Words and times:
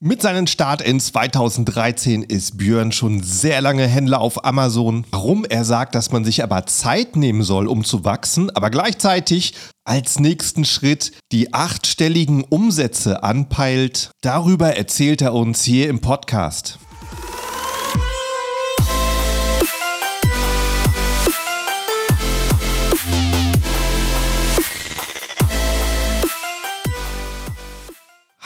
Mit 0.00 0.22
seinem 0.22 0.46
Start 0.46 0.80
in 0.80 1.00
2013 1.00 2.22
ist 2.22 2.56
Björn 2.56 2.92
schon 2.92 3.20
sehr 3.20 3.60
lange 3.60 3.84
Händler 3.84 4.20
auf 4.20 4.44
Amazon. 4.44 5.04
Warum 5.10 5.44
er 5.44 5.64
sagt, 5.64 5.96
dass 5.96 6.12
man 6.12 6.24
sich 6.24 6.44
aber 6.44 6.66
Zeit 6.66 7.16
nehmen 7.16 7.42
soll, 7.42 7.66
um 7.66 7.82
zu 7.82 8.04
wachsen, 8.04 8.48
aber 8.54 8.70
gleichzeitig 8.70 9.54
als 9.84 10.20
nächsten 10.20 10.64
Schritt 10.64 11.10
die 11.32 11.52
achtstelligen 11.52 12.44
Umsätze 12.44 13.24
anpeilt, 13.24 14.12
darüber 14.20 14.76
erzählt 14.76 15.20
er 15.20 15.34
uns 15.34 15.64
hier 15.64 15.88
im 15.88 16.00
Podcast. 16.00 16.78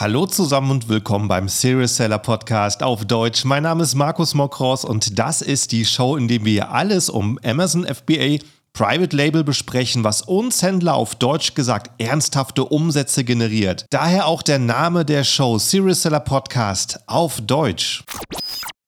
Hallo 0.03 0.27
zusammen 0.27 0.73
und 0.73 0.89
willkommen 0.89 1.29
beim 1.29 1.49
Serious 1.49 1.97
Seller 1.97 2.19
Podcast 2.19 2.83
auf 2.83 3.05
Deutsch. 3.05 3.45
Mein 3.45 3.63
Name 3.63 3.85
ist 3.85 3.95
Markus 3.95 4.35
Mokros 4.35 4.85
und 4.85 5.17
das 5.17 5.43
ist 5.43 5.71
die 5.71 5.85
Show, 5.85 6.17
in 6.17 6.27
der 6.27 6.45
wir 6.45 6.73
alles 6.73 7.09
um 7.09 7.39
Amazon 7.45 7.85
FBA 7.87 8.39
Private 8.73 9.15
Label 9.15 9.45
besprechen, 9.45 10.03
was 10.03 10.23
uns 10.23 10.61
Händler 10.61 10.95
auf 10.95 11.15
Deutsch 11.15 11.55
gesagt 11.55 12.03
ernsthafte 12.03 12.65
Umsätze 12.65 13.23
generiert. 13.23 13.87
Daher 13.91 14.27
auch 14.27 14.43
der 14.43 14.59
Name 14.59 15.05
der 15.05 15.23
Show 15.23 15.59
Serious 15.59 16.03
Seller 16.03 16.19
Podcast 16.19 16.99
auf 17.07 17.41
Deutsch. 17.41 18.03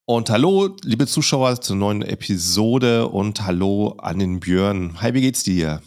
Und 0.06 0.30
hallo, 0.30 0.74
liebe 0.82 1.06
Zuschauer, 1.06 1.60
zur 1.60 1.76
neuen 1.76 2.02
Episode 2.02 3.06
und 3.06 3.46
hallo 3.46 3.94
an 3.98 4.18
den 4.18 4.40
Björn. 4.40 5.00
Hi, 5.00 5.14
wie 5.14 5.20
geht's 5.20 5.44
dir? 5.44 5.80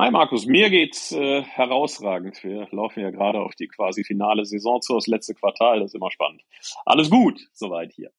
Hi 0.00 0.10
Markus, 0.10 0.46
mir 0.46 0.70
geht's 0.70 1.12
äh, 1.12 1.42
herausragend. 1.42 2.42
Wir 2.42 2.66
laufen 2.70 3.00
ja 3.00 3.10
gerade 3.10 3.38
auf 3.38 3.54
die 3.54 3.68
quasi 3.68 4.02
finale 4.02 4.46
Saison 4.46 4.80
zu, 4.80 4.94
das 4.94 5.06
letzte 5.06 5.34
Quartal, 5.34 5.80
das 5.80 5.90
ist 5.90 5.94
immer 5.94 6.10
spannend. 6.10 6.40
Alles 6.86 7.10
gut, 7.10 7.38
soweit 7.52 7.92
hier. 7.92 8.10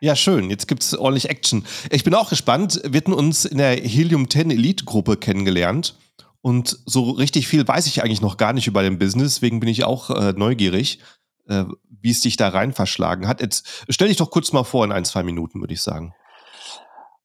Ja, 0.00 0.16
schön. 0.16 0.48
Jetzt 0.48 0.66
gibt's 0.66 0.94
ordentlich 0.94 1.28
Action. 1.28 1.66
Ich 1.90 2.04
bin 2.04 2.14
auch 2.14 2.30
gespannt. 2.30 2.80
Wir 2.88 2.96
hatten 2.96 3.12
uns 3.12 3.44
in 3.44 3.58
der 3.58 3.76
Helium 3.76 4.30
10 4.30 4.50
Elite 4.50 4.86
Gruppe 4.86 5.18
kennengelernt. 5.18 5.94
Und 6.40 6.78
so 6.86 7.10
richtig 7.10 7.48
viel 7.48 7.68
weiß 7.68 7.86
ich 7.86 8.02
eigentlich 8.02 8.22
noch 8.22 8.38
gar 8.38 8.54
nicht 8.54 8.66
über 8.66 8.82
den 8.82 8.98
Business. 8.98 9.34
Deswegen 9.34 9.60
bin 9.60 9.68
ich 9.68 9.84
auch 9.84 10.08
äh, 10.08 10.32
neugierig, 10.34 11.00
äh, 11.48 11.64
wie 12.00 12.12
es 12.12 12.22
dich 12.22 12.38
da 12.38 12.48
rein 12.48 12.72
verschlagen 12.72 13.28
hat. 13.28 13.42
Jetzt 13.42 13.84
stell 13.90 14.08
dich 14.08 14.16
doch 14.16 14.30
kurz 14.30 14.54
mal 14.54 14.64
vor 14.64 14.86
in 14.86 14.92
ein, 14.92 15.04
zwei 15.04 15.22
Minuten, 15.22 15.60
würde 15.60 15.74
ich 15.74 15.82
sagen. 15.82 16.14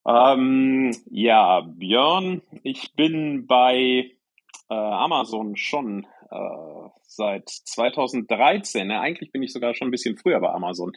Ähm, 0.07 0.95
ja, 1.09 1.61
Björn, 1.61 2.41
ich 2.63 2.93
bin 2.95 3.47
bei 3.47 4.11
äh, 4.69 4.73
Amazon 4.73 5.55
schon 5.55 6.05
äh, 6.29 6.89
seit 7.07 7.49
2013. 7.49 8.87
Ne? 8.87 8.99
Eigentlich 8.99 9.31
bin 9.31 9.41
ich 9.41 9.51
sogar 9.53 9.73
schon 9.73 9.87
ein 9.87 9.91
bisschen 9.91 10.17
früher 10.17 10.39
bei 10.39 10.49
Amazon 10.49 10.91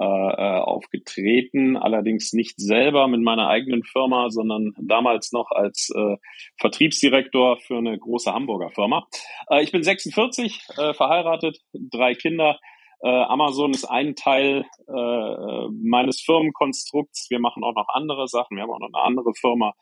äh, 0.00 0.04
äh, 0.04 0.58
aufgetreten, 0.60 1.76
allerdings 1.76 2.32
nicht 2.32 2.60
selber 2.60 3.08
mit 3.08 3.20
meiner 3.22 3.48
eigenen 3.48 3.84
Firma, 3.84 4.30
sondern 4.30 4.74
damals 4.78 5.32
noch 5.32 5.50
als 5.50 5.90
äh, 5.94 6.16
Vertriebsdirektor 6.58 7.58
für 7.58 7.78
eine 7.78 7.98
große 7.98 8.32
Hamburger 8.32 8.70
Firma. 8.70 9.06
Äh, 9.48 9.62
ich 9.62 9.72
bin 9.72 9.82
46, 9.82 10.68
äh, 10.76 10.94
verheiratet, 10.94 11.58
drei 11.72 12.14
Kinder. 12.14 12.58
Äh, 13.02 13.08
Amazon 13.08 13.72
ist 13.72 13.84
ein 13.84 14.14
Teil 14.14 14.64
äh, 14.86 15.68
meines 15.72 16.20
Firmenkonstrukts. 16.20 17.30
Wir 17.30 17.40
machen 17.40 17.64
auch 17.64 17.74
noch 17.74 17.88
andere 17.88 18.28
Sachen. 18.28 18.56
Wir 18.56 18.62
haben 18.62 18.70
auch 18.70 18.78
noch 18.78 18.92
eine 18.92 19.04
andere 19.04 19.34
Firma. 19.34 19.74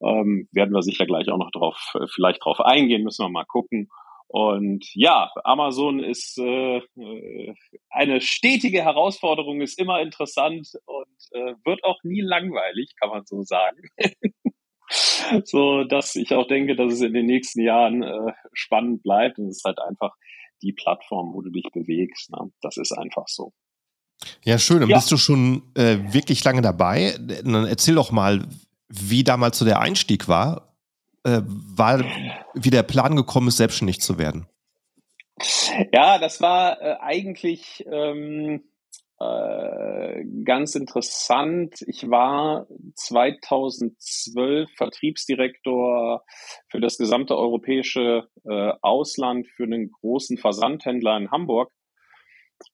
Ähm, 0.00 0.48
werden 0.52 0.74
wir 0.74 0.82
sicher 0.82 1.06
gleich 1.06 1.28
auch 1.28 1.38
noch 1.38 1.50
drauf, 1.52 1.92
äh, 1.94 2.06
vielleicht 2.12 2.44
drauf 2.44 2.60
eingehen, 2.60 3.04
müssen 3.04 3.24
wir 3.24 3.30
mal 3.30 3.44
gucken. 3.44 3.88
Und 4.26 4.84
ja, 4.94 5.30
Amazon 5.44 6.00
ist 6.00 6.36
äh, 6.38 6.78
äh, 6.78 7.54
eine 7.90 8.20
stetige 8.20 8.82
Herausforderung, 8.82 9.60
ist 9.60 9.78
immer 9.78 10.00
interessant 10.00 10.68
und 10.84 11.16
äh, 11.32 11.54
wird 11.64 11.82
auch 11.84 11.98
nie 12.02 12.20
langweilig, 12.20 12.90
kann 13.00 13.10
man 13.10 13.24
so 13.24 13.42
sagen. 13.42 13.80
so 15.44 15.84
dass 15.84 16.16
ich 16.16 16.34
auch 16.34 16.46
denke, 16.46 16.76
dass 16.76 16.92
es 16.92 17.02
in 17.02 17.14
den 17.14 17.26
nächsten 17.26 17.62
Jahren 17.62 18.04
spannend 18.52 19.02
bleibt 19.02 19.38
und 19.38 19.48
es 19.48 19.58
ist 19.58 19.64
halt 19.64 19.78
einfach 19.80 20.14
die 20.62 20.72
Plattform, 20.72 21.32
wo 21.34 21.42
du 21.42 21.50
dich 21.50 21.66
bewegst. 21.72 22.30
Ne? 22.30 22.50
Das 22.60 22.76
ist 22.76 22.92
einfach 22.92 23.28
so. 23.28 23.52
Ja, 24.44 24.58
schön. 24.58 24.80
Dann 24.80 24.90
ja. 24.90 24.96
bist 24.96 25.10
du 25.10 25.16
schon 25.16 25.62
äh, 25.74 25.98
wirklich 26.12 26.42
lange 26.44 26.62
dabei. 26.62 27.16
Dann 27.18 27.66
erzähl 27.66 27.94
doch 27.94 28.10
mal, 28.10 28.46
wie 28.88 29.24
damals 29.24 29.58
so 29.58 29.64
der 29.64 29.80
Einstieg 29.80 30.28
war. 30.28 30.74
Äh, 31.24 31.42
war, 31.44 32.04
wie 32.54 32.70
der 32.70 32.82
Plan 32.82 33.16
gekommen 33.16 33.48
ist, 33.48 33.56
selbstständig 33.56 34.00
zu 34.00 34.18
werden. 34.18 34.46
Ja, 35.92 36.18
das 36.18 36.40
war 36.40 36.80
äh, 36.80 36.96
eigentlich 37.00 37.84
ähm, 37.90 38.62
äh, 39.20 40.24
ganz 40.44 40.76
interessant. 40.76 41.82
Ich 41.86 42.08
war 42.08 42.66
2012 42.94 44.70
Vertriebsdirektor 44.76 46.24
für 46.68 46.80
das 46.80 46.98
gesamte 46.98 47.36
europäische 47.36 48.28
äh, 48.44 48.72
Ausland 48.80 49.48
für 49.48 49.64
einen 49.64 49.90
großen 49.90 50.38
Versandhändler 50.38 51.16
in 51.16 51.30
Hamburg. 51.30 51.72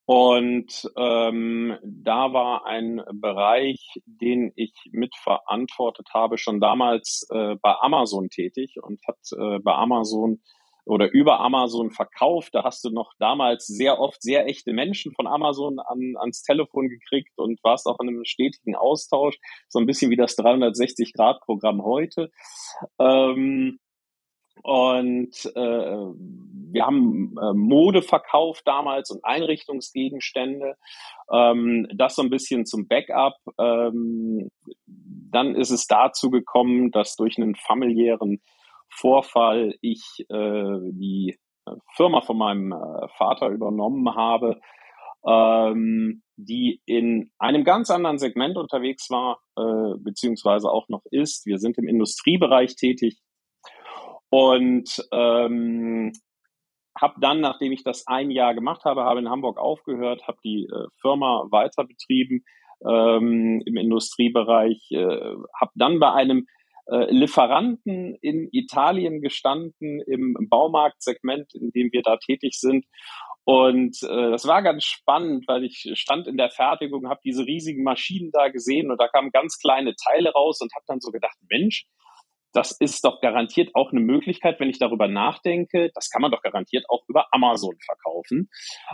Und 0.06 0.90
ähm, 0.96 1.78
da 1.82 2.32
war 2.32 2.66
ein 2.66 3.02
Bereich, 3.12 3.86
den 4.04 4.52
ich 4.56 4.72
mitverantwortet 4.92 6.08
habe, 6.12 6.38
schon 6.38 6.60
damals 6.60 7.26
äh, 7.30 7.56
bei 7.60 7.74
Amazon 7.80 8.28
tätig 8.28 8.76
und 8.82 9.00
hat 9.06 9.18
äh, 9.32 9.58
bei 9.60 9.72
Amazon 9.72 10.40
oder 10.84 11.10
über 11.10 11.40
Amazon 11.40 11.90
verkauft. 11.90 12.54
Da 12.54 12.64
hast 12.64 12.84
du 12.84 12.90
noch 12.90 13.12
damals 13.18 13.66
sehr 13.66 13.98
oft 13.98 14.22
sehr 14.22 14.46
echte 14.46 14.72
Menschen 14.72 15.12
von 15.12 15.26
Amazon 15.26 15.78
an, 15.78 16.14
ans 16.18 16.42
Telefon 16.42 16.88
gekriegt 16.88 17.32
und 17.36 17.62
warst 17.62 17.86
auch 17.86 17.98
in 18.00 18.08
einem 18.08 18.24
stetigen 18.24 18.74
Austausch, 18.74 19.38
so 19.68 19.78
ein 19.78 19.86
bisschen 19.86 20.10
wie 20.10 20.16
das 20.16 20.36
360-Grad-Programm 20.38 21.82
heute. 21.84 22.30
Ähm, 22.98 23.78
und 24.62 25.44
äh, 25.56 26.06
wir 26.74 26.86
haben 26.86 27.34
äh, 27.36 27.52
Mode 27.52 28.02
verkauft 28.02 28.62
damals 28.66 29.10
und 29.10 29.24
Einrichtungsgegenstände. 29.24 30.76
Ähm, 31.30 31.88
das 31.94 32.14
so 32.14 32.22
ein 32.22 32.30
bisschen 32.30 32.64
zum 32.64 32.86
Backup. 32.86 33.36
Ähm, 33.58 34.50
dann 34.86 35.54
ist 35.54 35.70
es 35.70 35.86
dazu 35.86 36.30
gekommen, 36.30 36.92
dass 36.92 37.16
durch 37.16 37.36
einen 37.36 37.56
familiären 37.56 38.40
Vorfall 38.94 39.74
ich 39.80 40.02
äh, 40.28 40.78
die 40.92 41.38
äh, 41.66 41.72
Firma 41.96 42.20
von 42.20 42.38
meinem 42.38 42.72
äh, 42.72 43.08
Vater 43.16 43.48
übernommen 43.48 44.14
habe, 44.14 44.60
ähm, 45.26 46.22
die 46.36 46.80
in 46.86 47.30
einem 47.38 47.64
ganz 47.64 47.90
anderen 47.90 48.18
Segment 48.18 48.56
unterwegs 48.56 49.10
war, 49.10 49.40
äh, 49.56 49.98
beziehungsweise 49.98 50.70
auch 50.70 50.88
noch 50.88 51.02
ist. 51.10 51.46
Wir 51.46 51.58
sind 51.58 51.78
im 51.78 51.88
Industriebereich 51.88 52.76
tätig 52.76 53.20
und 54.30 54.88
ähm, 55.12 56.12
habe 57.00 57.14
dann, 57.20 57.40
nachdem 57.40 57.72
ich 57.72 57.82
das 57.82 58.06
ein 58.06 58.30
Jahr 58.30 58.54
gemacht 58.54 58.84
habe, 58.84 59.04
habe 59.04 59.20
in 59.20 59.28
Hamburg 59.28 59.58
aufgehört, 59.58 60.26
habe 60.28 60.38
die 60.44 60.64
äh, 60.64 60.86
Firma 61.00 61.46
weiter 61.50 61.84
betrieben 61.84 62.44
ähm, 62.86 63.62
im 63.64 63.76
Industriebereich, 63.76 64.90
äh, 64.90 65.34
habe 65.60 65.72
dann 65.74 65.98
bei 65.98 66.12
einem 66.12 66.46
äh, 66.86 67.10
Lieferanten 67.10 68.16
in 68.20 68.48
Italien 68.52 69.20
gestanden, 69.20 70.00
im 70.06 70.36
Baumarktsegment, 70.48 71.54
in 71.54 71.70
dem 71.72 71.92
wir 71.92 72.02
da 72.02 72.16
tätig 72.16 72.58
sind. 72.58 72.84
Und 73.44 74.02
äh, 74.02 74.30
das 74.30 74.46
war 74.46 74.62
ganz 74.62 74.84
spannend, 74.84 75.46
weil 75.48 75.64
ich 75.64 75.90
stand 75.94 76.26
in 76.26 76.38
der 76.38 76.50
Fertigung, 76.50 77.08
habe 77.08 77.20
diese 77.24 77.44
riesigen 77.44 77.84
Maschinen 77.84 78.30
da 78.32 78.48
gesehen 78.48 78.90
und 78.90 78.98
da 78.98 79.08
kamen 79.08 79.30
ganz 79.32 79.58
kleine 79.58 79.94
Teile 79.96 80.32
raus 80.32 80.60
und 80.62 80.74
habe 80.74 80.84
dann 80.86 81.00
so 81.00 81.10
gedacht, 81.10 81.36
Mensch, 81.50 81.86
das 82.54 82.70
ist 82.70 83.04
doch 83.04 83.20
garantiert 83.20 83.74
auch 83.74 83.90
eine 83.90 84.00
Möglichkeit, 84.00 84.60
wenn 84.60 84.70
ich 84.70 84.78
darüber 84.78 85.08
nachdenke, 85.08 85.90
das 85.94 86.08
kann 86.08 86.22
man 86.22 86.30
doch 86.30 86.40
garantiert 86.40 86.84
auch 86.88 87.02
über 87.08 87.26
Amazon 87.32 87.76
verkaufen. 87.84 88.48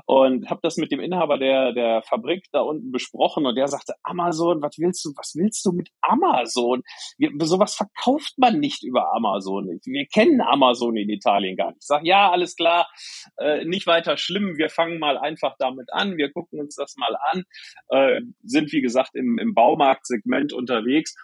Und 0.06 0.48
habe 0.48 0.60
das 0.62 0.78
mit 0.78 0.90
dem 0.90 1.00
Inhaber 1.00 1.38
der, 1.38 1.72
der 1.72 2.02
Fabrik 2.02 2.46
da 2.52 2.60
unten 2.60 2.90
besprochen 2.90 3.44
und 3.44 3.56
der 3.56 3.68
sagte, 3.68 3.94
Amazon, 4.02 4.62
was 4.62 4.78
willst 4.78 5.04
du, 5.04 5.10
was 5.14 5.34
willst 5.36 5.64
du 5.66 5.72
mit 5.72 5.90
Amazon? 6.00 6.82
Wir, 7.18 7.30
sowas 7.42 7.74
verkauft 7.74 8.34
man 8.38 8.58
nicht 8.60 8.82
über 8.82 9.12
Amazon. 9.14 9.78
Wir 9.84 10.06
kennen 10.06 10.40
Amazon 10.40 10.96
in 10.96 11.10
Italien 11.10 11.56
gar 11.56 11.68
nicht. 11.68 11.82
Ich 11.82 11.86
sage, 11.86 12.06
ja, 12.06 12.30
alles 12.30 12.56
klar, 12.56 12.88
äh, 13.36 13.64
nicht 13.66 13.86
weiter 13.86 14.16
schlimm, 14.16 14.56
wir 14.56 14.70
fangen 14.70 14.98
mal 14.98 15.18
einfach 15.18 15.56
damit 15.58 15.92
an, 15.92 16.16
wir 16.16 16.32
gucken 16.32 16.60
uns 16.60 16.76
das 16.76 16.96
mal 16.96 17.14
an, 17.30 17.44
äh, 17.88 18.20
sind 18.42 18.72
wie 18.72 18.80
gesagt 18.80 19.14
im, 19.14 19.38
im 19.38 19.52
Baumarktsegment 19.52 20.54
unterwegs 20.54 21.14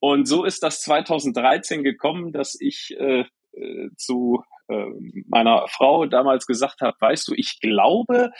und 0.00 0.26
so 0.26 0.44
ist 0.44 0.62
das 0.62 0.80
2013 0.82 1.84
gekommen, 1.84 2.32
dass 2.32 2.56
ich 2.58 2.96
äh, 2.98 3.24
äh, 3.52 3.90
zu 3.96 4.42
äh, 4.68 4.86
meiner 5.26 5.66
Frau 5.68 6.06
damals 6.06 6.46
gesagt 6.46 6.80
habe, 6.80 6.96
weißt 7.00 7.28
du, 7.28 7.34
ich 7.34 7.60
glaube, 7.60 8.30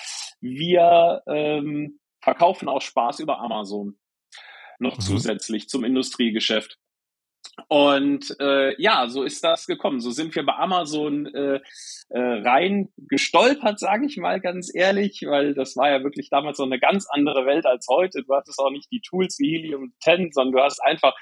wir 0.40 1.22
ähm, 1.26 2.00
verkaufen 2.22 2.68
auch 2.68 2.82
Spaß 2.82 3.20
über 3.20 3.40
Amazon 3.40 3.98
noch 4.80 4.96
mhm. 4.96 5.02
zusätzlich 5.02 5.68
zum 5.68 5.84
Industriegeschäft. 5.84 6.78
Und 7.68 8.36
äh, 8.40 8.80
ja, 8.80 9.08
so 9.08 9.22
ist 9.22 9.44
das 9.44 9.66
gekommen. 9.66 10.00
So 10.00 10.10
sind 10.10 10.34
wir 10.34 10.44
bei 10.44 10.54
Amazon 10.54 11.26
äh, 11.26 11.60
äh, 12.08 12.18
rein 12.18 12.88
gestolpert, 12.96 13.78
sage 13.78 14.06
ich 14.06 14.16
mal 14.16 14.40
ganz 14.40 14.70
ehrlich, 14.74 15.22
weil 15.26 15.54
das 15.54 15.76
war 15.76 15.90
ja 15.90 16.02
wirklich 16.02 16.30
damals 16.30 16.56
so 16.56 16.64
eine 16.64 16.80
ganz 16.80 17.06
andere 17.08 17.46
Welt 17.46 17.66
als 17.66 17.86
heute. 17.88 18.22
Du 18.22 18.34
hattest 18.34 18.58
auch 18.58 18.70
nicht 18.70 18.90
die 18.90 19.00
Tools 19.00 19.38
wie 19.38 19.52
Helium 19.52 19.92
10, 20.00 20.32
sondern 20.32 20.52
du 20.52 20.62
hast 20.62 20.80
einfach 20.82 21.14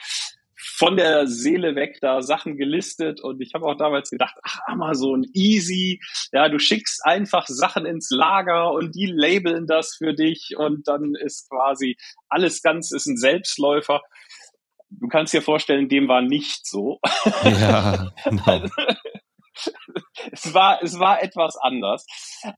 von 0.60 0.96
der 0.96 1.26
Seele 1.28 1.76
weg 1.76 1.98
da 2.00 2.20
Sachen 2.20 2.56
gelistet 2.56 3.20
und 3.20 3.40
ich 3.40 3.54
habe 3.54 3.66
auch 3.66 3.76
damals 3.76 4.10
gedacht, 4.10 4.34
ach 4.42 4.58
Amazon, 4.66 5.24
easy, 5.32 6.00
ja, 6.32 6.48
du 6.48 6.58
schickst 6.58 7.04
einfach 7.04 7.46
Sachen 7.46 7.86
ins 7.86 8.10
Lager 8.10 8.72
und 8.72 8.94
die 8.94 9.06
labeln 9.06 9.66
das 9.66 9.94
für 9.96 10.14
dich 10.14 10.54
und 10.56 10.88
dann 10.88 11.14
ist 11.14 11.48
quasi 11.48 11.96
alles 12.28 12.62
ganz 12.62 12.90
ist 12.90 13.06
ein 13.06 13.16
Selbstläufer 13.16 14.02
du 14.90 15.08
kannst 15.08 15.32
dir 15.32 15.42
vorstellen, 15.42 15.88
dem 15.88 16.08
war 16.08 16.22
nicht 16.22 16.66
so. 16.66 16.98
Ja, 17.44 18.10
genau. 18.24 18.66
es 20.32 20.54
war, 20.54 20.82
es 20.82 20.98
war 20.98 21.22
etwas 21.22 21.56
anders. 21.56 22.06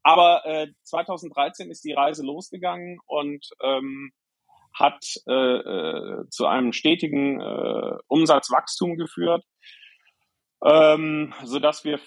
Aber 0.03 0.45
äh, 0.45 0.69
2013 0.85 1.71
ist 1.71 1.85
die 1.85 1.93
Reise 1.93 2.25
losgegangen 2.25 2.99
und 3.07 3.47
ähm, 3.63 4.13
hat 4.79 5.05
äh, 5.29 5.33
äh, 5.33 6.29
zu 6.31 6.47
einem 6.47 6.73
stetigen 6.73 7.41
äh, 7.41 7.97
Umsatzwachstum 8.09 8.97
geführt 8.97 9.45
ähm, 10.63 11.33
so 11.45 11.59
dass 11.59 11.85
wir 11.85 11.99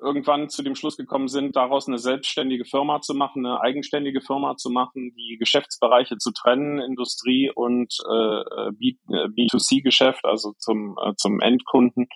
irgendwann 0.00 0.48
zu 0.48 0.62
dem 0.62 0.74
Schluss 0.74 0.96
gekommen 0.96 1.28
sind, 1.28 1.54
daraus 1.54 1.86
eine 1.86 1.98
selbstständige 1.98 2.64
Firma 2.64 3.00
zu 3.02 3.14
machen, 3.14 3.44
eine 3.44 3.60
eigenständige 3.60 4.22
Firma 4.22 4.56
zu 4.56 4.70
machen, 4.70 5.14
die 5.16 5.36
Geschäftsbereiche 5.38 6.16
zu 6.16 6.32
trennen, 6.32 6.78
Industrie 6.78 7.50
und 7.54 7.94
äh, 8.08 8.70
B2C-Geschäft, 8.70 10.24
also 10.24 10.52
zum, 10.58 10.96
äh, 11.02 11.12
zum 11.16 11.40
Endkunden, 11.40 12.08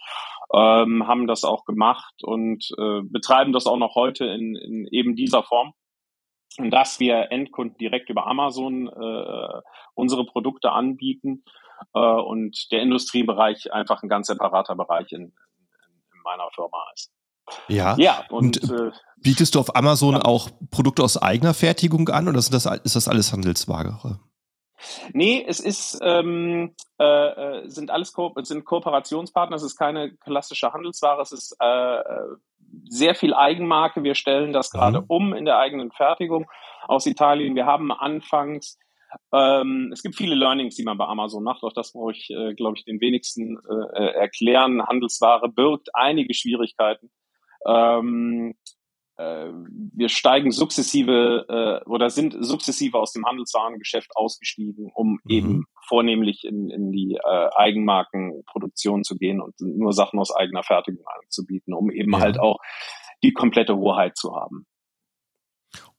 ähm, 0.54 1.06
haben 1.06 1.26
das 1.26 1.44
auch 1.44 1.64
gemacht 1.64 2.14
und 2.22 2.68
äh, 2.78 3.02
betreiben 3.02 3.52
das 3.52 3.66
auch 3.66 3.76
noch 3.76 3.94
heute 3.94 4.24
in, 4.24 4.56
in 4.56 4.86
eben 4.90 5.16
dieser 5.16 5.42
Form. 5.42 5.74
Dass 6.58 6.98
wir 7.00 7.30
Endkunden 7.30 7.76
direkt 7.76 8.08
über 8.08 8.26
Amazon 8.26 8.88
äh, 8.88 9.60
unsere 9.94 10.24
Produkte 10.24 10.72
anbieten 10.72 11.44
äh, 11.94 11.98
und 11.98 12.70
der 12.72 12.80
Industriebereich 12.82 13.72
einfach 13.72 14.02
ein 14.02 14.08
ganz 14.08 14.28
separater 14.28 14.74
Bereich 14.74 15.12
in, 15.12 15.22
in, 15.22 15.32
in 16.12 16.22
meiner 16.24 16.48
Firma 16.54 16.78
ist. 16.94 17.12
Ja, 17.68 17.94
ja 17.96 18.24
und, 18.30 18.62
und 18.62 18.70
äh, 18.70 18.90
bietest 19.18 19.54
du 19.54 19.60
auf 19.60 19.76
Amazon 19.76 20.14
ja. 20.14 20.24
auch 20.24 20.50
Produkte 20.70 21.02
aus 21.02 21.20
eigener 21.20 21.54
Fertigung 21.54 22.08
an 22.08 22.28
oder 22.28 22.38
ist 22.38 22.52
das, 22.52 22.66
ist 22.66 22.96
das 22.96 23.08
alles 23.08 23.32
Handelsware? 23.32 24.18
Nee, 25.12 25.44
es 25.46 25.60
ist, 25.60 25.98
ähm, 26.02 26.74
äh, 26.98 27.04
äh, 27.04 27.68
sind 27.68 27.90
alles 27.90 28.12
Ko 28.12 28.34
sind 28.42 28.64
Kooperationspartner, 28.64 29.56
es 29.56 29.62
ist 29.62 29.76
keine 29.76 30.14
klassische 30.16 30.72
Handelsware, 30.72 31.20
es 31.22 31.32
ist 31.32 31.56
äh, 31.60 32.00
äh 32.00 32.36
sehr 32.88 33.14
viel 33.14 33.32
Eigenmarke. 33.32 34.02
Wir 34.02 34.14
stellen 34.14 34.52
das 34.52 34.70
gerade 34.70 35.00
mhm. 35.00 35.06
um 35.08 35.34
in 35.34 35.44
der 35.44 35.58
eigenen 35.58 35.92
Fertigung 35.92 36.46
aus 36.86 37.06
Italien. 37.06 37.54
Wir 37.54 37.64
haben 37.64 37.90
anfangs 37.90 38.78
ähm, 39.32 39.90
es 39.92 40.02
gibt 40.02 40.16
viele 40.16 40.34
Learnings, 40.34 40.76
die 40.76 40.84
man 40.84 40.98
bei 40.98 41.06
Amazon 41.06 41.42
macht. 41.42 41.62
Auch 41.62 41.72
das 41.72 41.92
brauche 41.92 42.12
ich, 42.12 42.30
äh, 42.30 42.54
glaube 42.54 42.76
ich, 42.76 42.84
den 42.84 43.00
wenigsten 43.00 43.58
äh, 43.58 44.02
äh, 44.02 44.14
erklären. 44.14 44.86
Handelsware 44.86 45.48
birgt 45.48 45.90
einige 45.94 46.34
Schwierigkeiten. 46.34 47.10
Ähm, 47.66 48.54
äh, 49.16 49.48
wir 49.94 50.08
steigen 50.08 50.52
sukzessive 50.52 51.46
äh, 51.48 51.88
oder 51.88 52.10
sind 52.10 52.36
sukzessive 52.38 52.98
aus 52.98 53.12
dem 53.12 53.24
Handelswarengeschäft 53.24 54.10
ausgestiegen, 54.14 54.90
um 54.94 55.20
mhm. 55.24 55.30
eben 55.30 55.64
vornehmlich 55.88 56.44
in, 56.44 56.70
in 56.70 56.92
die 56.92 57.14
äh, 57.14 57.48
Eigenmarkenproduktion 57.56 59.04
zu 59.04 59.16
gehen 59.16 59.40
und 59.40 59.54
nur 59.60 59.92
Sachen 59.92 60.18
aus 60.18 60.34
eigener 60.34 60.62
Fertigung 60.62 61.04
anzubieten, 61.22 61.72
um 61.72 61.90
eben 61.90 62.12
ja. 62.12 62.20
halt 62.20 62.38
auch 62.38 62.58
die 63.22 63.32
komplette 63.32 63.76
Hoheit 63.76 64.16
zu 64.16 64.36
haben. 64.36 64.66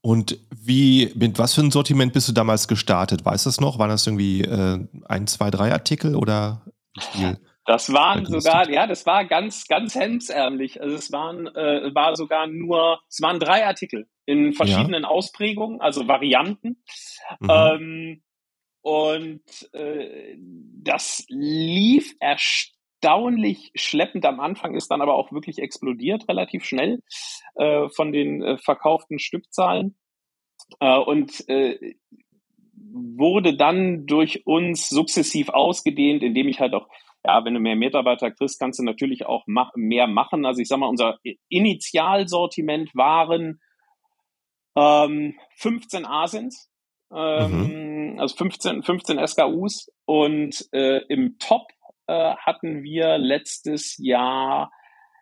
Und 0.01 0.39
wie, 0.55 1.11
mit 1.15 1.37
was 1.39 1.53
für 1.53 1.61
ein 1.61 1.71
Sortiment 1.71 2.13
bist 2.13 2.29
du 2.29 2.33
damals 2.33 2.67
gestartet? 2.67 3.25
Weißt 3.25 3.45
du 3.45 3.49
das 3.49 3.59
noch? 3.59 3.79
Waren 3.79 3.89
das 3.89 4.07
irgendwie 4.07 4.41
äh, 4.41 4.79
ein, 5.05 5.27
zwei, 5.27 5.49
drei 5.49 5.71
Artikel 5.71 6.15
oder 6.15 6.61
wie 6.95 7.01
viel? 7.01 7.39
Das 7.65 7.91
waren 7.91 8.25
sogar, 8.25 8.69
ja, 8.69 8.87
das 8.87 9.05
war 9.05 9.25
ganz, 9.25 9.67
ganz 9.67 9.93
hemsärmlich. 9.95 10.81
Also 10.81 10.95
es 10.95 11.11
waren, 11.11 11.47
äh, 11.47 11.93
war 11.93 12.15
sogar 12.15 12.47
nur, 12.47 13.01
es 13.09 13.21
waren 13.21 13.39
drei 13.39 13.65
Artikel 13.65 14.07
in 14.25 14.53
verschiedenen 14.53 15.03
ja. 15.03 15.09
Ausprägungen, 15.09 15.81
also 15.81 16.07
Varianten. 16.07 16.81
Mhm. 17.41 17.49
Ähm, 17.49 18.23
und 18.81 19.73
äh, 19.73 20.37
das 20.81 21.25
lief 21.27 22.15
erstaunlich 23.07 23.71
schleppend 23.75 24.25
am 24.25 24.39
Anfang, 24.39 24.75
ist 24.75 24.89
dann 24.91 25.01
aber 25.01 25.15
auch 25.15 25.31
wirklich 25.31 25.59
explodiert 25.59 26.27
relativ 26.27 26.65
schnell 26.65 27.01
äh, 27.55 27.87
von 27.89 28.11
den 28.11 28.41
äh, 28.43 28.57
verkauften 28.57 29.17
Stückzahlen. 29.19 29.95
Äh, 30.79 30.97
und 30.97 31.47
äh, 31.47 31.95
wurde 32.73 33.55
dann 33.55 34.05
durch 34.05 34.45
uns 34.45 34.89
sukzessiv 34.89 35.49
ausgedehnt, 35.49 36.21
indem 36.21 36.47
ich 36.47 36.59
halt 36.59 36.73
auch 36.73 36.87
ja, 37.25 37.43
wenn 37.43 37.55
du 37.55 37.59
mehr 37.59 37.75
Mitarbeiter 37.75 38.31
kriegst, 38.31 38.59
kannst 38.59 38.79
du 38.79 38.83
natürlich 38.83 39.25
auch 39.25 39.43
mach, 39.47 39.71
mehr 39.75 40.07
machen. 40.07 40.45
Also 40.45 40.61
ich 40.61 40.67
sag 40.67 40.77
mal, 40.77 40.87
unser 40.87 41.17
Initialsortiment 41.49 42.95
waren 42.95 43.59
ähm, 44.77 45.33
15 45.55 46.05
Asins, 46.05 46.69
ähm, 47.13 48.13
mhm. 48.13 48.19
also 48.19 48.35
15, 48.35 48.83
15 48.83 49.27
SKUs 49.27 49.91
und 50.05 50.69
äh, 50.71 51.01
im 51.09 51.37
Top 51.39 51.67
äh, 52.07 52.35
hatten 52.35 52.83
wir 52.83 53.17
letztes 53.17 53.97
Jahr 53.97 54.71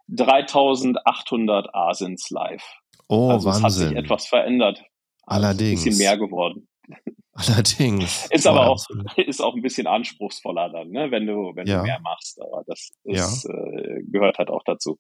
3800 0.08 1.74
Asins 1.74 2.30
live. 2.30 2.64
Oh, 3.08 3.32
also 3.32 3.50
Wahnsinn. 3.50 3.58
Es 3.58 3.64
hat 3.64 3.72
sich 3.72 3.98
etwas 3.98 4.28
verändert. 4.28 4.84
Allerdings. 5.24 5.82
Ein 5.82 5.86
bisschen 5.86 5.98
mehr 5.98 6.18
geworden. 6.18 6.68
Allerdings. 7.34 8.28
Ist 8.32 8.48
aber 8.48 8.70
auch, 8.70 8.86
ist 9.18 9.42
auch 9.42 9.56
ein 9.56 9.62
bisschen 9.62 9.88
anspruchsvoller 9.88 10.70
dann, 10.70 10.90
ne, 10.90 11.12
wenn 11.12 11.28
du, 11.28 11.52
wenn 11.56 11.68
ja. 11.68 11.80
du 11.80 11.84
mehr 11.84 12.00
machst. 12.00 12.42
Aber 12.42 12.64
das 12.66 12.92
ist, 13.04 13.46
ja. 13.46 13.54
äh, 13.54 14.04
gehört 14.04 14.38
halt 14.38 14.50
auch 14.50 14.64
dazu. 14.64 14.98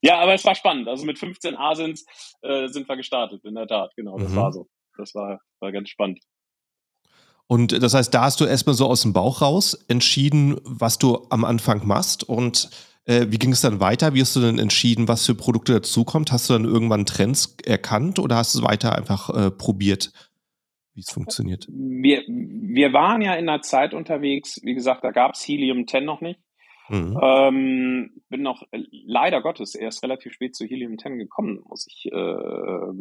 Ja, 0.00 0.18
aber 0.20 0.34
es 0.34 0.44
war 0.44 0.54
spannend. 0.54 0.88
Also 0.88 1.04
mit 1.04 1.18
15 1.18 1.56
Asins 1.56 2.06
äh, 2.42 2.68
sind 2.68 2.88
wir 2.88 2.96
gestartet, 2.96 3.44
in 3.44 3.54
der 3.54 3.66
Tat. 3.66 3.92
Genau, 3.96 4.18
das 4.18 4.30
mhm. 4.30 4.36
war 4.36 4.52
so. 4.52 4.68
Das 4.96 5.14
war, 5.14 5.40
war 5.60 5.72
ganz 5.72 5.90
spannend. 5.90 6.20
Und 7.48 7.80
das 7.82 7.94
heißt, 7.94 8.12
da 8.12 8.22
hast 8.22 8.40
du 8.40 8.44
erstmal 8.44 8.74
so 8.74 8.86
aus 8.86 9.02
dem 9.02 9.12
Bauch 9.12 9.40
raus 9.40 9.74
entschieden, 9.88 10.56
was 10.64 10.98
du 10.98 11.26
am 11.30 11.44
Anfang 11.44 11.86
machst 11.86 12.24
und 12.24 12.70
äh, 13.04 13.26
wie 13.28 13.38
ging 13.38 13.52
es 13.52 13.60
dann 13.60 13.78
weiter? 13.78 14.14
Wie 14.14 14.20
hast 14.20 14.34
du 14.34 14.40
denn 14.40 14.58
entschieden, 14.58 15.06
was 15.06 15.26
für 15.26 15.36
Produkte 15.36 15.74
dazukommt? 15.74 16.32
Hast 16.32 16.50
du 16.50 16.54
dann 16.54 16.64
irgendwann 16.64 17.06
Trends 17.06 17.56
erkannt 17.64 18.18
oder 18.18 18.36
hast 18.36 18.54
du 18.56 18.62
weiter 18.62 18.96
einfach 18.96 19.30
äh, 19.30 19.50
probiert? 19.52 20.12
wie 20.96 21.00
es 21.00 21.12
funktioniert? 21.12 21.66
Wir, 21.68 22.22
wir 22.26 22.92
waren 22.92 23.20
ja 23.20 23.34
in 23.34 23.48
einer 23.48 23.60
Zeit 23.60 23.92
unterwegs, 23.92 24.60
wie 24.64 24.74
gesagt, 24.74 25.04
da 25.04 25.10
gab 25.10 25.34
es 25.34 25.46
Helium 25.46 25.86
10 25.86 26.04
noch 26.04 26.22
nicht. 26.22 26.40
Mhm. 26.88 27.18
Ähm, 27.20 28.22
bin 28.28 28.42
noch 28.42 28.62
äh, 28.70 28.82
leider 28.90 29.42
Gottes 29.42 29.74
erst 29.74 30.02
relativ 30.02 30.32
spät 30.32 30.54
zu 30.54 30.64
Helium 30.66 30.98
10 30.98 31.18
gekommen, 31.18 31.62
muss 31.66 31.86
ich 31.88 32.12
äh, 32.12 32.92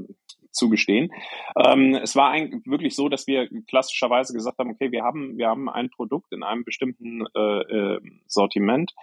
zugestehen. 0.52 1.12
Ähm, 1.56 1.96
es 1.96 2.16
war 2.16 2.32
eigentlich 2.32 2.66
wirklich 2.66 2.96
so, 2.96 3.10
dass 3.10 3.28
wir 3.28 3.48
klassischerweise 3.68 4.34
gesagt 4.34 4.58
haben, 4.58 4.72
okay, 4.72 4.92
wir 4.92 5.04
haben, 5.04 5.38
wir 5.38 5.48
haben 5.48 5.70
ein 5.70 5.90
Produkt 5.90 6.32
in 6.32 6.44
einem 6.44 6.64
bestimmten 6.64 7.26
äh, 7.36 7.40
äh, 7.40 8.00
Sortiment. 8.28 8.94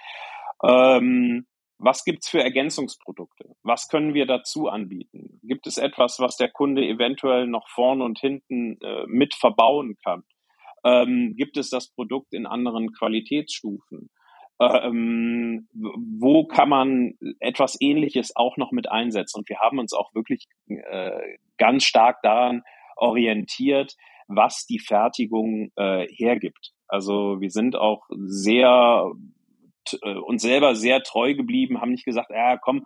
Ähm, 0.64 1.46
was 1.78 2.04
gibt's 2.04 2.28
für 2.28 2.40
Ergänzungsprodukte? 2.40 3.56
Was 3.62 3.88
können 3.88 4.14
wir 4.14 4.26
dazu 4.26 4.68
anbieten? 4.68 5.40
Gibt 5.42 5.66
es 5.66 5.78
etwas, 5.78 6.20
was 6.20 6.36
der 6.36 6.48
Kunde 6.48 6.86
eventuell 6.86 7.46
noch 7.48 7.68
vorne 7.68 8.04
und 8.04 8.20
hinten 8.20 8.80
äh, 8.80 9.04
mit 9.06 9.34
verbauen 9.34 9.96
kann? 10.04 10.22
Ähm, 10.84 11.34
gibt 11.36 11.56
es 11.56 11.70
das 11.70 11.92
Produkt 11.92 12.34
in 12.34 12.46
anderen 12.46 12.92
Qualitätsstufen? 12.92 14.10
Ähm, 14.62 15.68
wo 15.72 16.44
kann 16.44 16.68
man 16.68 17.14
etwas 17.40 17.76
Ähnliches 17.80 18.36
auch 18.36 18.56
noch 18.56 18.72
mit 18.72 18.90
einsetzen? 18.90 19.38
Und 19.38 19.48
wir 19.48 19.58
haben 19.58 19.78
uns 19.78 19.92
auch 19.92 20.14
wirklich 20.14 20.46
äh, 20.66 21.36
ganz 21.58 21.84
stark 21.84 22.22
daran 22.22 22.62
orientiert, 22.96 23.94
was 24.28 24.66
die 24.66 24.78
Fertigung 24.78 25.70
äh, 25.76 26.06
hergibt. 26.08 26.72
Also 26.88 27.40
wir 27.40 27.50
sind 27.50 27.76
auch 27.76 28.02
sehr 28.10 29.10
äh, 30.02 30.14
uns 30.14 30.42
selber 30.42 30.74
sehr 30.74 31.02
treu 31.02 31.34
geblieben, 31.34 31.80
haben 31.80 31.92
nicht 31.92 32.04
gesagt, 32.04 32.30
ja 32.30 32.56
komm, 32.56 32.84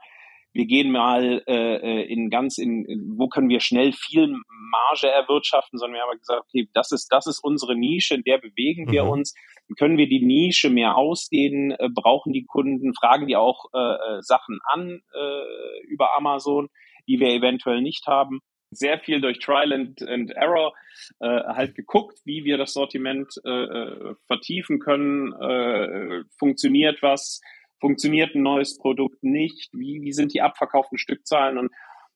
wir 0.53 0.67
gehen 0.67 0.91
mal 0.91 1.43
äh, 1.47 1.77
äh 1.77 2.03
in 2.05 2.31
ganz 2.31 2.57
in, 2.57 2.87
wo 3.17 3.29
können 3.29 3.51
wir 3.51 3.61
schnell 3.61 3.93
viel 3.93 4.35
Marge 4.71 5.09
erwirtschaften, 5.09 5.79
sondern 5.79 5.97
wir 5.97 6.03
haben 6.03 6.19
gesagt, 6.19 6.45
okay, 6.49 6.69
das 6.73 6.93
ist 6.93 7.09
das 7.13 7.27
ist 7.27 7.41
unsere 7.43 7.77
Nische, 7.77 8.15
in 8.15 8.23
der 8.23 8.39
bewegen 8.39 8.91
wir 8.91 9.05
mhm. 9.05 9.11
uns. 9.11 9.35
Können 9.79 9.99
wir 9.99 10.09
die 10.09 10.25
Nische 10.25 10.71
mehr 10.71 10.97
ausdehnen? 10.97 11.73
Äh, 11.73 11.89
brauchen 11.93 12.33
die 12.33 12.45
Kunden? 12.45 12.95
Fragen 12.95 13.27
die 13.27 13.37
auch 13.37 13.67
äh, 13.75 13.79
äh, 13.79 14.23
Sachen 14.23 14.61
an 14.65 15.01
äh, 15.15 15.87
über 15.87 16.17
Amazon, 16.17 16.69
die 17.09 17.19
wir 17.21 17.31
eventuell 17.31 17.83
nicht 17.83 18.07
haben? 18.07 18.41
sehr 18.71 18.99
viel 18.99 19.21
durch 19.21 19.39
Trial 19.39 19.73
and, 19.73 20.03
and 20.03 20.31
Error 20.33 20.75
äh, 21.21 21.27
halt 21.27 21.75
geguckt, 21.75 22.19
wie 22.25 22.45
wir 22.45 22.59
das 22.59 22.73
Sortiment 22.73 23.33
äh, 23.45 23.51
äh, 23.51 24.15
vertiefen 24.27 24.81
können. 24.81 25.33
Äh, 25.33 26.25
funktioniert 26.39 27.03
was? 27.03 27.41
Funktioniert 27.81 28.35
ein 28.35 28.43
neues 28.43 28.79
Produkt 28.79 29.23
nicht? 29.23 29.71
Wie, 29.73 30.01
wie 30.03 30.13
sind 30.13 30.35
die 30.35 30.43
abverkauften 30.43 30.99
Stückzahlen? 30.99 31.59
Und 31.59 31.71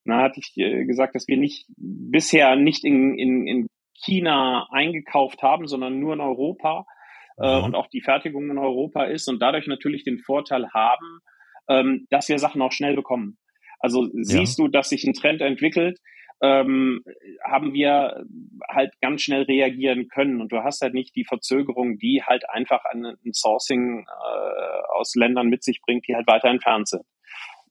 da 0.04 0.23
hatte 0.23 0.40
ich 0.40 0.57
äh, 0.57 0.85
gesagt, 0.85 1.14
dass 1.14 1.28
wir 1.28 1.37
nicht 1.37 1.66
bisher 1.76 2.57
nicht 2.57 2.85
in, 2.85 3.19
in, 3.19 3.47
in 3.47 3.66
China 3.95 4.66
eingekauft 4.71 5.42
haben, 5.42 5.66
sondern 5.66 6.00
nur 6.00 6.14
in 6.14 6.21
Europa 6.21 6.87
äh, 7.40 7.59
mhm. 7.59 7.64
und 7.64 7.75
auch 7.75 7.88
die 7.88 8.00
Fertigung 8.00 8.50
in 8.50 8.59
Europa 8.59 9.04
ist 9.04 9.28
und 9.28 9.40
dadurch 9.40 9.66
natürlich 9.66 10.04
den 10.04 10.18
Vorteil 10.18 10.70
haben, 10.73 11.20
ähm, 11.68 12.06
dass 12.11 12.28
wir 12.28 12.38
Sachen 12.38 12.62
auch 12.62 12.73
schnell 12.73 12.94
bekommen. 12.94 13.38
Also 13.78 14.09
siehst 14.12 14.59
ja. 14.59 14.64
du, 14.64 14.70
dass 14.70 14.90
sich 14.90 15.04
ein 15.04 15.14
Trend 15.14 15.40
entwickelt, 15.40 15.99
ähm, 16.42 17.02
haben 17.44 17.73
wir 17.73 18.25
halt 18.68 18.92
ganz 19.00 19.23
schnell 19.23 19.42
reagieren 19.42 20.09
können. 20.09 20.40
Und 20.40 20.52
du 20.52 20.62
hast 20.62 20.80
halt 20.80 20.94
nicht 20.94 21.14
die 21.14 21.25
Verzögerung, 21.25 21.99
die 21.99 22.23
halt 22.25 22.49
einfach 22.49 22.85
ein, 22.90 23.04
ein 23.04 23.32
Sourcing 23.32 24.06
äh, 24.06 24.99
aus 24.99 25.14
Ländern 25.14 25.49
mit 25.49 25.62
sich 25.62 25.80
bringt, 25.82 26.06
die 26.09 26.14
halt 26.14 26.26
weiter 26.26 26.49
entfernt 26.49 26.88
sind. 26.88 27.04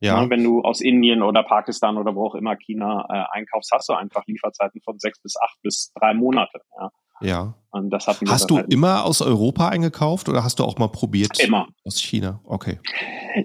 Ja. 0.01 0.23
ja. 0.23 0.29
wenn 0.29 0.43
du 0.43 0.61
aus 0.61 0.81
Indien 0.81 1.21
oder 1.21 1.43
Pakistan 1.43 1.97
oder 1.97 2.15
wo 2.15 2.27
auch 2.27 2.35
immer 2.35 2.55
China 2.55 3.05
äh, 3.09 3.37
einkaufst, 3.37 3.71
hast 3.73 3.89
du 3.89 3.93
einfach 3.93 4.25
Lieferzeiten 4.27 4.81
von 4.81 4.97
sechs 4.97 5.21
bis 5.21 5.35
acht 5.41 5.57
bis 5.61 5.91
drei 5.93 6.13
Monate. 6.13 6.61
Ja. 6.79 6.89
Ja. 7.21 7.55
Und 7.71 7.91
das 7.91 8.07
hatten 8.07 8.29
hast 8.29 8.49
du 8.49 8.57
halt 8.57 8.73
immer 8.73 9.05
aus 9.05 9.21
Europa 9.21 9.69
eingekauft 9.69 10.27
oder 10.27 10.43
hast 10.43 10.59
du 10.59 10.63
auch 10.63 10.77
mal 10.77 10.87
probiert? 10.87 11.39
Immer. 11.39 11.67
Aus 11.85 12.01
China, 12.01 12.41
okay. 12.43 12.79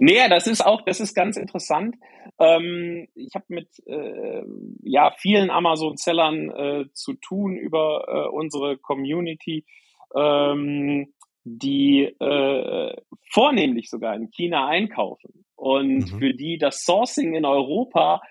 Nee, 0.00 0.28
das 0.30 0.46
ist 0.46 0.64
auch, 0.64 0.80
das 0.82 1.00
ist 1.00 1.14
ganz 1.14 1.36
interessant. 1.36 1.96
Ähm, 2.38 3.06
ich 3.14 3.34
habe 3.34 3.44
mit 3.48 3.68
äh, 3.86 4.42
ja, 4.82 5.12
vielen 5.18 5.50
Amazon-Sellern 5.50 6.50
äh, 6.50 6.84
zu 6.94 7.14
tun 7.14 7.56
über 7.56 8.04
äh, 8.08 8.28
unsere 8.34 8.78
Community, 8.78 9.66
ähm, 10.16 11.12
die 11.44 12.04
äh, 12.04 12.96
vornehmlich 13.30 13.90
sogar 13.90 14.14
in 14.14 14.30
China 14.30 14.66
einkaufen 14.66 15.44
und 15.54 16.12
mhm. 16.12 16.18
für 16.18 16.32
die 16.32 16.56
das 16.56 16.82
Sourcing 16.84 17.34
in 17.34 17.44
Europa 17.44 18.22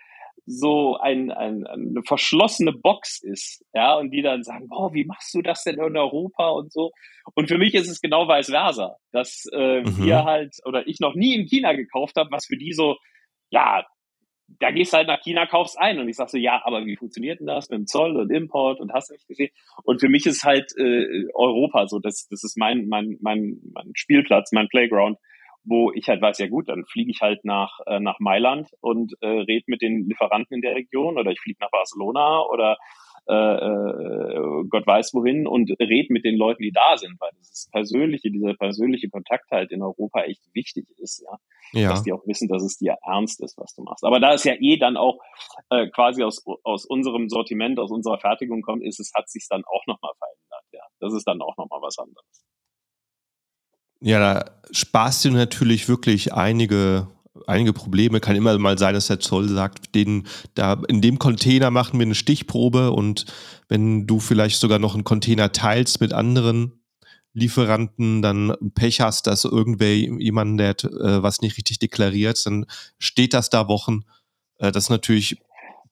so 0.46 0.98
ein, 0.98 1.32
ein, 1.32 1.66
eine 1.66 2.02
verschlossene 2.06 2.74
Box 2.74 3.22
ist, 3.22 3.64
ja, 3.74 3.96
und 3.96 4.12
die 4.12 4.22
dann 4.22 4.44
sagen, 4.44 4.68
oh, 4.72 4.94
wie 4.94 5.06
machst 5.06 5.34
du 5.34 5.42
das 5.42 5.64
denn 5.64 5.76
in 5.80 5.98
Europa 5.98 6.50
und 6.50 6.72
so. 6.72 6.92
Und 7.34 7.48
für 7.48 7.58
mich 7.58 7.74
ist 7.76 7.90
es 7.90 8.02
genau 8.02 8.28
vice 8.28 8.50
versa, 8.50 8.98
dass 9.12 9.46
äh, 9.54 9.82
mhm. 9.82 10.04
wir 10.04 10.26
halt 10.26 10.56
oder 10.66 10.88
ich 10.88 11.00
noch 11.00 11.16
nie 11.16 11.36
in 11.36 11.48
China 11.48 11.74
gekauft 11.74 12.16
habe, 12.18 12.30
was 12.32 12.46
für 12.46 12.58
die 12.58 12.74
so, 12.74 12.98
ja, 13.52 13.86
da 14.60 14.72
gehst 14.72 14.94
du 14.94 14.98
halt 14.98 15.08
nach 15.08 15.22
China, 15.22 15.46
kaufst 15.46 15.80
ein 15.80 16.00
und 16.00 16.10
ich 16.10 16.18
sag 16.18 16.30
so, 16.30 16.38
ja, 16.38 16.62
aber 16.66 16.86
wie 16.86 16.98
funktioniert 16.98 17.40
denn 17.40 17.48
das 17.48 17.70
mit 17.70 17.80
dem 17.80 17.88
Zoll 17.88 18.18
und 18.18 18.30
Import 18.32 18.82
und 18.82 18.92
hast 18.94 19.10
du 19.10 19.14
nicht 19.14 19.28
gesehen? 19.28 19.50
Und 19.84 20.02
für 20.02 20.10
mich 20.10 20.26
ist 20.26 20.44
halt 20.44 20.74
äh, 20.78 21.26
Europa 21.34 21.88
so, 21.88 22.00
das, 22.00 22.28
das 22.30 22.44
ist 22.44 22.58
mein, 22.58 22.88
mein, 22.88 23.18
mein, 23.22 23.60
mein 23.74 23.92
Spielplatz, 23.96 24.52
mein 24.52 24.68
Playground 24.68 25.18
wo 25.66 25.92
ich 25.94 26.10
halt 26.10 26.22
weiß, 26.22 26.38
ja 26.40 26.48
gut, 26.48 26.70
dann 26.70 26.86
fliege 26.86 27.12
ich 27.12 27.22
halt 27.22 27.46
nach, 27.46 27.80
äh, 27.86 28.00
nach 28.00 28.20
Mailand 28.20 28.70
und 28.82 29.14
äh, 29.22 29.28
rede 29.28 29.66
mit 29.68 29.82
den 29.82 30.08
Lieferanten 30.08 30.56
in 30.56 30.62
der 30.62 30.76
Region 30.76 31.18
oder 31.18 31.32
ich 31.32 31.40
fliege 31.40 31.60
nach 31.62 31.72
Barcelona 31.72 32.42
oder 32.42 32.78
äh, 33.26 33.34
äh, 33.34 34.66
Gott 34.70 34.86
weiß 34.86 35.14
wohin 35.14 35.48
und 35.48 35.72
red 35.80 36.10
mit 36.10 36.26
den 36.26 36.36
Leuten, 36.36 36.62
die 36.62 36.74
da 36.74 36.98
sind, 36.98 37.16
weil 37.22 37.30
das 37.38 37.70
persönliche, 37.72 38.30
dieser 38.30 38.54
persönliche 38.54 39.10
Kontakt 39.10 39.50
halt 39.52 39.72
in 39.72 39.82
Europa 39.82 40.24
echt 40.24 40.42
wichtig 40.54 40.88
ist, 40.98 41.24
ja? 41.24 41.82
ja. 41.82 41.90
Dass 41.90 42.04
die 42.04 42.12
auch 42.12 42.28
wissen, 42.28 42.50
dass 42.50 42.64
es 42.64 42.78
dir 42.78 42.98
ernst 43.02 43.42
ist, 43.42 43.58
was 43.58 43.74
du 43.76 43.84
machst. 43.84 44.04
Aber 44.04 44.20
da 44.20 44.34
es 44.34 44.44
ja 44.44 44.56
eh 44.60 44.78
dann 44.78 44.98
auch 44.98 45.20
äh, 45.70 45.88
quasi 45.88 46.24
aus, 46.24 46.44
aus 46.64 46.86
unserem 46.86 47.30
Sortiment, 47.30 47.80
aus 47.80 47.92
unserer 47.92 48.20
Fertigung 48.20 48.62
kommt, 48.62 48.84
ist 48.84 49.00
es, 49.00 49.14
hat 49.16 49.30
sich 49.30 49.48
dann 49.50 49.64
auch 49.64 49.88
nochmal 49.88 50.12
verändert, 50.18 50.66
ja. 50.74 50.84
Das 51.00 51.14
ist 51.14 51.26
dann 51.26 51.42
auch 51.42 51.56
nochmal 51.56 51.82
was 51.82 51.98
anderes. 51.98 52.46
Ja, 54.06 54.20
da 54.20 54.52
sparst 54.72 55.24
du 55.24 55.32
natürlich 55.32 55.88
wirklich 55.88 56.34
einige, 56.34 57.08
einige 57.48 57.72
Probleme. 57.72 58.20
Kann 58.20 58.36
immer 58.36 58.58
mal 58.60 58.78
sein, 58.78 58.94
dass 58.94 59.08
der 59.08 59.22
Zoll 59.22 59.48
sagt, 59.48 59.96
den, 59.96 60.28
da 60.56 60.82
in 60.90 61.02
dem 61.02 61.20
Container 61.20 61.72
machen 61.72 62.00
wir 62.00 62.06
eine 62.06 62.14
Stichprobe 62.14 62.92
und 62.92 63.26
wenn 63.70 64.06
du 64.06 64.20
vielleicht 64.20 64.60
sogar 64.60 64.78
noch 64.78 64.94
einen 64.94 65.06
Container 65.06 65.54
teilst 65.54 66.02
mit 66.02 66.12
anderen 66.12 66.74
Lieferanten, 67.32 68.22
dann 68.22 68.54
Pech 68.76 69.00
hast, 69.00 69.26
dass 69.26 69.46
irgendwer 69.46 69.96
jemand, 69.96 70.60
der 70.60 70.72
äh, 70.84 71.24
was 71.24 71.40
nicht 71.40 71.56
richtig 71.58 71.80
deklariert, 71.80 72.46
dann 72.46 72.66
steht 73.00 73.34
das 73.34 73.50
da 73.50 73.70
Wochen. 73.70 74.02
Äh, 74.58 74.74
das 74.74 74.86
ist 74.86 74.90
natürlich 74.90 75.38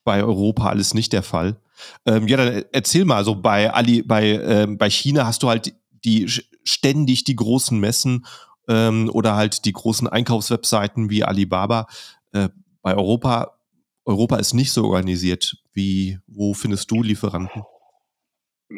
bei 0.04 0.22
Europa 0.22 0.68
alles 0.68 0.94
nicht 0.94 1.14
der 1.14 1.24
Fall. 1.24 1.62
Ähm, 2.06 2.28
ja, 2.28 2.36
dann 2.36 2.66
erzähl 2.74 3.06
mal, 3.06 3.16
also 3.16 3.36
bei 3.36 3.74
Ali, 3.74 4.02
bei, 4.02 4.32
äh, 4.32 4.68
bei 4.68 4.90
China 4.90 5.26
hast 5.26 5.44
du 5.44 5.48
halt 5.48 5.74
die 6.06 6.28
ständig 6.64 7.24
die 7.24 7.36
großen 7.36 7.80
Messen 7.80 8.26
ähm, 8.68 9.10
oder 9.14 9.36
halt 9.36 9.66
die 9.66 9.74
großen 9.74 10.08
Einkaufswebseiten 10.08 11.10
wie 11.10 11.24
Alibaba. 11.24 11.88
Äh, 12.34 12.50
bei 12.82 12.96
Europa, 12.96 13.58
Europa 14.06 14.38
ist 14.38 14.54
nicht 14.54 14.72
so 14.72 14.86
organisiert. 14.86 15.58
Wie, 15.74 16.20
wo 16.28 16.54
findest 16.54 16.90
du 16.92 17.04
Lieferanten? 17.04 17.64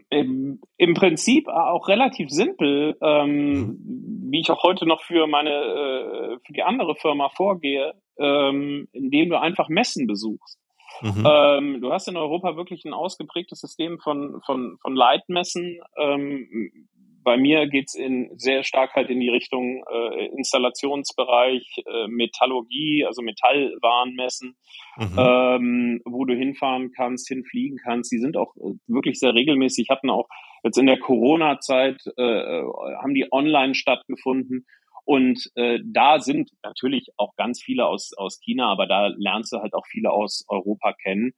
Im, 0.09 0.59
im 0.77 0.93
Prinzip 0.95 1.47
auch 1.47 1.87
relativ 1.87 2.29
simpel, 2.29 2.97
ähm, 3.01 3.51
mhm. 3.51 4.31
wie 4.31 4.39
ich 4.39 4.49
auch 4.49 4.63
heute 4.63 4.87
noch 4.87 5.03
für 5.03 5.27
meine, 5.27 5.51
äh, 5.51 6.39
für 6.45 6.53
die 6.53 6.63
andere 6.63 6.95
Firma 6.95 7.29
vorgehe, 7.29 7.93
ähm, 8.17 8.87
indem 8.91 9.29
du 9.29 9.39
einfach 9.39 9.69
Messen 9.69 10.07
besuchst. 10.07 10.57
Mhm. 11.01 11.23
Ähm, 11.27 11.81
du 11.81 11.91
hast 11.91 12.07
in 12.07 12.17
Europa 12.17 12.55
wirklich 12.55 12.85
ein 12.85 12.93
ausgeprägtes 12.93 13.59
System 13.59 13.99
von, 13.99 14.41
von, 14.45 14.77
von 14.81 14.95
Leitmessen. 14.95 15.79
Ähm, 15.97 16.87
bei 17.23 17.37
mir 17.37 17.67
geht's 17.67 17.95
in 17.95 18.29
sehr 18.37 18.63
stark 18.63 18.93
halt 18.93 19.09
in 19.09 19.19
die 19.19 19.29
Richtung 19.29 19.83
äh, 19.91 20.25
Installationsbereich, 20.27 21.83
äh, 21.85 22.07
Metallurgie, 22.07 23.05
also 23.05 23.21
Metallwarenmessen, 23.21 24.55
mhm. 24.97 25.15
ähm, 25.17 26.01
wo 26.05 26.25
du 26.25 26.35
hinfahren 26.35 26.91
kannst, 26.95 27.27
hinfliegen 27.27 27.77
kannst. 27.83 28.11
Die 28.11 28.19
sind 28.19 28.37
auch 28.37 28.55
äh, 28.57 28.75
wirklich 28.87 29.19
sehr 29.19 29.33
regelmäßig. 29.33 29.89
Hatten 29.89 30.09
auch 30.09 30.27
jetzt 30.63 30.77
in 30.77 30.85
der 30.85 30.99
Corona-Zeit 30.99 32.01
äh, 32.17 32.61
haben 33.01 33.13
die 33.13 33.27
online 33.31 33.75
stattgefunden. 33.75 34.65
Und 35.05 35.51
äh, 35.55 35.79
da 35.85 36.19
sind 36.19 36.51
natürlich 36.63 37.09
auch 37.17 37.35
ganz 37.35 37.61
viele 37.61 37.85
aus, 37.87 38.13
aus 38.15 38.39
China, 38.39 38.71
aber 38.71 38.87
da 38.87 39.07
lernst 39.07 39.51
du 39.51 39.57
halt 39.57 39.73
auch 39.73 39.85
viele 39.85 40.11
aus 40.11 40.45
Europa 40.47 40.93
kennen. 40.93 41.33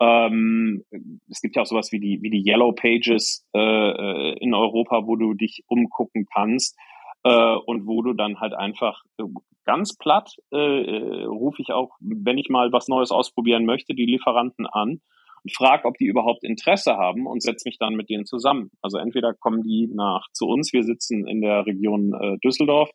Ähm, 0.00 0.84
es 1.28 1.40
gibt 1.40 1.56
ja 1.56 1.62
auch 1.62 1.66
sowas 1.66 1.92
wie 1.92 2.00
die, 2.00 2.22
wie 2.22 2.30
die 2.30 2.42
Yellow 2.44 2.72
Pages 2.72 3.46
äh, 3.54 3.58
äh, 3.58 4.36
in 4.40 4.54
Europa, 4.54 5.06
wo 5.06 5.16
du 5.16 5.34
dich 5.34 5.62
umgucken 5.66 6.26
kannst 6.32 6.76
äh, 7.22 7.54
und 7.66 7.86
wo 7.86 8.02
du 8.02 8.14
dann 8.14 8.40
halt 8.40 8.54
einfach 8.54 9.02
äh, 9.18 9.24
ganz 9.66 9.96
platt 9.96 10.36
äh, 10.52 10.56
äh, 10.56 11.24
rufe 11.24 11.60
ich 11.60 11.72
auch, 11.72 11.90
wenn 12.00 12.38
ich 12.38 12.48
mal 12.48 12.72
was 12.72 12.88
Neues 12.88 13.10
ausprobieren 13.10 13.66
möchte, 13.66 13.94
die 13.94 14.06
Lieferanten 14.06 14.66
an 14.66 15.02
und 15.44 15.54
frage, 15.54 15.86
ob 15.86 15.98
die 15.98 16.06
überhaupt 16.06 16.44
Interesse 16.44 16.96
haben 16.96 17.26
und 17.26 17.42
setze 17.42 17.68
mich 17.68 17.76
dann 17.78 17.94
mit 17.94 18.08
denen 18.08 18.24
zusammen. 18.24 18.70
Also 18.80 18.96
entweder 18.96 19.34
kommen 19.34 19.62
die 19.62 19.86
nach 19.92 20.28
zu 20.32 20.46
uns, 20.46 20.72
wir 20.72 20.82
sitzen 20.82 21.26
in 21.26 21.42
der 21.42 21.66
Region 21.66 22.38
Düsseldorf, 22.44 22.90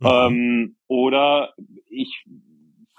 mhm. 0.00 0.06
ähm, 0.06 0.76
oder 0.88 1.54
ich 1.88 2.24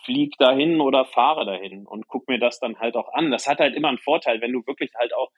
flieg 0.07 0.37
dahin 0.39 0.79
oder 0.79 1.03
fahre 1.03 1.45
dahin 1.45 1.85
und 1.85 2.07
guck 2.07 2.27
mir 2.29 2.39
das 2.39 2.59
dann 2.59 2.79
halt 2.79 2.95
auch 2.95 3.13
an. 3.13 3.29
Das 3.29 3.45
hat 3.45 3.59
halt 3.59 3.75
immer 3.75 3.89
einen 3.89 3.97
Vorteil, 3.97 4.39
wenn 4.41 4.53
du 4.53 4.65
wirklich 4.65 4.91
halt 4.97 5.13
auch 5.13 5.31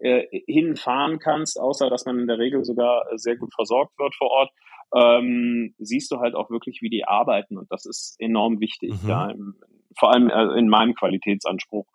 äh, 0.00 0.26
hinfahren 0.46 1.20
kannst, 1.20 1.60
außer 1.60 1.88
dass 1.88 2.06
man 2.06 2.18
in 2.18 2.26
der 2.26 2.38
Regel 2.38 2.64
sogar 2.64 3.06
sehr 3.14 3.36
gut 3.36 3.54
versorgt 3.54 3.96
wird 3.98 4.14
vor 4.16 4.30
Ort, 4.30 4.50
ähm, 4.96 5.74
siehst 5.78 6.10
du 6.10 6.18
halt 6.18 6.34
auch 6.34 6.50
wirklich, 6.50 6.82
wie 6.82 6.90
die 6.90 7.04
arbeiten 7.04 7.56
und 7.56 7.70
das 7.70 7.86
ist 7.86 8.16
enorm 8.18 8.60
wichtig, 8.60 8.90
mhm. 9.02 9.08
ja, 9.08 9.30
im, 9.30 9.54
vor 9.96 10.12
allem 10.12 10.28
äh, 10.28 10.58
in 10.58 10.68
meinem 10.68 10.94
Qualitätsanspruch, 10.94 11.86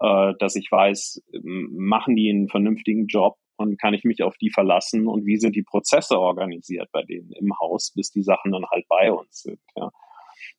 äh, 0.00 0.34
dass 0.38 0.56
ich 0.56 0.70
weiß, 0.70 1.22
machen 1.42 2.16
die 2.16 2.28
einen 2.28 2.48
vernünftigen 2.48 3.06
Job 3.06 3.36
und 3.56 3.80
kann 3.80 3.94
ich 3.94 4.04
mich 4.04 4.22
auf 4.22 4.36
die 4.36 4.50
verlassen 4.50 5.06
und 5.06 5.24
wie 5.24 5.38
sind 5.38 5.56
die 5.56 5.62
Prozesse 5.62 6.18
organisiert 6.18 6.90
bei 6.92 7.02
denen 7.02 7.32
im 7.32 7.58
Haus, 7.58 7.92
bis 7.94 8.10
die 8.10 8.22
Sachen 8.22 8.52
dann 8.52 8.66
halt 8.70 8.86
bei 8.88 9.10
uns 9.10 9.42
sind, 9.42 9.60
ja. 9.76 9.90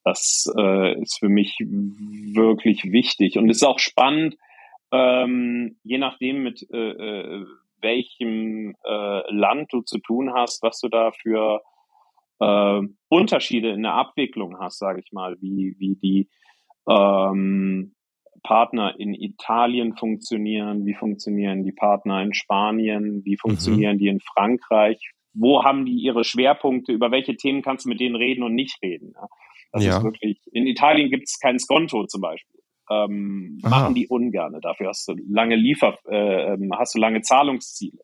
Das 0.04 0.52
äh, 0.58 1.02
ist 1.02 1.20
für 1.20 1.30
mich 1.30 1.58
wirklich 1.60 2.84
wichtig 2.86 3.38
und 3.38 3.50
ist 3.50 3.64
auch 3.64 3.80
spannend, 3.80 4.36
ähm, 4.92 5.78
je 5.84 5.98
nachdem 5.98 6.44
mit 6.44 6.66
äh, 6.72 6.78
äh, 6.78 7.46
welchem 7.82 8.76
äh, 8.86 9.34
Land 9.34 9.74
du 9.74 9.82
zu 9.82 10.00
tun 10.00 10.34
hast, 10.34 10.62
was 10.64 10.80
du 10.80 10.88
da 10.88 11.12
für 11.12 11.62
äh, 12.40 12.82
Unterschiede 13.10 13.70
in 13.72 13.84
der 13.84 13.94
Abwicklung 13.94 14.60
hast, 14.60 14.80
sage 14.80 15.02
ich 15.04 15.12
mal, 15.12 15.36
wie, 15.42 15.76
wie 15.80 15.96
die 15.96 16.30
ähm, 16.88 17.96
Partner 18.44 19.00
in 19.00 19.14
Italien 19.14 19.96
funktionieren, 19.96 20.86
wie 20.86 20.94
funktionieren 20.94 21.64
die 21.64 21.72
Partner 21.72 22.22
in 22.22 22.34
Spanien, 22.34 23.24
wie 23.26 23.34
mhm. 23.34 23.38
funktionieren 23.38 23.96
mhm. 23.96 24.00
die 24.00 24.08
in 24.08 24.20
Frankreich, 24.20 25.12
wo 25.34 25.64
haben 25.64 25.86
die 25.86 25.94
ihre 25.94 26.24
Schwerpunkte, 26.24 26.92
über 26.92 27.12
welche 27.12 27.36
Themen 27.36 27.62
kannst 27.62 27.86
du 27.86 27.90
mit 27.90 28.00
denen 28.00 28.16
reden 28.16 28.44
und 28.44 28.54
nicht 28.54 28.82
reden. 28.84 29.14
Ja? 29.16 29.28
Das 29.74 29.84
ja. 29.84 29.98
ist 29.98 30.04
wirklich, 30.04 30.40
in 30.52 30.68
Italien 30.68 31.10
gibt 31.10 31.28
es 31.28 31.40
kein 31.40 31.60
Skonto 31.60 32.06
zum 32.06 32.22
Beispiel. 32.22 32.62
Ähm, 32.90 33.60
machen 33.64 33.96
die 33.96 34.08
ungerne. 34.08 34.60
Dafür 34.62 34.90
hast 34.90 35.08
du 35.08 35.16
lange 35.28 35.56
Liefer, 35.56 35.98
äh, 36.10 36.54
ähm, 36.54 36.72
hast 36.78 36.96
du 36.96 37.00
lange 37.00 37.22
Zahlungsziele. 37.22 38.00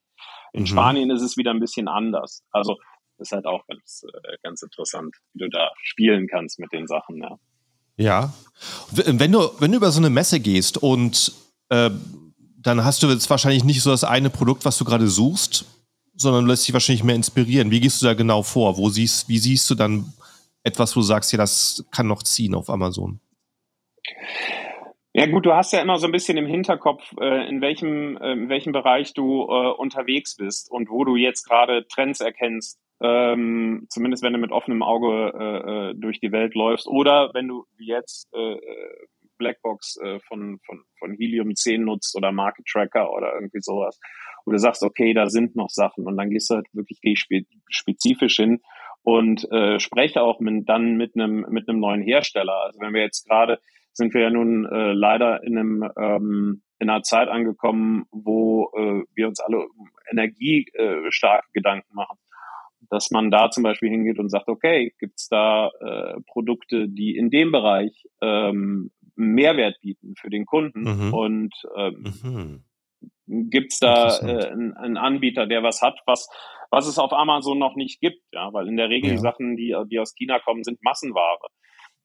In 0.52 0.62
mhm. 0.62 0.66
Spanien 0.66 1.12
ist 1.12 1.22
es 1.22 1.38
wieder 1.38 1.52
ein 1.52 1.60
bisschen 1.60 1.88
anders. 1.88 2.44
Also 2.52 2.78
ist 3.20 3.32
halt 3.32 3.46
auch 3.46 3.66
ganz, 3.68 4.04
äh, 4.04 4.38
ganz 4.44 4.62
interessant, 4.64 5.16
wie 5.34 5.40
du 5.40 5.50
da 5.50 5.70
spielen 5.84 6.28
kannst 6.28 6.60
mit 6.60 6.72
den 6.74 6.88
Sachen. 6.88 7.18
Ja. 7.18 7.38
Ja. 7.98 8.34
Wenn 8.92 9.32
du, 9.32 9.50
wenn 9.60 9.72
du 9.72 9.78
über 9.78 9.92
so 9.92 10.00
eine 10.00 10.10
Messe 10.10 10.40
gehst 10.40 10.78
und 10.78 11.34
äh, 11.68 11.92
dann 12.58 12.84
hast 12.84 13.04
du 13.04 13.08
jetzt 13.08 13.30
wahrscheinlich 13.30 13.66
nicht 13.66 13.82
so 13.82 13.92
das 13.92 14.06
eine 14.06 14.30
Produkt, 14.30 14.66
was 14.66 14.78
du 14.78 14.86
gerade 14.86 15.08
suchst, 15.08 15.66
sondern 16.16 16.48
lässt 16.48 16.68
dich 16.68 16.74
wahrscheinlich 16.74 17.04
mehr 17.04 17.16
inspirieren. 17.16 17.72
Wie 17.72 17.80
gehst 17.80 18.02
du 18.02 18.06
da 18.06 18.14
genau 18.14 18.42
vor? 18.42 18.78
Wo 18.78 18.90
siehst, 18.90 19.28
wie 19.28 19.38
siehst 19.38 19.70
du 19.70 19.76
dann 19.76 20.14
etwas, 20.64 20.96
wo 20.96 21.00
du 21.00 21.06
sagst, 21.06 21.32
ja, 21.32 21.38
das 21.38 21.86
kann 21.92 22.08
noch 22.08 22.24
ziehen 22.24 22.56
auf 22.56 22.70
Amazon? 22.70 23.20
Ja 25.14 25.26
gut, 25.26 25.46
du 25.46 25.54
hast 25.54 25.74
ja 25.74 25.82
immer 25.82 25.98
so 25.98 26.06
ein 26.06 26.12
bisschen 26.12 26.38
im 26.38 26.46
Hinterkopf, 26.46 27.14
äh, 27.20 27.50
in 27.50 27.62
welchem, 27.62 28.18
äh, 28.18 28.34
in 28.34 28.50
welchem 28.50 28.74
Bereich 28.74 29.14
du 29.14 29.44
äh, 29.44 29.72
unterwegs 29.74 30.36
bist 30.36 30.72
und 30.72 30.90
wo 30.90 31.04
du 31.04 31.16
jetzt 31.16 31.44
gerade 31.46 31.88
Trends 31.88 32.22
erkennst 32.22 32.80
ähm, 33.02 33.86
zumindest 33.90 34.24
wenn 34.24 34.34
du 34.34 34.40
mit 34.40 34.52
offenem 34.52 34.84
Auge 34.84 35.94
äh, 35.94 36.00
durch 36.00 36.20
die 36.20 36.32
Welt 36.32 36.54
läufst 36.54 36.88
oder 36.88 37.32
wenn 37.34 37.48
du 37.48 37.66
jetzt 37.78 38.28
äh, 38.34 38.58
Blackbox 39.38 39.98
äh, 40.04 40.20
von, 40.28 40.60
von, 40.66 40.84
von 41.00 41.14
Helium 41.14 41.56
10 41.56 41.86
nutzt 41.86 42.16
oder 42.18 42.34
Market 42.34 42.66
Tracker 42.66 43.12
oder 43.14 43.34
irgendwie 43.34 43.62
sowas, 43.62 43.98
wo 44.46 44.52
du 44.52 44.60
sagst, 44.60 44.84
okay, 44.84 45.14
da 45.14 45.30
sind 45.30 45.56
noch 45.56 45.70
Sachen 45.70 46.06
und 46.06 46.18
dann 46.18 46.30
gehst 46.30 46.50
du 46.50 46.56
halt 46.56 46.68
wirklich 46.74 47.00
spezifisch 47.70 48.36
hin 48.36 48.60
und 49.10 49.52
äh, 49.52 49.80
spreche 49.80 50.22
auch 50.22 50.40
mit, 50.40 50.70
dann 50.70 50.96
mit 50.96 51.16
einem 51.16 51.46
mit 51.50 51.68
einem 51.68 51.80
neuen 51.80 52.02
Hersteller. 52.04 52.62
Also 52.66 52.80
wenn 52.80 52.94
wir 52.94 53.02
jetzt 53.02 53.28
gerade 53.28 53.60
sind 53.92 54.14
wir 54.14 54.22
ja 54.22 54.30
nun 54.30 54.66
äh, 54.66 54.94
leider 54.94 55.44
in 55.44 55.58
einem 55.58 55.92
ähm, 55.98 56.62
in 56.78 56.90
einer 56.90 57.02
Zeit 57.02 57.28
angekommen, 57.28 58.06
wo 58.12 58.72
äh, 58.78 59.04
wir 59.16 59.28
uns 59.28 59.40
alle 59.40 59.60
um 59.60 59.90
energiestarke 60.12 61.48
äh, 61.48 61.54
Gedanken 61.54 61.96
machen 61.96 62.18
dass 62.92 63.12
man 63.12 63.30
da 63.30 63.52
zum 63.52 63.62
Beispiel 63.62 63.90
hingeht 63.90 64.18
und 64.18 64.30
sagt, 64.30 64.48
okay, 64.48 64.96
gibt's 64.98 65.30
da 65.30 65.70
äh, 65.80 66.20
Produkte, 66.26 66.90
die 66.90 67.16
in 67.16 67.30
dem 67.30 67.52
Bereich 67.52 68.08
ähm, 68.20 68.90
Mehrwert 69.16 69.80
bieten 69.82 70.16
für 70.16 70.32
den 70.32 70.48
Kunden 70.48 70.82
mhm. 70.82 71.14
und 71.14 71.54
ähm, 71.78 72.64
mhm. 73.28 73.50
gibt's 73.52 73.80
da 73.80 74.18
äh, 74.22 74.48
einen, 74.48 74.74
einen 74.74 74.98
Anbieter, 74.98 75.46
der 75.46 75.62
was 75.62 75.84
hat, 75.84 76.00
was 76.08 76.30
was 76.70 76.88
es 76.88 77.00
auf 77.00 77.14
Amazon 77.14 77.60
noch 77.60 77.76
nicht 77.76 78.00
gibt, 78.00 78.22
ja, 78.34 78.52
weil 78.54 78.68
in 78.68 78.78
der 78.78 78.90
Regel 78.90 79.10
ja. 79.10 79.16
die 79.16 79.22
Sachen, 79.22 79.56
die, 79.56 79.76
die 79.90 80.00
aus 80.00 80.16
China 80.16 80.40
kommen, 80.40 80.64
sind 80.64 80.84
Massenware. 80.84 81.40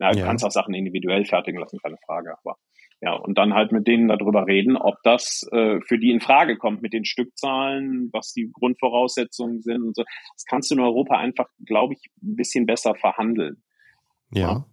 Ja, 0.00 0.11
du 0.11 0.18
ja. 0.18 0.26
kannst 0.26 0.44
auch 0.44 0.50
Sachen 0.50 0.75
individuell 0.75 1.25
fertigen 1.25 1.61
lassen, 1.61 1.78
keine 1.78 1.99
Frage, 2.04 2.35
aber 2.42 2.56
ja, 3.00 3.12
und 3.12 3.37
dann 3.37 3.54
halt 3.54 3.71
mit 3.71 3.87
denen 3.87 4.09
darüber 4.09 4.47
reden, 4.47 4.76
ob 4.76 4.97
das 5.02 5.47
äh, 5.52 5.80
für 5.83 5.99
die 5.99 6.11
in 6.11 6.21
Frage 6.21 6.56
kommt 6.56 6.80
mit 6.80 6.92
den 6.92 7.04
Stückzahlen, 7.04 8.09
was 8.12 8.33
die 8.33 8.50
Grundvoraussetzungen 8.50 9.61
sind 9.61 9.83
und 9.83 9.97
so. 9.97 10.04
Das 10.35 10.44
kannst 10.49 10.71
du 10.71 10.76
in 10.76 10.80
Europa 10.80 11.18
einfach, 11.18 11.49
glaube 11.66 11.94
ich, 11.94 12.11
ein 12.23 12.37
bisschen 12.37 12.66
besser 12.66 12.94
verhandeln. 12.94 13.62
Ja. 14.30 14.64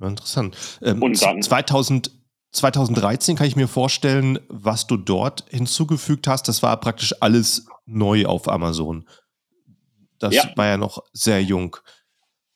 ja. 0.00 0.08
Interessant. 0.08 0.80
Ähm, 0.82 1.02
und 1.02 1.20
dann, 1.22 1.42
2000, 1.42 2.21
2013 2.52 3.36
kann 3.36 3.46
ich 3.46 3.56
mir 3.56 3.68
vorstellen, 3.68 4.38
was 4.48 4.86
du 4.86 4.96
dort 4.96 5.46
hinzugefügt 5.48 6.26
hast, 6.28 6.48
das 6.48 6.62
war 6.62 6.78
praktisch 6.78 7.14
alles 7.20 7.66
neu 7.86 8.26
auf 8.26 8.48
Amazon. 8.48 9.08
Das 10.18 10.34
ja. 10.34 10.50
war 10.54 10.66
ja 10.66 10.76
noch 10.76 11.02
sehr 11.12 11.42
jung. 11.42 11.76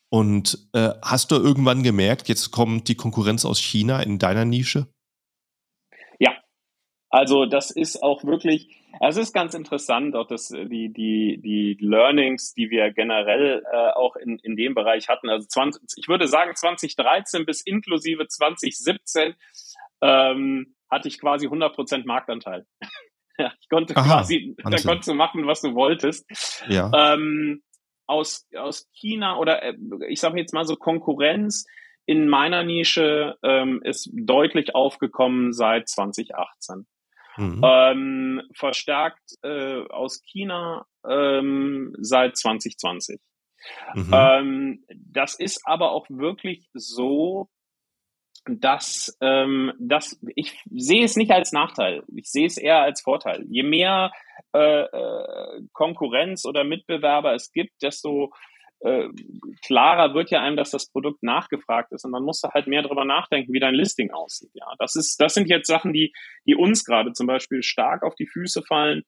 Und 0.09 0.69
äh, 0.73 0.91
hast 1.03 1.33
du 1.33 1.37
irgendwann 1.37 1.83
gemerkt, 1.83 2.29
jetzt 2.29 2.51
kommt 2.51 2.89
die 2.89 2.95
Konkurrenz 2.95 3.45
aus 3.45 3.59
China 3.59 4.01
in 4.01 4.19
deiner 4.19 4.45
Nische? 4.45 4.87
Ja, 6.21 6.37
also 7.11 7.47
das 7.47 7.71
ist 7.71 8.03
auch 8.03 8.23
wirklich, 8.25 8.69
es 9.01 9.17
ist 9.17 9.33
ganz 9.33 9.55
interessant, 9.55 10.15
auch 10.15 10.29
dass 10.29 10.53
äh, 10.53 10.67
die, 10.67 10.93
die, 10.93 11.41
die 11.43 11.77
Learnings, 11.81 12.55
die 12.55 12.71
wir 12.71 12.93
generell 12.93 13.65
äh, 13.73 13.91
auch 13.95 14.15
in, 14.17 14.39
in 14.39 14.57
dem 14.57 14.75
Bereich 14.75 15.09
hatten, 15.09 15.29
also 15.29 15.47
20, 15.47 15.83
ich 15.97 16.09
würde 16.09 16.29
sagen 16.29 16.55
2013 16.55 17.45
bis 17.45 17.63
inklusive 17.63 18.29
2017 18.29 19.35
ähm, 20.01 20.75
hatte 20.91 21.09
ich 21.09 21.21
quasi 21.21 21.49
100% 21.49 22.07
Marktanteil. 22.07 22.67
ich 23.39 23.69
konnte 23.69 23.97
Aha, 23.97 24.19
quasi, 24.19 24.55
da 24.59 24.77
konntest 24.79 25.09
du 25.09 25.15
machen, 25.15 25.47
was 25.47 25.61
du 25.61 25.75
wolltest. 25.75 26.27
Ja. 26.69 26.91
Ähm, 26.95 27.63
aus, 28.07 28.47
aus 28.57 28.89
China 28.93 29.39
oder 29.39 29.63
äh, 29.63 29.75
ich 30.09 30.21
sage 30.21 30.39
jetzt 30.39 30.55
mal 30.55 30.65
so 30.65 30.77
Konkurrenz 30.77 31.67
in 32.07 32.29
meiner 32.29 32.63
Nische 32.63 33.37
ähm, 33.43 33.83
ist 33.83 34.09
deutlich 34.13 34.75
aufgekommen 34.75 35.53
seit 35.53 35.89
2018. 35.89 36.87
Mhm. 37.37 37.61
Ähm, 37.65 38.43
verstärkt 38.55 39.35
äh, 39.43 39.83
aus 39.89 40.23
China 40.23 40.87
ähm, 41.07 41.95
seit 41.99 42.37
2020. 42.37 43.21
Mhm. 43.95 44.11
Ähm, 44.13 44.85
das 44.95 45.35
ist 45.35 45.63
aber 45.65 45.91
auch 45.91 46.07
wirklich 46.09 46.69
so, 46.73 47.49
dass, 48.49 49.17
ähm, 49.21 49.73
dass 49.79 50.21
ich 50.35 50.63
sehe 50.71 51.05
es 51.05 51.17
nicht 51.17 51.31
als 51.31 51.53
Nachteil, 51.53 52.03
ich 52.15 52.27
sehe 52.27 52.47
es 52.47 52.57
eher 52.57 52.81
als 52.81 53.03
Vorteil. 53.03 53.45
Je 53.49 53.63
mehr 53.63 54.13
äh, 54.55 54.83
äh, 54.83 55.63
Konkurrenz 55.73 56.45
oder 56.45 56.65
Mitbewerber 56.65 57.35
es 57.35 57.53
gibt, 57.53 57.83
desto 57.83 58.33
äh, 58.81 59.09
klarer 59.65 60.15
wird 60.15 60.31
ja 60.31 60.43
einem, 60.43 60.57
dass 60.57 60.71
das 60.71 60.91
Produkt 60.91 61.23
nachgefragt 61.23 61.93
ist 61.93 62.05
und 62.05 62.13
dann 62.13 62.23
musst 62.23 62.45
du 62.45 62.49
halt 62.49 62.67
mehr 62.67 62.83
darüber 62.83 63.05
nachdenken, 63.05 63.53
wie 63.53 63.61
dein 63.61 63.75
Listing 63.75 64.11
aussieht. 64.11 64.51
Ja, 64.55 64.67
das 64.79 64.97
ist, 64.97 65.21
das 65.21 65.35
sind 65.35 65.49
jetzt 65.49 65.67
Sachen, 65.67 65.93
die, 65.93 66.13
die 66.47 66.55
uns 66.55 66.85
gerade 66.85 67.13
zum 67.13 67.27
Beispiel 67.27 67.63
stark 67.63 68.03
auf 68.03 68.15
die 68.15 68.27
Füße 68.27 68.63
fallen. 68.63 69.03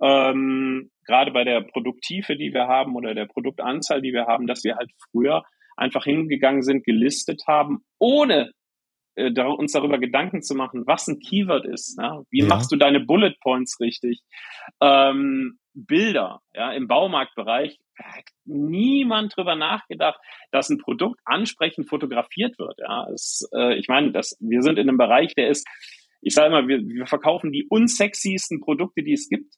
Ähm, 0.00 0.90
gerade 1.06 1.30
bei 1.30 1.44
der 1.44 1.62
Produkttiefe, 1.62 2.36
die 2.36 2.52
wir 2.52 2.66
haben 2.66 2.96
oder 2.96 3.14
der 3.14 3.26
Produktanzahl, 3.26 4.02
die 4.02 4.12
wir 4.12 4.26
haben, 4.26 4.46
dass 4.46 4.64
wir 4.64 4.76
halt 4.76 4.90
früher 5.10 5.42
einfach 5.76 6.04
hingegangen 6.04 6.62
sind, 6.62 6.84
gelistet 6.84 7.42
haben, 7.46 7.84
ohne 7.98 8.52
äh, 9.16 9.30
uns 9.40 9.72
darüber 9.72 9.98
Gedanken 9.98 10.42
zu 10.42 10.54
machen, 10.54 10.84
was 10.86 11.06
ein 11.08 11.18
Keyword 11.18 11.66
ist. 11.66 11.98
Ja? 12.00 12.22
Wie 12.30 12.40
ja. 12.40 12.46
machst 12.46 12.72
du 12.72 12.76
deine 12.76 13.00
Bullet 13.00 13.34
Points 13.40 13.78
richtig? 13.80 14.20
Ähm, 14.80 15.58
Bilder, 15.74 16.40
ja, 16.54 16.72
im 16.72 16.86
Baumarktbereich 16.86 17.78
hat 17.98 18.24
niemand 18.44 19.36
drüber 19.36 19.56
nachgedacht, 19.56 20.18
dass 20.52 20.70
ein 20.70 20.78
Produkt 20.78 21.20
ansprechend 21.24 21.88
fotografiert 21.88 22.58
wird. 22.58 22.78
Ja, 22.78 23.08
es, 23.12 23.48
äh, 23.54 23.76
ich 23.76 23.88
meine, 23.88 24.12
das, 24.12 24.36
wir 24.40 24.62
sind 24.62 24.78
in 24.78 24.88
einem 24.88 24.98
Bereich, 24.98 25.34
der 25.34 25.48
ist, 25.48 25.66
ich 26.20 26.34
sage 26.34 26.48
immer, 26.48 26.68
wir, 26.68 26.78
wir 26.78 27.06
verkaufen 27.06 27.52
die 27.52 27.66
unsexiesten 27.68 28.60
Produkte, 28.60 29.02
die 29.02 29.12
es 29.12 29.28
gibt. 29.28 29.54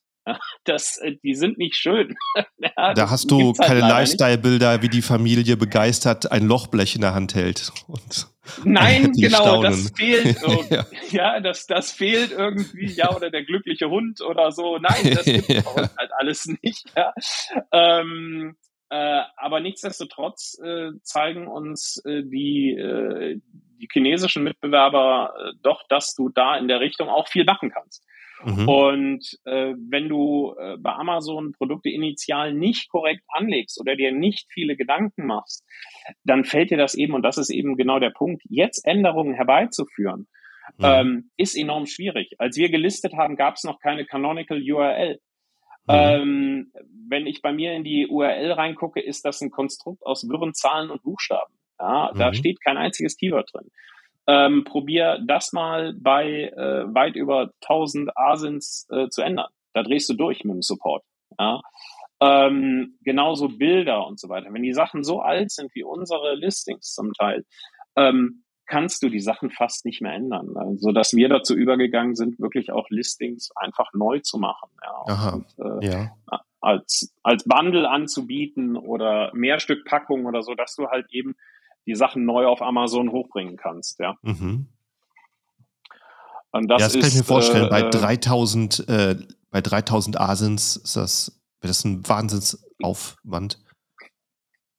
Das, 0.65 0.97
äh, 0.97 1.15
die 1.23 1.35
sind 1.35 1.57
nicht 1.57 1.75
schön. 1.75 2.15
Ja, 2.59 2.93
da 2.93 3.09
hast 3.09 3.31
du 3.31 3.53
halt 3.57 3.59
keine 3.59 3.79
Lifestyle-Bilder, 3.81 4.81
wie 4.81 4.89
die 4.89 5.01
Familie 5.01 5.57
begeistert 5.57 6.31
ein 6.31 6.47
Lochblech 6.47 6.95
in 6.95 7.01
der 7.01 7.13
Hand 7.13 7.33
hält. 7.33 7.71
Und 7.87 8.27
Nein, 8.63 9.11
genau, 9.17 9.37
staunen. 9.37 9.63
das 9.63 9.91
fehlt. 9.95 10.37
ja. 10.69 10.85
ja, 11.09 11.39
das, 11.39 11.67
das 11.67 11.91
fehlt 11.91 12.31
irgendwie, 12.31 12.91
ja, 12.91 13.15
oder 13.15 13.29
der 13.29 13.43
glückliche 13.43 13.89
Hund 13.89 14.21
oder 14.21 14.51
so. 14.51 14.77
Nein, 14.77 15.13
das 15.15 15.25
gibt 15.25 15.49
ja. 15.49 15.63
halt 15.75 16.11
alles 16.17 16.45
nicht. 16.61 16.85
Ja. 16.95 17.13
Ähm, 17.71 18.55
äh, 18.89 19.21
aber 19.35 19.59
nichtsdestotrotz 19.59 20.57
äh, 20.63 20.91
zeigen 21.03 21.47
uns 21.47 22.01
äh, 22.05 22.23
die, 22.23 22.71
äh, 22.71 23.39
die 23.79 23.87
chinesischen 23.91 24.43
Mitbewerber 24.43 25.33
äh, 25.37 25.51
doch, 25.61 25.83
dass 25.89 26.13
du 26.15 26.29
da 26.29 26.57
in 26.57 26.67
der 26.67 26.79
Richtung 26.79 27.09
auch 27.09 27.27
viel 27.27 27.43
machen 27.43 27.71
kannst. 27.71 28.05
Mhm. 28.43 28.69
Und 28.69 29.39
äh, 29.45 29.73
wenn 29.89 30.09
du 30.09 30.55
äh, 30.59 30.77
bei 30.77 30.93
Amazon 30.93 31.53
Produkte 31.53 31.89
initial 31.89 32.53
nicht 32.53 32.89
korrekt 32.89 33.23
anlegst 33.29 33.79
oder 33.79 33.95
dir 33.95 34.11
nicht 34.11 34.47
viele 34.51 34.75
Gedanken 34.75 35.25
machst, 35.25 35.65
dann 36.23 36.45
fällt 36.45 36.71
dir 36.71 36.77
das 36.77 36.95
eben, 36.95 37.13
und 37.13 37.23
das 37.23 37.37
ist 37.37 37.49
eben 37.49 37.77
genau 37.77 37.99
der 37.99 38.11
Punkt, 38.11 38.43
jetzt 38.49 38.85
Änderungen 38.85 39.33
herbeizuführen, 39.33 40.27
mhm. 40.77 40.85
ähm, 40.85 41.31
ist 41.37 41.57
enorm 41.57 41.87
schwierig. 41.87 42.35
Als 42.37 42.57
wir 42.57 42.69
gelistet 42.69 43.13
haben, 43.13 43.35
gab 43.35 43.55
es 43.55 43.63
noch 43.63 43.79
keine 43.79 44.05
Canonical 44.05 44.61
URL. 44.61 45.19
Mhm. 45.87 45.93
Ähm, 45.93 46.71
wenn 47.09 47.27
ich 47.27 47.41
bei 47.41 47.53
mir 47.53 47.73
in 47.73 47.83
die 47.83 48.07
URL 48.07 48.51
reingucke, 48.51 49.01
ist 49.01 49.25
das 49.25 49.41
ein 49.41 49.51
Konstrukt 49.51 50.05
aus 50.05 50.27
wirren 50.29 50.53
Zahlen 50.53 50.91
und 50.91 51.01
Buchstaben. 51.01 51.53
Ja, 51.79 52.11
mhm. 52.13 52.19
Da 52.19 52.33
steht 52.33 52.61
kein 52.61 52.77
einziges 52.77 53.17
Keyword 53.17 53.49
drin. 53.53 53.71
Ähm, 54.27 54.65
probier 54.65 55.19
das 55.25 55.53
mal 55.53 55.93
bei 55.97 56.49
äh, 56.49 56.93
weit 56.93 57.15
über 57.15 57.51
1000 57.61 58.11
Asins 58.17 58.85
äh, 58.91 59.07
zu 59.07 59.21
ändern. 59.21 59.47
Da 59.73 59.83
drehst 59.83 60.09
du 60.09 60.13
durch 60.15 60.43
mit 60.43 60.55
dem 60.55 60.61
Support. 60.61 61.03
Ja? 61.39 61.61
Ähm, 62.19 62.97
genauso 63.03 63.47
Bilder 63.47 64.05
und 64.05 64.19
so 64.19 64.27
weiter. 64.27 64.51
Wenn 64.51 64.63
die 64.63 64.73
Sachen 64.73 65.03
so 65.03 65.21
alt 65.21 65.51
sind 65.51 65.73
wie 65.75 65.83
unsere 65.83 66.35
Listings 66.35 66.93
zum 66.93 67.13
Teil, 67.13 67.45
ähm, 67.95 68.43
kannst 68.65 69.01
du 69.01 69.09
die 69.09 69.19
Sachen 69.19 69.49
fast 69.49 69.85
nicht 69.85 70.01
mehr 70.01 70.13
ändern. 70.13 70.49
So 70.53 70.59
also, 70.59 70.91
dass 70.91 71.13
wir 71.13 71.29
dazu 71.29 71.55
übergegangen 71.55 72.15
sind, 72.15 72.39
wirklich 72.39 72.71
auch 72.71 72.89
Listings 72.89 73.49
einfach 73.55 73.89
neu 73.93 74.19
zu 74.19 74.37
machen. 74.37 74.69
Ja, 74.83 75.13
Aha, 75.13 75.29
und, 75.35 75.83
äh, 75.83 75.87
ja. 75.87 76.11
Als, 76.59 77.13
als 77.23 77.45
Bundle 77.45 77.89
anzubieten 77.89 78.75
oder 78.75 79.31
Mehrstückpackung 79.33 80.25
oder 80.25 80.41
so, 80.41 80.53
dass 80.53 80.75
du 80.75 80.87
halt 80.87 81.05
eben 81.11 81.35
die 81.87 81.95
Sachen 81.95 82.25
neu 82.25 82.45
auf 82.45 82.61
Amazon 82.61 83.11
hochbringen 83.11 83.57
kannst, 83.57 83.99
ja. 83.99 84.15
Mhm. 84.21 84.67
Und 86.51 86.67
das, 86.67 86.81
ja, 86.81 86.87
das 86.87 86.95
ist, 86.95 87.01
kann 87.01 87.09
ich 87.09 87.17
mir 87.17 87.23
vorstellen. 87.23 87.65
Äh, 87.67 87.69
bei 87.69 87.81
3000, 87.81 88.87
äh, 88.87 89.15
bei 89.51 89.61
3000 89.61 90.19
Asins 90.19 90.75
ist 90.75 90.95
das, 90.95 91.41
das 91.61 91.83
ein 91.83 92.07
Wahnsinnsaufwand. 92.07 93.59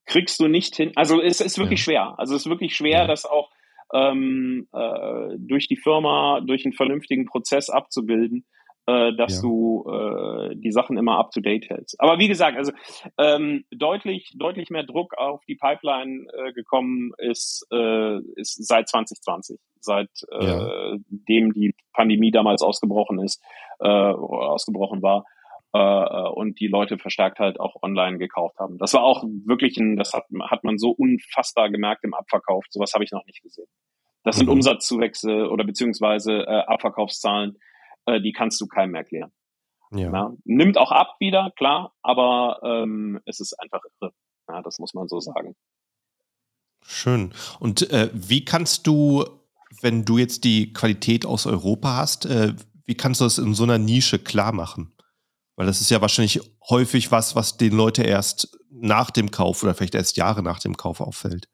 Kriegst 0.07 0.40
du 0.40 0.49
nicht 0.49 0.77
hin. 0.77 0.92
Also 0.97 1.21
es 1.21 1.40
ist 1.40 1.59
wirklich 1.59 1.81
ja. 1.81 1.85
schwer. 1.85 2.14
Also 2.18 2.35
es 2.35 2.42
ist 2.42 2.51
wirklich 2.51 2.75
schwer, 2.75 3.01
ja. 3.01 3.07
das 3.07 3.27
auch 3.27 3.51
ähm, 3.92 4.68
äh, 4.73 5.37
durch 5.38 5.68
die 5.68 5.77
Firma, 5.77 6.40
durch 6.40 6.64
einen 6.64 6.73
vernünftigen 6.73 7.27
Prozess 7.27 7.71
abzubilden 7.71 8.47
äh, 8.88 9.14
dass 9.14 9.37
ja. 9.37 9.42
du 9.42 9.85
äh, 9.87 10.57
die 10.57 10.72
Sachen 10.72 10.96
immer 10.96 11.18
up 11.18 11.31
to 11.31 11.40
date 11.40 11.68
hältst. 11.68 12.01
Aber 12.01 12.18
wie 12.18 12.27
gesagt, 12.27 12.57
also 12.57 12.72
ähm, 13.18 13.64
deutlich, 13.70 14.33
deutlich 14.35 14.70
mehr 14.70 14.83
Druck 14.83 15.12
auf 15.18 15.44
die 15.44 15.57
Pipeline 15.57 16.27
äh, 16.33 16.53
gekommen 16.55 17.12
ist, 17.18 17.66
äh, 17.70 18.18
ist 18.37 18.66
seit 18.66 18.88
2020, 18.88 19.61
seit 19.81 20.09
äh, 20.33 20.44
ja. 20.44 20.96
dem 21.11 21.53
die 21.53 21.74
Pandemie 21.92 22.31
damals 22.31 22.62
ausgebrochen 22.62 23.18
ist, 23.18 23.42
äh, 23.81 23.87
ausgebrochen 23.87 25.03
war. 25.03 25.27
Äh, 25.74 26.31
und 26.31 26.59
die 26.59 26.68
Leute 26.68 26.96
verstärkt 26.96 27.40
halt 27.40 27.61
auch 27.61 27.83
online 27.83 28.16
gekauft 28.16 28.59
haben. 28.59 28.79
Das 28.79 28.94
war 28.94 29.03
auch 29.03 29.22
wirklich 29.44 29.77
ein, 29.77 29.96
das 29.96 30.14
hat, 30.14 30.24
hat 30.44 30.64
man 30.64 30.79
so 30.79 30.92
unfassbar 30.92 31.68
gemerkt 31.68 32.05
im 32.05 32.14
Abverkauf. 32.14 32.64
Sowas 32.70 32.94
habe 32.94 33.05
ich 33.05 33.12
noch 33.12 33.27
nicht 33.27 33.42
gesehen. 33.42 33.68
Das 34.24 34.37
sind 34.37 34.46
mhm. 34.46 34.55
Umsatzzuwächse 34.55 35.51
oder 35.51 35.64
beziehungsweise 35.64 36.46
äh, 36.46 36.64
Abverkaufszahlen, 36.66 37.59
äh, 38.09 38.21
die 38.21 38.33
kannst 38.33 38.61
du 38.61 38.66
keinem 38.66 38.94
erklären. 38.94 39.33
Ja. 39.90 40.12
ja. 40.12 40.33
Nimmt 40.44 40.77
auch 40.79 40.92
ab 40.92 41.16
wieder, 41.18 41.53
klar, 41.57 41.94
aber 42.03 42.61
ähm, 42.62 43.21
es 43.25 43.40
ist 43.40 43.55
einfach 43.61 43.81
irre. 44.01 44.12
Ja, 44.49 44.62
das 44.62 44.79
muss 44.79 44.94
man 44.94 45.09
so 45.09 45.21
sagen. 45.21 45.55
Schön. 46.83 47.33
Und 47.61 47.90
äh, 47.90 48.11
wie 48.12 48.44
kannst 48.44 48.87
du, 48.87 49.25
wenn 49.83 50.05
du 50.05 50.18
jetzt 50.18 50.44
die 50.44 50.73
Qualität 50.73 51.27
aus 51.27 51.47
Europa 51.47 51.97
hast, 51.97 52.27
äh, 52.27 52.55
wie 52.85 52.97
kannst 52.97 53.21
du 53.21 53.25
das 53.25 53.38
in 53.38 53.55
so 53.55 53.64
einer 53.64 53.79
Nische 53.79 54.18
klar 54.18 54.53
machen? 54.53 54.94
Weil 55.57 55.66
das 55.66 55.81
ist 55.81 55.90
ja 55.90 56.01
wahrscheinlich 56.01 56.40
häufig 56.71 57.11
was, 57.11 57.35
was 57.35 57.57
den 57.57 57.73
Leute 57.73 58.03
erst 58.03 58.59
nach 58.71 59.11
dem 59.11 59.31
Kauf 59.31 59.62
oder 59.62 59.75
vielleicht 59.75 59.94
erst 59.94 60.16
Jahre 60.16 60.42
nach 60.42 60.61
dem 60.61 60.77
Kauf 60.77 61.01
auffällt. 61.01 61.49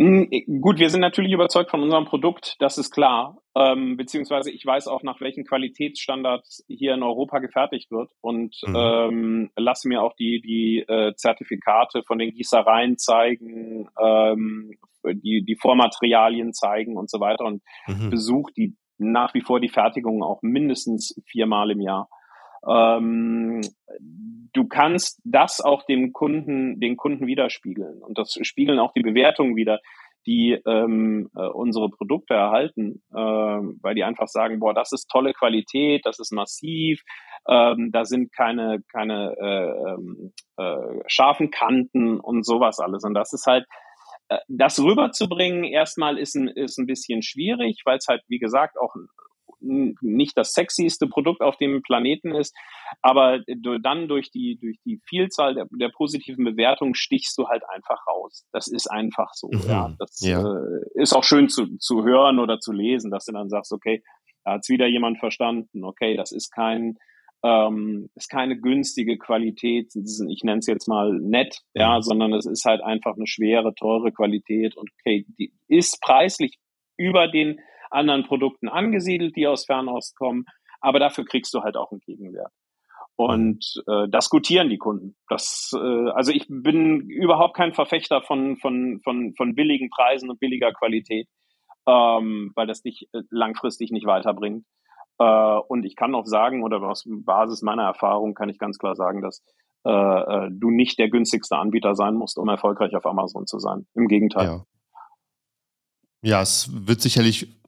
Hm, 0.00 0.30
gut, 0.62 0.78
wir 0.78 0.88
sind 0.88 1.02
natürlich 1.02 1.30
überzeugt 1.30 1.70
von 1.70 1.82
unserem 1.82 2.06
Produkt, 2.06 2.56
das 2.58 2.78
ist 2.78 2.90
klar. 2.90 3.36
Ähm, 3.54 3.98
beziehungsweise 3.98 4.50
ich 4.50 4.64
weiß 4.64 4.88
auch, 4.88 5.02
nach 5.02 5.20
welchen 5.20 5.44
Qualitätsstandards 5.44 6.64
hier 6.68 6.94
in 6.94 7.02
Europa 7.02 7.38
gefertigt 7.40 7.90
wird 7.90 8.10
und 8.22 8.56
mhm. 8.66 8.76
ähm, 8.76 9.50
lasse 9.56 9.88
mir 9.88 10.00
auch 10.02 10.14
die, 10.14 10.40
die 10.40 10.78
äh, 10.88 11.12
Zertifikate 11.16 12.02
von 12.06 12.18
den 12.18 12.32
Gießereien 12.32 12.96
zeigen, 12.96 13.90
ähm, 14.02 14.70
die, 15.04 15.44
die 15.44 15.56
Vormaterialien 15.56 16.54
zeigen 16.54 16.96
und 16.96 17.10
so 17.10 17.20
weiter 17.20 17.44
und 17.44 17.62
mhm. 17.86 18.08
besuche 18.08 18.54
die 18.56 18.76
nach 18.96 19.34
wie 19.34 19.42
vor 19.42 19.60
die 19.60 19.68
Fertigung 19.68 20.22
auch 20.22 20.40
mindestens 20.40 21.14
viermal 21.26 21.72
im 21.72 21.80
Jahr. 21.82 22.08
Ähm, 22.66 23.60
du 24.52 24.68
kannst 24.68 25.20
das 25.24 25.60
auch 25.60 25.84
dem 25.84 26.12
Kunden, 26.12 26.80
den 26.80 26.96
Kunden 26.96 27.26
widerspiegeln. 27.26 28.02
Und 28.02 28.18
das 28.18 28.38
spiegeln 28.42 28.78
auch 28.78 28.92
die 28.92 29.02
Bewertungen 29.02 29.56
wieder, 29.56 29.80
die 30.26 30.52
ähm, 30.66 31.30
äh, 31.34 31.46
unsere 31.46 31.88
Produkte 31.88 32.34
erhalten, 32.34 33.02
äh, 33.10 33.16
weil 33.16 33.94
die 33.94 34.04
einfach 34.04 34.28
sagen, 34.28 34.60
boah, 34.60 34.74
das 34.74 34.92
ist 34.92 35.08
tolle 35.08 35.32
Qualität, 35.32 36.04
das 36.04 36.18
ist 36.18 36.32
massiv, 36.32 37.02
ähm, 37.48 37.90
da 37.90 38.04
sind 38.04 38.32
keine, 38.32 38.82
keine 38.92 39.34
äh, 39.40 39.92
ähm, 39.92 40.32
äh, 40.58 41.02
scharfen 41.06 41.50
Kanten 41.50 42.20
und 42.20 42.44
sowas 42.44 42.80
alles. 42.80 43.02
Und 43.04 43.14
das 43.14 43.32
ist 43.32 43.46
halt, 43.46 43.66
äh, 44.28 44.38
das 44.48 44.78
rüberzubringen, 44.78 45.64
erstmal 45.64 46.18
ist 46.18 46.34
ein, 46.34 46.48
ist 46.48 46.78
ein 46.78 46.86
bisschen 46.86 47.22
schwierig, 47.22 47.82
weil 47.84 47.96
es 47.96 48.06
halt, 48.06 48.22
wie 48.28 48.38
gesagt, 48.38 48.78
auch 48.78 48.94
nicht 49.60 50.36
das 50.36 50.52
sexyste 50.52 51.06
Produkt 51.06 51.40
auf 51.40 51.56
dem 51.56 51.82
Planeten 51.82 52.34
ist, 52.34 52.56
aber 53.02 53.40
dann 53.82 54.08
durch 54.08 54.30
die, 54.30 54.58
durch 54.60 54.78
die 54.84 55.00
Vielzahl 55.06 55.54
der, 55.54 55.66
der 55.70 55.90
positiven 55.90 56.44
Bewertungen 56.44 56.94
stichst 56.94 57.36
du 57.38 57.48
halt 57.48 57.62
einfach 57.68 58.06
raus. 58.06 58.46
Das 58.52 58.68
ist 58.68 58.90
einfach 58.90 59.32
so. 59.34 59.48
Mhm. 59.52 59.62
Ja, 59.68 59.94
das 59.98 60.20
ja. 60.20 60.40
Äh, 60.40 60.80
ist 60.94 61.12
auch 61.12 61.24
schön 61.24 61.48
zu, 61.48 61.76
zu 61.78 62.04
hören 62.04 62.38
oder 62.38 62.58
zu 62.58 62.72
lesen, 62.72 63.10
dass 63.10 63.24
du 63.24 63.32
dann 63.32 63.48
sagst, 63.48 63.72
okay, 63.72 64.02
da 64.44 64.52
hat's 64.52 64.68
wieder 64.68 64.86
jemand 64.86 65.18
verstanden, 65.18 65.84
okay, 65.84 66.16
das 66.16 66.32
ist 66.32 66.50
kein, 66.50 66.96
ähm, 67.42 68.08
ist 68.14 68.30
keine 68.30 68.58
günstige 68.58 69.18
Qualität, 69.18 69.92
ich 69.94 70.42
nenne 70.44 70.58
es 70.58 70.66
jetzt 70.66 70.88
mal 70.88 71.12
nett, 71.12 71.60
ja, 71.74 71.96
mhm. 71.96 72.02
sondern 72.02 72.32
es 72.32 72.46
ist 72.46 72.64
halt 72.64 72.82
einfach 72.82 73.16
eine 73.16 73.26
schwere, 73.26 73.74
teure 73.74 74.12
Qualität 74.12 74.76
und 74.76 74.90
okay, 74.98 75.26
die 75.38 75.52
ist 75.68 76.00
preislich 76.00 76.58
über 76.96 77.28
den 77.28 77.60
anderen 77.90 78.24
Produkten 78.24 78.68
angesiedelt, 78.68 79.36
die 79.36 79.46
aus 79.46 79.66
Fernost 79.66 80.16
kommen, 80.16 80.44
aber 80.80 80.98
dafür 80.98 81.24
kriegst 81.24 81.52
du 81.54 81.62
halt 81.62 81.76
auch 81.76 81.90
einen 81.90 82.00
Gegenwert. 82.00 82.52
Und 83.16 83.82
äh, 83.86 84.08
das 84.08 84.30
gutieren 84.30 84.70
die 84.70 84.78
Kunden. 84.78 85.14
Das, 85.28 85.72
äh, 85.74 86.10
also 86.10 86.32
ich 86.32 86.46
bin 86.48 87.00
überhaupt 87.10 87.54
kein 87.54 87.74
Verfechter 87.74 88.22
von, 88.22 88.56
von, 88.56 89.00
von, 89.04 89.34
von 89.36 89.54
billigen 89.54 89.90
Preisen 89.90 90.30
und 90.30 90.40
billiger 90.40 90.72
Qualität, 90.72 91.28
ähm, 91.86 92.52
weil 92.54 92.66
das 92.66 92.80
dich 92.80 93.08
äh, 93.12 93.20
langfristig 93.28 93.90
nicht 93.90 94.06
weiterbringt. 94.06 94.64
Äh, 95.18 95.58
und 95.68 95.84
ich 95.84 95.96
kann 95.96 96.14
auch 96.14 96.24
sagen, 96.24 96.62
oder 96.62 96.82
aus 96.82 97.04
Basis 97.06 97.60
meiner 97.60 97.82
Erfahrung 97.82 98.32
kann 98.32 98.48
ich 98.48 98.58
ganz 98.58 98.78
klar 98.78 98.94
sagen, 98.94 99.20
dass 99.20 99.42
äh, 99.84 99.90
äh, 99.90 100.48
du 100.50 100.70
nicht 100.70 100.98
der 100.98 101.10
günstigste 101.10 101.56
Anbieter 101.56 101.94
sein 101.94 102.14
musst, 102.14 102.38
um 102.38 102.48
erfolgreich 102.48 102.94
auf 102.96 103.04
Amazon 103.04 103.46
zu 103.46 103.58
sein. 103.58 103.86
Im 103.94 104.08
Gegenteil. 104.08 104.46
Ja. 104.46 104.64
Ja, 106.22 106.42
es 106.42 106.70
wird 106.86 107.00
sicherlich 107.00 107.59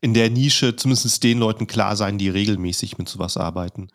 in 0.00 0.14
der 0.14 0.30
Nische 0.30 0.76
zumindest 0.76 1.22
den 1.22 1.38
Leuten 1.38 1.66
klar 1.66 1.96
sein, 1.96 2.18
die 2.18 2.28
regelmäßig 2.28 2.98
mit 2.98 3.08
sowas 3.08 3.36
arbeiten. 3.36 3.88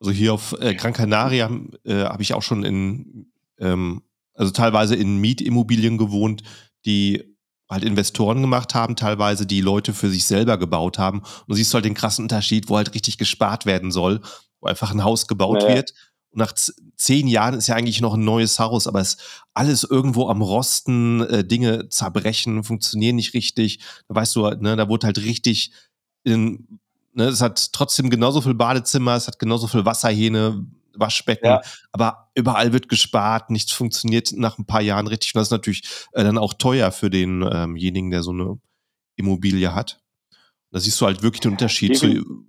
Also 0.00 0.10
hier 0.10 0.34
auf 0.34 0.56
äh, 0.60 0.74
Gran 0.74 0.92
Canaria 0.92 1.50
äh, 1.84 2.04
habe 2.04 2.22
ich 2.22 2.34
auch 2.34 2.42
schon 2.42 2.64
in, 2.64 3.32
ähm, 3.58 4.02
also 4.34 4.50
teilweise 4.50 4.96
in 4.96 5.18
Mietimmobilien 5.18 5.98
gewohnt, 5.98 6.42
die 6.84 7.22
halt 7.70 7.84
Investoren 7.84 8.40
gemacht 8.40 8.74
haben, 8.74 8.96
teilweise 8.96 9.46
die 9.46 9.60
Leute 9.60 9.94
für 9.94 10.10
sich 10.10 10.24
selber 10.24 10.58
gebaut 10.58 10.98
haben. 10.98 11.20
Und 11.20 11.48
du 11.48 11.54
siehst 11.54 11.72
halt 11.72 11.84
den 11.84 11.94
krassen 11.94 12.24
Unterschied, 12.24 12.68
wo 12.68 12.76
halt 12.76 12.94
richtig 12.94 13.16
gespart 13.16 13.64
werden 13.64 13.92
soll, 13.92 14.20
wo 14.60 14.66
einfach 14.66 14.90
ein 14.90 15.04
Haus 15.04 15.28
gebaut 15.28 15.62
naja. 15.62 15.76
wird 15.76 15.94
und 16.32 16.38
nach 16.38 16.52
zehn 16.96 17.28
Jahren 17.28 17.54
ist 17.54 17.66
ja 17.66 17.74
eigentlich 17.74 18.00
noch 18.00 18.14
ein 18.14 18.24
neues 18.24 18.58
Haus, 18.58 18.86
aber 18.86 19.00
es 19.00 19.14
ist 19.14 19.44
alles 19.54 19.84
irgendwo 19.84 20.28
am 20.28 20.40
Rosten, 20.40 21.20
äh, 21.20 21.44
Dinge 21.44 21.88
zerbrechen, 21.90 22.64
funktionieren 22.64 23.16
nicht 23.16 23.34
richtig. 23.34 23.80
Da 24.08 24.14
weißt 24.14 24.34
du, 24.36 24.50
ne, 24.50 24.76
da 24.76 24.88
wurde 24.88 25.06
halt 25.06 25.18
richtig 25.18 25.72
in, 26.24 26.80
ne, 27.12 27.24
es 27.24 27.42
hat 27.42 27.72
trotzdem 27.72 28.08
genauso 28.08 28.40
viel 28.40 28.54
Badezimmer, 28.54 29.14
es 29.14 29.26
hat 29.26 29.38
genauso 29.38 29.66
viel 29.66 29.84
Wasserhähne, 29.84 30.66
Waschbecken, 30.94 31.46
ja. 31.46 31.62
aber 31.90 32.30
überall 32.34 32.72
wird 32.72 32.88
gespart, 32.88 33.50
nichts 33.50 33.72
funktioniert 33.72 34.32
nach 34.32 34.58
ein 34.58 34.66
paar 34.66 34.82
Jahren 34.82 35.06
richtig. 35.06 35.34
Und 35.34 35.38
das 35.38 35.48
ist 35.48 35.52
natürlich 35.52 35.84
äh, 36.12 36.22
dann 36.22 36.36
auch 36.36 36.54
teuer 36.54 36.92
für 36.92 37.08
denjenigen, 37.08 38.06
ähm 38.06 38.10
der 38.10 38.22
so 38.22 38.30
eine 38.30 38.58
Immobilie 39.16 39.74
hat. 39.74 40.02
Da 40.70 40.80
siehst 40.80 41.00
du 41.00 41.06
halt 41.06 41.22
wirklich 41.22 41.40
den 41.40 41.52
Unterschied 41.52 41.96
zu 41.96 42.46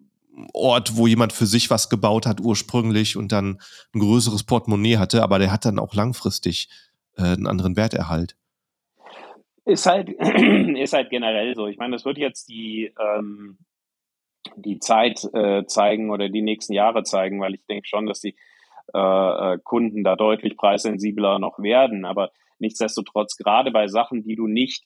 Ort, 0.54 0.98
wo 0.98 1.08
jemand 1.08 1.32
für 1.34 1.46
sich 1.46 1.70
was 1.70 1.90
gebaut 1.90 2.26
hat 2.26 2.40
ursprünglich 2.40 3.18
und 3.18 3.32
dann 3.32 3.60
ein 3.94 4.00
größeres 4.00 4.44
Portemonnaie 4.44 4.98
hatte, 4.98 5.22
aber 5.22 5.40
der 5.40 5.52
hat 5.52 5.66
dann 5.66 5.80
auch 5.80 5.94
langfristig 5.94 6.70
äh, 7.18 7.24
einen 7.24 7.48
anderen 7.48 7.76
Werterhalt. 7.76 8.36
Ist 9.66 9.86
halt, 9.86 10.10
ist 10.78 10.94
halt 10.94 11.10
generell 11.10 11.56
so. 11.56 11.68
Ich 11.68 11.78
meine, 11.78 11.96
das 11.96 12.06
wird 12.06 12.18
jetzt 12.18 12.50
die, 12.50 12.94
ähm, 13.00 13.58
die 14.56 14.80
Zeit 14.80 15.24
äh, 15.34 15.66
zeigen 15.66 16.10
oder 16.10 16.30
die 16.30 16.42
nächsten 16.42 16.74
Jahre 16.74 17.04
zeigen, 17.04 17.40
weil 17.40 17.54
ich 17.54 17.66
denke 17.68 17.88
schon, 17.88 18.08
dass 18.08 18.20
die 18.20 18.36
äh, 18.94 19.54
äh, 19.54 19.60
Kunden 19.64 20.04
da 20.04 20.16
deutlich 20.16 20.58
preissensibler 20.58 21.40
noch 21.40 21.60
werden. 21.60 22.06
Aber 22.06 22.32
nichtsdestotrotz, 22.60 23.38
gerade 23.38 23.72
bei 23.72 23.88
Sachen, 23.88 24.24
die 24.24 24.36
du 24.36 24.48
nicht 24.48 24.86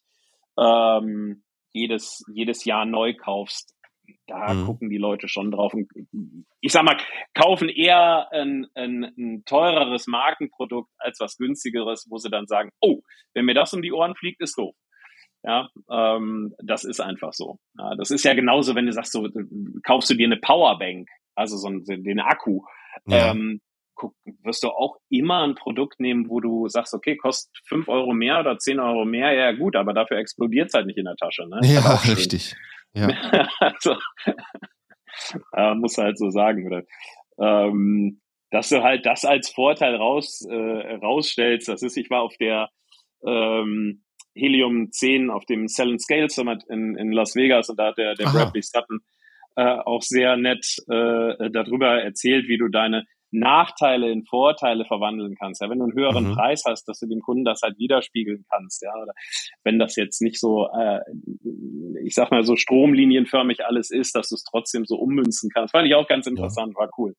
ähm, 0.58 1.44
jedes, 1.72 2.24
jedes 2.32 2.66
Jahr 2.66 2.86
neu 2.86 3.16
kaufst, 3.16 3.77
da 4.28 4.54
mhm. 4.54 4.66
gucken 4.66 4.90
die 4.90 4.98
Leute 4.98 5.28
schon 5.28 5.52
drauf. 5.52 5.74
Und 5.74 5.90
ich 6.62 6.72
sag 6.72 6.84
mal, 6.84 6.98
kaufen 7.34 7.70
eher 7.70 8.28
ein, 8.32 8.68
ein, 8.76 9.04
ein, 9.18 9.44
teureres 9.46 10.08
Markenprodukt 10.08 10.90
als 10.98 11.20
was 11.20 11.38
günstigeres, 11.38 12.08
wo 12.10 12.18
sie 12.18 12.30
dann 12.30 12.48
sagen, 12.48 12.72
oh, 12.82 13.02
wenn 13.34 13.46
mir 13.46 13.54
das 13.54 13.74
um 13.74 13.82
die 13.82 13.92
Ohren 13.92 14.16
fliegt, 14.16 14.42
ist 14.42 14.58
doof. 14.58 14.76
Ja, 15.44 15.70
ähm, 15.90 16.54
das 16.64 16.84
ist 16.84 17.00
einfach 17.00 17.32
so. 17.32 17.60
Ja, 17.78 17.96
das 17.96 18.12
ist 18.12 18.26
ja 18.26 18.34
genauso, 18.34 18.76
wenn 18.76 18.86
du 18.86 18.92
sagst, 18.92 19.12
so 19.12 19.30
kaufst 19.86 20.10
du 20.10 20.16
dir 20.16 20.26
eine 20.26 20.38
Powerbank, 20.38 21.08
also 21.36 21.58
so 21.58 21.68
einen, 21.68 21.86
den 21.86 22.20
Akku, 22.20 22.62
ja. 23.06 23.32
ähm, 23.32 23.62
guck, 23.96 24.14
wirst 24.44 24.64
du 24.64 24.70
auch 24.70 24.98
immer 25.10 25.44
ein 25.44 25.56
Produkt 25.56 26.00
nehmen, 26.00 26.30
wo 26.30 26.40
du 26.40 26.68
sagst, 26.68 26.94
okay, 26.94 27.18
kostet 27.18 27.52
fünf 27.66 27.88
Euro 27.88 28.14
mehr 28.14 28.40
oder 28.40 28.58
zehn 28.58 28.80
Euro 28.80 29.06
mehr, 29.06 29.34
ja 29.34 29.52
gut, 29.52 29.76
aber 29.76 29.94
dafür 29.94 30.18
explodiert 30.18 30.68
es 30.68 30.74
halt 30.74 30.86
nicht 30.88 30.98
in 30.98 31.06
der 31.06 31.16
Tasche. 31.16 31.48
Ne? 31.48 31.60
Ja, 31.64 31.96
richtig. 32.08 32.56
Ja. 32.98 33.48
also, 33.60 33.96
äh, 35.54 35.76
muss 35.76 35.98
halt 35.98 36.18
so 36.18 36.30
sagen, 36.30 36.66
oder? 36.66 36.84
Ähm, 37.40 38.22
dass 38.50 38.70
du 38.70 38.82
halt 38.82 39.06
das 39.06 39.26
als 39.26 39.50
Vorteil 39.50 39.96
raus, 39.96 40.46
äh, 40.50 40.96
rausstellst. 40.96 41.68
Das 41.68 41.84
ist, 41.84 41.98
ich 41.98 42.10
war 42.10 42.22
auf 42.22 42.36
der, 42.38 42.70
ähm, 43.26 44.04
Helium 44.38 44.92
10 44.92 45.30
auf 45.30 45.46
dem 45.46 45.68
Cell 45.68 45.92
and 45.92 46.02
Scale 46.02 46.30
Summit 46.30 46.64
in, 46.70 46.96
in 46.96 47.12
Las 47.12 47.36
Vegas 47.36 47.70
und 47.70 47.80
da 47.80 47.88
hat 47.88 47.98
der, 47.98 48.16
der 48.16 48.26
Bradley 48.26 48.62
Sutton 48.62 49.00
äh, 49.56 49.80
auch 49.80 50.02
sehr 50.02 50.38
nett 50.38 50.78
äh, 50.88 51.50
darüber 51.50 52.02
erzählt, 52.02 52.48
wie 52.48 52.58
du 52.58 52.70
deine 52.70 53.06
Nachteile 53.32 54.12
in 54.12 54.26
Vorteile 54.26 54.86
verwandeln 54.86 55.36
kannst. 55.36 55.62
Ja, 55.62 55.70
wenn 55.70 55.80
du 55.80 55.86
einen 55.86 55.94
höheren 55.94 56.30
mhm. 56.30 56.34
Preis 56.36 56.64
hast, 56.66 56.88
dass 56.88 57.00
du 57.00 57.08
dem 57.08 57.22
Kunden 57.22 57.44
das 57.44 57.62
halt 57.62 57.78
widerspiegeln 57.78 58.46
kannst. 58.50 58.82
Ja, 58.82 58.94
oder 59.02 59.14
wenn 59.64 59.80
das 59.80 59.96
jetzt 59.96 60.22
nicht 60.22 60.40
so, 60.40 60.70
äh, 60.70 61.00
ich 62.04 62.14
sag 62.14 62.32
mal 62.32 62.44
so 62.44 62.56
stromlinienförmig 62.56 63.66
alles 63.66 63.92
ist, 63.92 64.16
dass 64.16 64.30
du 64.30 64.36
es 64.36 64.44
trotzdem 64.44 64.86
so 64.86 64.96
ummünzen 64.96 65.50
kannst. 65.54 65.72
Fand 65.72 65.88
ich 65.88 65.96
auch 65.96 66.08
ganz 66.08 66.28
interessant, 66.28 66.74
ja. 66.76 66.80
war 66.80 66.90
cool. 66.98 67.16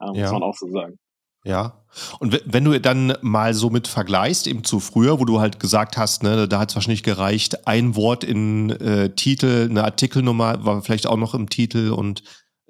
Ja, 0.00 0.06
muss 0.08 0.18
ja. 0.18 0.32
man 0.32 0.42
auch 0.42 0.56
so 0.56 0.68
sagen. 0.70 0.98
Ja. 1.44 1.84
Und 2.18 2.40
wenn 2.44 2.64
du 2.64 2.78
dann 2.80 3.14
mal 3.22 3.54
so 3.54 3.70
mit 3.70 3.88
vergleichst, 3.88 4.46
eben 4.46 4.62
zu 4.62 4.78
früher, 4.78 5.20
wo 5.20 5.24
du 5.24 5.40
halt 5.40 5.58
gesagt 5.58 5.96
hast, 5.96 6.22
ne, 6.22 6.46
da 6.46 6.60
hat 6.60 6.70
es 6.70 6.76
wahrscheinlich 6.76 7.02
gereicht, 7.02 7.66
ein 7.66 7.96
Wort 7.96 8.24
in 8.24 8.70
äh, 8.70 9.10
Titel, 9.14 9.66
eine 9.68 9.84
Artikelnummer 9.84 10.64
war 10.64 10.82
vielleicht 10.82 11.06
auch 11.06 11.16
noch 11.16 11.34
im 11.34 11.48
Titel 11.48 11.90
und 11.90 12.20
äh, 12.20 12.24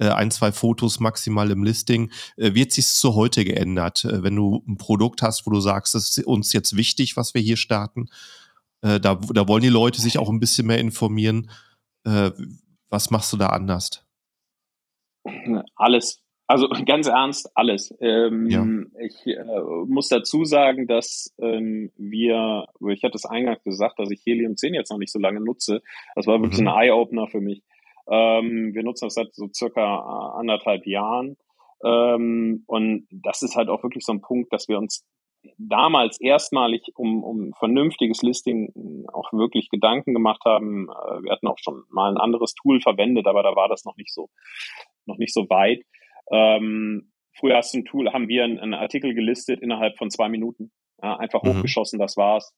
ein, 0.09 0.31
zwei 0.31 0.53
Fotos 0.53 1.01
maximal 1.01 1.51
im 1.51 1.65
Listing. 1.65 2.11
Äh, 2.37 2.55
hat 2.55 2.73
sich 2.73 2.87
zu 2.87 3.15
heute 3.15 3.45
geändert? 3.45 4.05
Äh, 4.05 4.23
wenn 4.23 4.37
du 4.37 4.63
ein 4.67 4.77
Produkt 4.77 5.23
hast, 5.23 5.47
wo 5.47 5.51
du 5.51 5.61
sagst, 5.61 5.95
es 5.95 6.17
ist 6.17 6.27
uns 6.27 6.53
jetzt 6.53 6.77
wichtig, 6.77 7.17
was 7.17 7.35
wir 7.35 7.43
hier 7.43 7.57
starten, 7.57 8.09
äh, 8.83 9.01
da, 9.01 9.15
da 9.15 9.49
wollen 9.49 9.63
die 9.63 9.69
Leute 9.69 10.01
sich 10.01 10.19
auch 10.19 10.31
ein 10.31 10.41
bisschen 10.41 10.67
mehr 10.67 10.79
informieren. 10.79 11.51
Äh, 12.05 12.31
was 12.89 13.11
machst 13.11 13.33
du 13.33 13.37
da 13.37 13.49
anders? 13.49 14.05
Alles. 15.77 16.23
Also 16.47 16.69
ganz 16.87 17.07
ernst, 17.07 17.49
alles. 17.55 17.95
Ähm, 18.01 18.49
ja. 18.49 18.67
Ich 19.05 19.25
äh, 19.25 19.37
muss 19.87 20.09
dazu 20.09 20.45
sagen, 20.45 20.89
dass 20.89 21.33
ähm, 21.39 21.93
wir, 21.97 22.67
ich 22.89 23.05
hatte 23.05 23.17
es 23.17 23.25
eingangs 23.25 23.63
gesagt, 23.63 24.01
dass 24.01 24.11
ich 24.11 24.21
Helium 24.27 24.57
10 24.57 24.75
jetzt 24.75 24.91
noch 24.91 24.99
nicht 24.99 25.13
so 25.13 25.21
lange 25.21 25.41
nutze. 25.41 25.81
Das 26.17 26.27
war 26.27 26.41
wirklich 26.41 26.61
mhm. 26.61 26.69
ein 26.69 26.89
Eye-Opener 26.89 27.29
für 27.29 27.41
mich. 27.41 27.63
Ähm, 28.11 28.75
wir 28.75 28.83
nutzen 28.83 29.07
das 29.07 29.14
seit 29.14 29.35
so 29.35 29.49
circa 29.53 30.35
anderthalb 30.37 30.87
Jahren. 30.87 31.37
Ähm, 31.85 32.64
und 32.66 33.07
das 33.11 33.42
ist 33.42 33.57
halt 33.57 33.68
auch 33.68 33.83
wirklich 33.83 34.05
so 34.05 34.12
ein 34.12 34.20
Punkt, 34.20 34.53
dass 34.53 34.68
wir 34.68 34.79
uns 34.79 35.07
damals 35.57 36.20
erstmalig 36.20 36.83
um, 36.96 37.25
um 37.25 37.53
vernünftiges 37.59 38.23
Listing 38.23 39.07
auch 39.12 39.33
wirklich 39.33 39.70
Gedanken 39.70 40.12
gemacht 40.12 40.42
haben. 40.44 40.88
Äh, 40.88 41.23
wir 41.23 41.33
hatten 41.33 41.46
auch 41.46 41.59
schon 41.59 41.85
mal 41.90 42.11
ein 42.11 42.18
anderes 42.18 42.55
Tool 42.55 42.81
verwendet, 42.81 43.27
aber 43.27 43.42
da 43.42 43.57
war 43.57 43.68
das 43.68 43.85
noch 43.85 43.96
nicht 43.96 44.12
so, 44.12 44.29
noch 45.07 45.16
nicht 45.16 45.33
so 45.33 45.49
weit. 45.49 45.83
Ähm, 46.31 47.12
früher 47.38 47.57
hast 47.57 47.75
du 47.75 47.79
ein 47.79 47.85
Tool, 47.85 48.12
haben 48.12 48.29
wir 48.29 48.44
einen, 48.44 48.59
einen 48.59 48.75
Artikel 48.75 49.14
gelistet 49.14 49.61
innerhalb 49.61 49.96
von 49.96 50.11
zwei 50.11 50.29
Minuten. 50.29 50.73
Ja, 51.03 51.16
einfach 51.16 51.42
mhm. 51.42 51.57
hochgeschossen, 51.57 51.99
das 51.99 52.16
war's. 52.16 52.55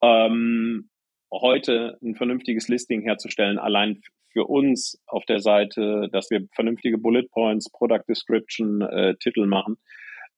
Ähm, 0.00 0.90
heute 1.30 1.98
ein 2.02 2.14
vernünftiges 2.14 2.68
Listing 2.68 3.02
herzustellen, 3.02 3.58
allein 3.58 4.00
für 4.36 4.44
uns 4.44 5.02
auf 5.06 5.24
der 5.24 5.38
Seite, 5.38 6.10
dass 6.12 6.30
wir 6.30 6.46
vernünftige 6.54 6.98
Bullet 6.98 7.26
Points, 7.32 7.70
Product 7.72 8.04
Description, 8.06 8.82
äh, 8.82 9.14
Titel 9.16 9.46
machen, 9.46 9.78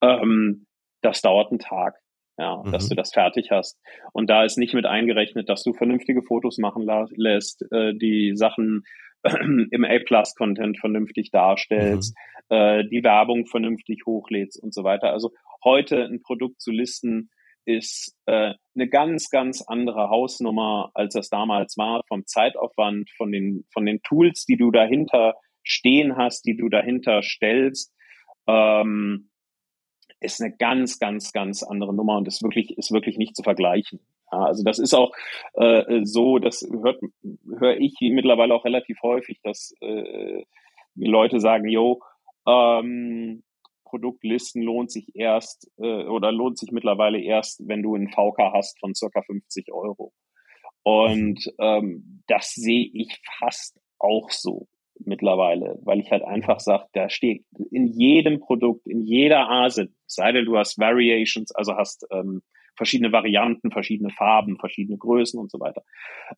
ähm, 0.01 0.67
das 1.03 1.21
dauert 1.21 1.51
einen 1.51 1.59
Tag. 1.59 1.97
Ja, 2.41 2.63
mhm. 2.65 2.71
dass 2.71 2.89
du 2.89 2.95
das 2.95 3.13
fertig 3.13 3.51
hast. 3.51 3.81
Und 4.13 4.31
da 4.31 4.45
ist 4.45 4.59
nicht 4.59 4.73
mit 4.73 4.87
eingerechnet, 4.87 5.49
dass 5.49 5.65
du 5.65 5.73
vernünftige 5.73 6.23
Fotos 6.23 6.59
machen 6.59 6.87
lässt, 7.17 7.65
äh, 7.73 7.95
die 7.95 8.37
Sachen 8.37 8.85
im 9.25 9.85
A-Plus-Content 9.85 10.79
vernünftig 10.79 11.33
darstellst, 11.33 12.17
mhm. 12.49 12.57
äh, 12.57 12.85
die 12.89 13.03
Werbung 13.03 13.47
vernünftig 13.47 14.03
hochlädst 14.07 14.63
und 14.63 14.73
so 14.73 14.85
weiter. 14.85 15.11
Also 15.11 15.33
heute 15.65 16.05
ein 16.05 16.23
Produkt 16.23 16.61
zu 16.61 16.71
listen, 16.71 17.31
ist 17.69 18.17
äh, 18.25 18.55
eine 18.75 18.89
ganz, 18.89 19.29
ganz 19.29 19.63
andere 19.63 20.09
Hausnummer, 20.09 20.91
als 20.95 21.13
das 21.13 21.29
damals 21.29 21.77
war, 21.77 22.03
vom 22.09 22.25
Zeitaufwand, 22.25 23.11
von 23.11 23.31
den, 23.31 23.67
von 23.73 23.85
den 23.85 24.01
Tools, 24.03 24.47
die 24.47 24.57
du 24.57 24.71
dahinter 24.71 25.35
stehen 25.63 26.17
hast, 26.17 26.47
die 26.47 26.57
du 26.57 26.71
dahinter 26.71 27.23
stellst, 27.23 27.95
ähm, 28.47 29.29
ist 30.21 30.41
eine 30.41 30.57
ganz, 30.57 30.99
ganz, 30.99 31.33
ganz 31.33 31.63
andere 31.63 31.95
Nummer 31.95 32.17
und 32.17 32.27
ist 32.27 32.43
wirklich, 32.43 32.77
ist 32.79 32.91
wirklich 32.91 33.19
nicht 33.19 33.37
zu 33.37 33.43
vergleichen. 33.43 34.01
Ja, 34.33 34.45
also 34.45 34.65
das 34.65 34.79
ist 34.79 34.95
auch 34.95 35.13
äh, 35.55 36.01
so, 36.05 36.39
das 36.39 36.67
hört 36.71 37.01
höre 37.59 37.77
ich 37.77 37.97
mittlerweile 38.01 38.55
auch 38.55 38.65
relativ 38.65 39.03
häufig, 39.03 39.41
dass 39.43 39.75
äh, 39.81 40.43
Leute 40.95 41.39
sagen, 41.39 41.69
yo, 41.69 42.01
ähm, 42.47 43.43
Produktlisten 43.89 44.63
lohnt 44.63 44.91
sich 44.91 45.15
erst 45.15 45.71
äh, 45.79 46.05
oder 46.05 46.33
lohnt 46.33 46.59
sich 46.59 46.71
mittlerweile 46.73 47.21
erst, 47.21 47.67
wenn 47.67 47.83
du 47.83 47.95
einen 47.95 48.09
VK 48.09 48.53
hast 48.53 48.79
von 48.81 48.95
circa 48.95 49.23
50 49.23 49.73
Euro. 49.73 50.13
Und 50.83 51.41
ähm, 51.59 52.23
das 52.27 52.53
sehe 52.53 52.89
ich 52.93 53.21
fast 53.39 53.79
auch 53.99 54.31
so 54.31 54.69
mittlerweile, 55.05 55.79
weil 55.83 56.01
ich 56.01 56.11
halt 56.11 56.25
einfach 56.25 56.61
sage, 56.61 56.87
da 56.93 57.09
steht 57.09 57.45
in 57.71 57.87
jedem 57.87 58.41
Produkt, 58.41 58.87
in 58.87 59.03
jeder 59.03 59.49
Ase, 59.49 59.89
sei 60.07 60.33
denn 60.33 60.45
du 60.45 60.57
hast 60.57 60.79
Variations, 60.79 61.53
also 61.53 61.75
hast 61.75 62.07
ähm, 62.11 62.43
verschiedene 62.77 63.13
Varianten, 63.13 63.71
verschiedene 63.71 64.11
Farben, 64.11 64.59
verschiedene 64.59 64.99
Größen 64.99 65.39
und 65.39 65.51
so 65.51 65.61
weiter, 65.61 65.83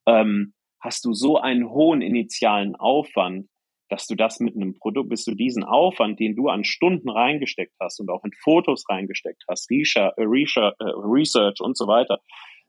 ähm, 0.07 0.55
hast 0.81 1.05
du 1.05 1.13
so 1.13 1.39
einen 1.39 1.71
hohen 1.71 2.03
initialen 2.03 2.75
Aufwand, 2.75 3.47
dass 3.91 4.07
du 4.07 4.15
das 4.15 4.39
mit 4.39 4.55
einem 4.55 4.79
Produkt, 4.79 5.11
bis 5.11 5.25
du 5.25 5.35
diesen 5.35 5.65
Aufwand, 5.65 6.21
den 6.21 6.37
du 6.37 6.49
an 6.49 6.65
Stunden 6.65 7.11
reingesteckt 7.11 7.75
hast 7.81 8.01
und 8.01 8.09
auch 8.09 8.25
in 8.25 8.31
Fotos 8.33 8.85
reingesteckt 8.89 9.45
hast, 9.49 9.69
Research, 9.69 10.15
äh, 10.17 10.85
Research 10.95 11.61
und 11.61 11.77
so 11.77 11.89
weiter, 11.89 12.21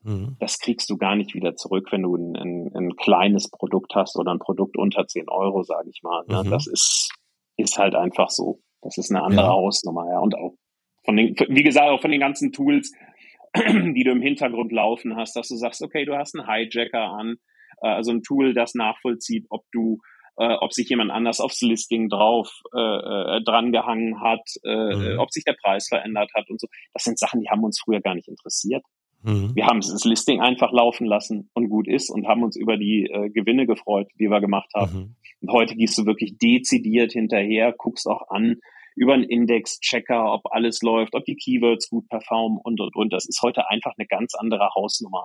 mhm. 0.02 0.36
das 0.40 0.58
kriegst 0.58 0.90
du 0.90 0.98
gar 0.98 1.14
nicht 1.14 1.34
wieder 1.34 1.54
zurück, 1.54 1.88
wenn 1.92 2.02
du 2.02 2.16
ein, 2.16 2.36
ein, 2.36 2.70
ein, 2.74 2.96
kleines 2.96 3.48
Produkt 3.50 3.94
hast 3.94 4.16
oder 4.16 4.32
ein 4.32 4.40
Produkt 4.40 4.76
unter 4.76 5.06
10 5.06 5.28
Euro, 5.28 5.62
sage 5.62 5.90
ich 5.90 6.02
mal. 6.02 6.24
Ne? 6.26 6.42
Mhm. 6.44 6.50
Das 6.50 6.66
ist, 6.66 7.12
ist 7.56 7.78
halt 7.78 7.94
einfach 7.94 8.28
so. 8.28 8.60
Das 8.82 8.98
ist 8.98 9.12
eine 9.12 9.22
andere 9.22 9.46
ja. 9.46 9.52
Hausnummer, 9.52 10.10
ja. 10.10 10.18
Und 10.18 10.34
auch 10.34 10.56
von 11.04 11.16
den, 11.16 11.36
wie 11.48 11.62
gesagt, 11.62 11.88
auch 11.88 12.00
von 12.00 12.10
den 12.10 12.20
ganzen 12.20 12.52
Tools, 12.52 12.92
die 13.54 14.02
du 14.04 14.10
im 14.10 14.22
Hintergrund 14.22 14.72
laufen 14.72 15.14
hast, 15.16 15.36
dass 15.36 15.48
du 15.48 15.56
sagst, 15.56 15.82
okay, 15.82 16.04
du 16.04 16.16
hast 16.16 16.36
einen 16.36 16.48
Hijacker 16.48 17.12
an, 17.12 17.36
äh, 17.80 17.88
also 17.88 18.10
ein 18.10 18.22
Tool, 18.22 18.54
das 18.54 18.74
nachvollzieht, 18.74 19.46
ob 19.50 19.62
du 19.70 19.98
äh, 20.38 20.54
ob 20.60 20.72
sich 20.72 20.88
jemand 20.88 21.10
anders 21.10 21.40
aufs 21.40 21.60
Listing 21.60 22.08
drauf 22.08 22.62
äh, 22.74 22.80
äh, 22.80 23.42
dran 23.44 23.72
gehangen 23.72 24.20
hat, 24.20 24.42
äh, 24.64 24.94
mhm. 24.94 25.18
ob 25.18 25.30
sich 25.30 25.44
der 25.44 25.56
Preis 25.62 25.88
verändert 25.88 26.30
hat 26.34 26.48
und 26.48 26.60
so. 26.60 26.66
Das 26.92 27.04
sind 27.04 27.18
Sachen, 27.18 27.40
die 27.40 27.48
haben 27.48 27.64
uns 27.64 27.80
früher 27.80 28.00
gar 28.00 28.14
nicht 28.14 28.28
interessiert. 28.28 28.82
Mhm. 29.22 29.54
Wir 29.54 29.66
haben 29.66 29.80
das 29.80 30.04
Listing 30.04 30.40
einfach 30.40 30.72
laufen 30.72 31.06
lassen 31.06 31.50
und 31.54 31.68
gut 31.68 31.86
ist 31.86 32.10
und 32.10 32.26
haben 32.26 32.42
uns 32.42 32.56
über 32.56 32.76
die 32.76 33.06
äh, 33.06 33.30
Gewinne 33.30 33.66
gefreut, 33.66 34.08
die 34.18 34.30
wir 34.30 34.40
gemacht 34.40 34.70
haben. 34.74 34.92
Mhm. 34.92 35.16
Und 35.42 35.52
heute 35.52 35.74
gehst 35.74 35.98
du 35.98 36.06
wirklich 36.06 36.38
dezidiert 36.38 37.12
hinterher, 37.12 37.74
guckst 37.76 38.06
auch 38.06 38.28
an 38.28 38.56
über 38.94 39.14
einen 39.14 39.24
Index-Checker, 39.24 40.32
ob 40.32 40.52
alles 40.52 40.82
läuft, 40.82 41.14
ob 41.14 41.24
die 41.24 41.36
Keywords 41.36 41.88
gut 41.88 42.08
performen 42.08 42.58
und 42.62 42.80
und 42.80 42.94
und. 42.94 43.12
Das 43.12 43.26
ist 43.26 43.40
heute 43.42 43.68
einfach 43.70 43.94
eine 43.96 44.06
ganz 44.06 44.34
andere 44.34 44.70
Hausnummer. 44.74 45.24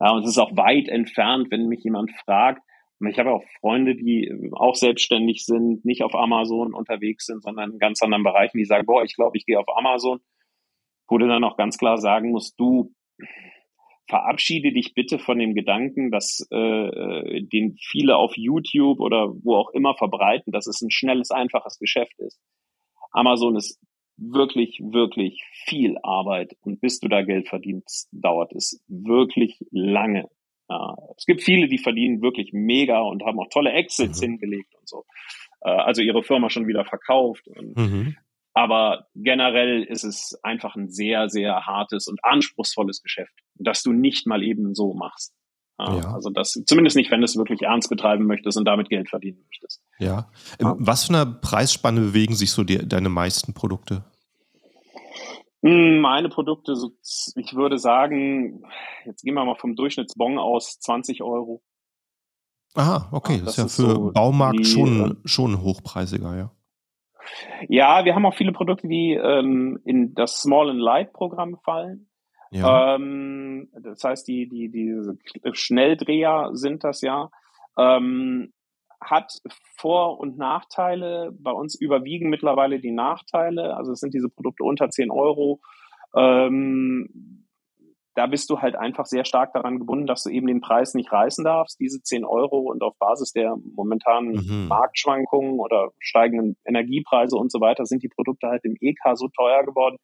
Ja, 0.00 0.12
und 0.12 0.24
es 0.24 0.30
ist 0.30 0.38
auch 0.38 0.56
weit 0.56 0.88
entfernt, 0.88 1.48
wenn 1.50 1.66
mich 1.68 1.82
jemand 1.82 2.10
fragt, 2.24 2.62
ich 3.00 3.18
habe 3.18 3.32
auch 3.32 3.44
Freunde, 3.60 3.94
die 3.94 4.26
äh, 4.26 4.50
auch 4.52 4.74
selbstständig 4.74 5.44
sind, 5.44 5.84
nicht 5.84 6.02
auf 6.02 6.14
Amazon 6.14 6.74
unterwegs 6.74 7.26
sind, 7.26 7.42
sondern 7.42 7.72
in 7.72 7.78
ganz 7.78 8.02
anderen 8.02 8.24
Bereichen, 8.24 8.58
die 8.58 8.64
sagen, 8.64 8.86
boah, 8.86 9.04
ich 9.04 9.14
glaube, 9.14 9.36
ich 9.36 9.46
gehe 9.46 9.58
auf 9.58 9.68
Amazon, 9.76 10.20
wo 11.08 11.18
du 11.18 11.26
dann 11.28 11.44
auch 11.44 11.56
ganz 11.56 11.78
klar 11.78 11.98
sagen 11.98 12.30
musst, 12.30 12.58
du 12.58 12.92
verabschiede 14.08 14.72
dich 14.72 14.94
bitte 14.94 15.18
von 15.18 15.38
dem 15.38 15.54
Gedanken, 15.54 16.10
dass 16.10 16.46
äh, 16.50 16.56
äh, 16.56 17.42
den 17.42 17.76
viele 17.78 18.16
auf 18.16 18.36
YouTube 18.36 19.00
oder 19.00 19.28
wo 19.42 19.56
auch 19.56 19.70
immer 19.70 19.94
verbreiten, 19.94 20.50
dass 20.50 20.66
es 20.66 20.80
ein 20.80 20.90
schnelles, 20.90 21.30
einfaches 21.30 21.78
Geschäft 21.78 22.18
ist. 22.18 22.40
Amazon 23.12 23.56
ist 23.56 23.78
wirklich, 24.16 24.80
wirklich 24.80 25.42
viel 25.66 25.96
Arbeit 26.02 26.56
und 26.62 26.80
bis 26.80 26.98
du 27.00 27.08
da 27.08 27.22
Geld 27.22 27.48
verdienst, 27.48 28.08
dauert 28.12 28.52
es 28.54 28.82
wirklich 28.88 29.58
lange. 29.70 30.28
Ja, 30.68 30.96
es 31.16 31.24
gibt 31.24 31.42
viele, 31.42 31.68
die 31.68 31.78
verdienen 31.78 32.20
wirklich 32.20 32.52
mega 32.52 33.00
und 33.00 33.24
haben 33.24 33.40
auch 33.40 33.48
tolle 33.50 33.72
Exits 33.72 34.20
mhm. 34.20 34.26
hingelegt 34.26 34.74
und 34.78 34.88
so. 34.88 35.04
Äh, 35.62 35.70
also 35.70 36.02
ihre 36.02 36.22
Firma 36.22 36.50
schon 36.50 36.66
wieder 36.66 36.84
verkauft. 36.84 37.46
Und, 37.48 37.76
mhm. 37.76 38.16
Aber 38.54 39.06
generell 39.14 39.82
ist 39.82 40.04
es 40.04 40.38
einfach 40.42 40.76
ein 40.76 40.90
sehr, 40.90 41.28
sehr 41.28 41.66
hartes 41.66 42.08
und 42.08 42.18
anspruchsvolles 42.24 43.02
Geschäft, 43.02 43.32
das 43.54 43.82
du 43.82 43.92
nicht 43.92 44.26
mal 44.26 44.42
eben 44.42 44.74
so 44.74 44.94
machst. 44.94 45.32
Ja. 45.78 46.12
Also 46.12 46.30
das, 46.30 46.60
zumindest 46.66 46.96
nicht, 46.96 47.10
wenn 47.12 47.20
du 47.20 47.24
es 47.24 47.36
wirklich 47.36 47.62
ernst 47.62 47.88
betreiben 47.88 48.26
möchtest 48.26 48.58
und 48.58 48.64
damit 48.64 48.88
Geld 48.88 49.08
verdienen 49.08 49.44
möchtest. 49.46 49.80
Ja. 50.00 50.28
ja. 50.60 50.74
Was 50.78 51.04
für 51.04 51.14
eine 51.14 51.26
Preisspanne 51.26 52.00
bewegen 52.00 52.34
sich 52.34 52.50
so 52.50 52.64
die, 52.64 52.78
deine 52.78 53.08
meisten 53.08 53.54
Produkte? 53.54 54.04
Hm, 55.62 56.00
meine 56.00 56.28
Produkte, 56.28 56.72
ich 56.72 57.54
würde 57.54 57.78
sagen, 57.78 58.62
jetzt 59.04 59.22
gehen 59.22 59.34
wir 59.34 59.44
mal 59.44 59.56
vom 59.56 59.74
Durchschnittsbon 59.74 60.38
aus, 60.38 60.78
20 60.80 61.22
Euro. 61.22 61.62
Aha, 62.74 63.08
okay, 63.12 63.40
das, 63.44 63.56
das 63.56 63.72
ist 63.72 63.78
ja 63.78 63.84
für 63.86 63.94
so 63.94 64.12
Baumarkt 64.12 64.60
die, 64.60 64.64
schon, 64.64 65.10
äh, 65.10 65.28
schon 65.28 65.62
hochpreisiger, 65.62 66.36
ja. 66.36 66.52
Ja, 67.68 68.04
wir 68.04 68.14
haben 68.14 68.24
auch 68.24 68.34
viele 68.34 68.52
Produkte, 68.52 68.88
die 68.88 69.12
ähm, 69.12 69.80
in 69.84 70.14
das 70.14 70.40
Small 70.40 70.70
and 70.70 70.80
Light 70.80 71.12
Programm 71.12 71.58
fallen. 71.64 72.08
Ja. 72.50 72.94
Ähm, 72.94 73.68
das 73.82 74.02
heißt, 74.02 74.26
die, 74.28 74.48
die, 74.48 74.70
diese 74.70 75.18
Schnelldreher 75.52 76.50
sind 76.52 76.84
das 76.84 77.02
ja. 77.02 77.30
Ähm, 77.76 78.52
hat 79.00 79.32
Vor- 79.76 80.18
und 80.18 80.38
Nachteile. 80.38 81.32
Bei 81.38 81.52
uns 81.52 81.74
überwiegen 81.74 82.30
mittlerweile 82.30 82.80
die 82.80 82.92
Nachteile. 82.92 83.76
Also 83.76 83.92
es 83.92 84.00
sind 84.00 84.14
diese 84.14 84.28
Produkte 84.28 84.64
unter 84.64 84.90
10 84.90 85.10
Euro. 85.10 85.60
Ähm, 86.16 87.44
da 88.18 88.26
bist 88.26 88.50
du 88.50 88.58
halt 88.58 88.74
einfach 88.74 89.06
sehr 89.06 89.24
stark 89.24 89.52
daran 89.52 89.78
gebunden, 89.78 90.08
dass 90.08 90.24
du 90.24 90.30
eben 90.30 90.48
den 90.48 90.60
Preis 90.60 90.94
nicht 90.94 91.12
reißen 91.12 91.44
darfst, 91.44 91.78
diese 91.78 92.02
10 92.02 92.24
Euro 92.24 92.58
und 92.58 92.82
auf 92.82 92.98
Basis 92.98 93.30
der 93.30 93.56
momentanen 93.76 94.32
mhm. 94.32 94.66
Marktschwankungen 94.66 95.60
oder 95.60 95.90
steigenden 96.00 96.56
Energiepreise 96.64 97.36
und 97.36 97.52
so 97.52 97.60
weiter 97.60 97.86
sind 97.86 98.02
die 98.02 98.08
Produkte 98.08 98.48
halt 98.48 98.64
im 98.64 98.74
EK 98.80 98.98
so 99.14 99.28
teuer 99.28 99.62
geworden, 99.62 99.98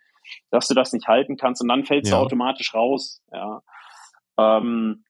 dass 0.53 0.69
du 0.69 0.75
das 0.75 0.93
nicht 0.93 1.09
halten 1.09 1.37
kannst 1.37 1.61
und 1.61 1.69
dann 1.69 1.85
fällst 1.85 2.13
ja. 2.13 2.19
du 2.19 2.23
automatisch 2.23 2.73
raus. 2.73 3.21
Ja. 3.33 3.63
Ähm, 4.39 5.05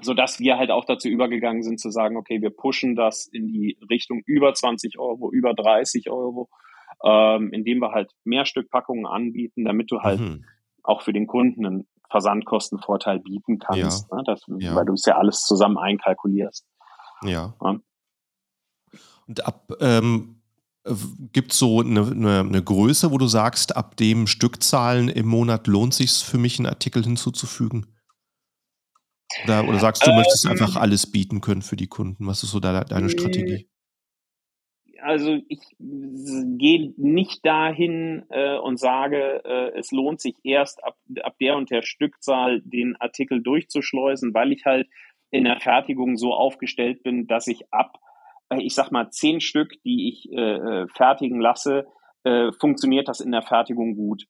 so 0.00 0.14
dass 0.14 0.40
wir 0.40 0.58
halt 0.58 0.70
auch 0.70 0.84
dazu 0.84 1.08
übergegangen 1.08 1.62
sind 1.62 1.80
zu 1.80 1.90
sagen, 1.90 2.16
okay, 2.16 2.42
wir 2.42 2.50
pushen 2.50 2.96
das 2.96 3.26
in 3.26 3.46
die 3.46 3.78
Richtung 3.88 4.22
über 4.26 4.52
20 4.52 4.98
Euro, 4.98 5.30
über 5.30 5.54
30 5.54 6.10
Euro, 6.10 6.48
ähm, 7.04 7.52
indem 7.52 7.78
wir 7.78 7.92
halt 7.92 8.10
mehr 8.24 8.44
Stückpackungen 8.44 9.06
anbieten, 9.06 9.64
damit 9.64 9.90
du 9.90 10.00
halt 10.00 10.20
mhm. 10.20 10.44
auch 10.82 11.02
für 11.02 11.12
den 11.12 11.26
Kunden 11.26 11.64
einen 11.64 11.88
Versandkostenvorteil 12.10 13.20
bieten 13.20 13.58
kannst, 13.58 14.08
ja. 14.10 14.16
Ne? 14.16 14.22
Das, 14.26 14.42
ja. 14.58 14.74
weil 14.74 14.84
du 14.84 14.94
es 14.94 15.04
ja 15.04 15.16
alles 15.16 15.42
zusammen 15.42 15.78
einkalkulierst. 15.78 16.66
Ja. 17.22 17.54
ja. 17.62 17.80
Und 19.26 19.46
ab 19.46 19.72
ähm, 19.80 20.40
gibt 21.32 21.52
es 21.52 21.58
so 21.58 21.80
eine, 21.80 22.02
eine, 22.02 22.40
eine, 22.40 22.62
Größe, 22.62 23.10
wo 23.10 23.18
du 23.18 23.26
sagst, 23.26 23.74
ab 23.76 23.96
dem 23.96 24.26
Stückzahlen 24.26 25.08
im 25.08 25.26
Monat 25.26 25.66
lohnt 25.66 25.94
sich 25.94 26.12
für 26.12 26.36
mich, 26.36 26.58
einen 26.58 26.66
Artikel 26.66 27.02
hinzuzufügen? 27.02 27.86
Oder, 29.44 29.68
oder 29.68 29.78
sagst 29.78 30.06
du, 30.06 30.10
du 30.10 30.16
möchtest 30.16 30.46
einfach 30.46 30.76
ähm. 30.76 30.82
alles 30.82 31.10
bieten 31.10 31.40
können 31.40 31.62
für 31.62 31.76
die 31.76 31.88
Kunden? 31.88 32.26
Was 32.26 32.42
ist 32.42 32.50
so 32.50 32.60
deine, 32.60 32.84
deine 32.84 33.08
Strategie? 33.10 33.68
also 35.04 35.38
ich 35.48 35.60
gehe 35.78 36.94
nicht 36.96 37.44
dahin 37.44 38.24
äh, 38.30 38.56
und 38.56 38.78
sage, 38.78 39.44
äh, 39.44 39.78
es 39.78 39.92
lohnt 39.92 40.20
sich 40.20 40.34
erst 40.42 40.82
ab, 40.82 40.96
ab 41.22 41.36
der 41.40 41.56
und 41.56 41.70
der 41.70 41.82
Stückzahl 41.82 42.62
den 42.62 42.96
Artikel 42.96 43.42
durchzuschleusen, 43.42 44.32
weil 44.32 44.52
ich 44.52 44.64
halt 44.64 44.88
in 45.30 45.44
der 45.44 45.60
Fertigung 45.60 46.16
so 46.16 46.32
aufgestellt 46.32 47.02
bin, 47.02 47.26
dass 47.26 47.46
ich 47.48 47.72
ab, 47.72 47.98
äh, 48.48 48.62
ich 48.62 48.74
sag 48.74 48.90
mal, 48.90 49.10
zehn 49.10 49.40
Stück, 49.40 49.74
die 49.84 50.08
ich 50.08 50.32
äh, 50.32 50.82
äh 50.82 50.86
fertigen 50.88 51.38
lasse, 51.38 51.86
äh, 52.24 52.50
funktioniert 52.52 53.08
das 53.08 53.20
in 53.20 53.32
der 53.32 53.42
Fertigung 53.42 53.96
gut. 53.96 54.24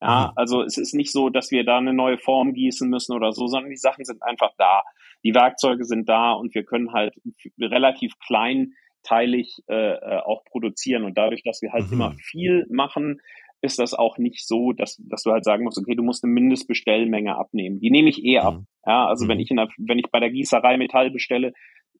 Ja, 0.00 0.28
mhm. 0.28 0.32
also 0.36 0.62
es 0.62 0.76
ist 0.78 0.94
nicht 0.94 1.12
so, 1.12 1.30
dass 1.30 1.50
wir 1.50 1.64
da 1.64 1.78
eine 1.78 1.92
neue 1.92 2.18
Form 2.18 2.52
gießen 2.52 2.88
müssen 2.88 3.14
oder 3.14 3.32
so, 3.32 3.46
sondern 3.46 3.70
die 3.70 3.76
Sachen 3.76 4.04
sind 4.04 4.22
einfach 4.22 4.52
da. 4.58 4.82
Die 5.24 5.34
Werkzeuge 5.34 5.84
sind 5.84 6.08
da 6.08 6.32
und 6.32 6.54
wir 6.54 6.64
können 6.64 6.92
halt 6.92 7.14
relativ 7.58 8.12
klein 8.18 8.74
teilig 9.06 9.62
äh, 9.68 9.94
äh, 9.94 10.20
auch 10.20 10.44
produzieren. 10.44 11.04
Und 11.04 11.16
dadurch, 11.16 11.42
dass 11.44 11.62
wir 11.62 11.72
halt 11.72 11.86
mhm. 11.86 11.92
immer 11.92 12.12
viel 12.18 12.66
machen, 12.68 13.20
ist 13.62 13.78
das 13.78 13.94
auch 13.94 14.18
nicht 14.18 14.46
so, 14.46 14.72
dass, 14.72 15.00
dass 15.08 15.22
du 15.22 15.32
halt 15.32 15.44
sagen 15.44 15.64
musst, 15.64 15.78
okay, 15.78 15.94
du 15.94 16.02
musst 16.02 16.24
eine 16.24 16.32
Mindestbestellmenge 16.32 17.36
abnehmen. 17.36 17.80
Die 17.80 17.90
nehme 17.90 18.08
ich 18.08 18.22
eh 18.24 18.38
ab. 18.38 18.54
Mhm. 18.54 18.66
Ja, 18.84 19.06
also 19.06 19.24
mhm. 19.24 19.28
wenn 19.30 19.40
ich 19.40 19.50
in 19.50 19.56
der, 19.56 19.68
wenn 19.78 19.98
ich 19.98 20.10
bei 20.10 20.20
der 20.20 20.30
Gießerei 20.30 20.76
Metall 20.76 21.10
bestelle, 21.10 21.52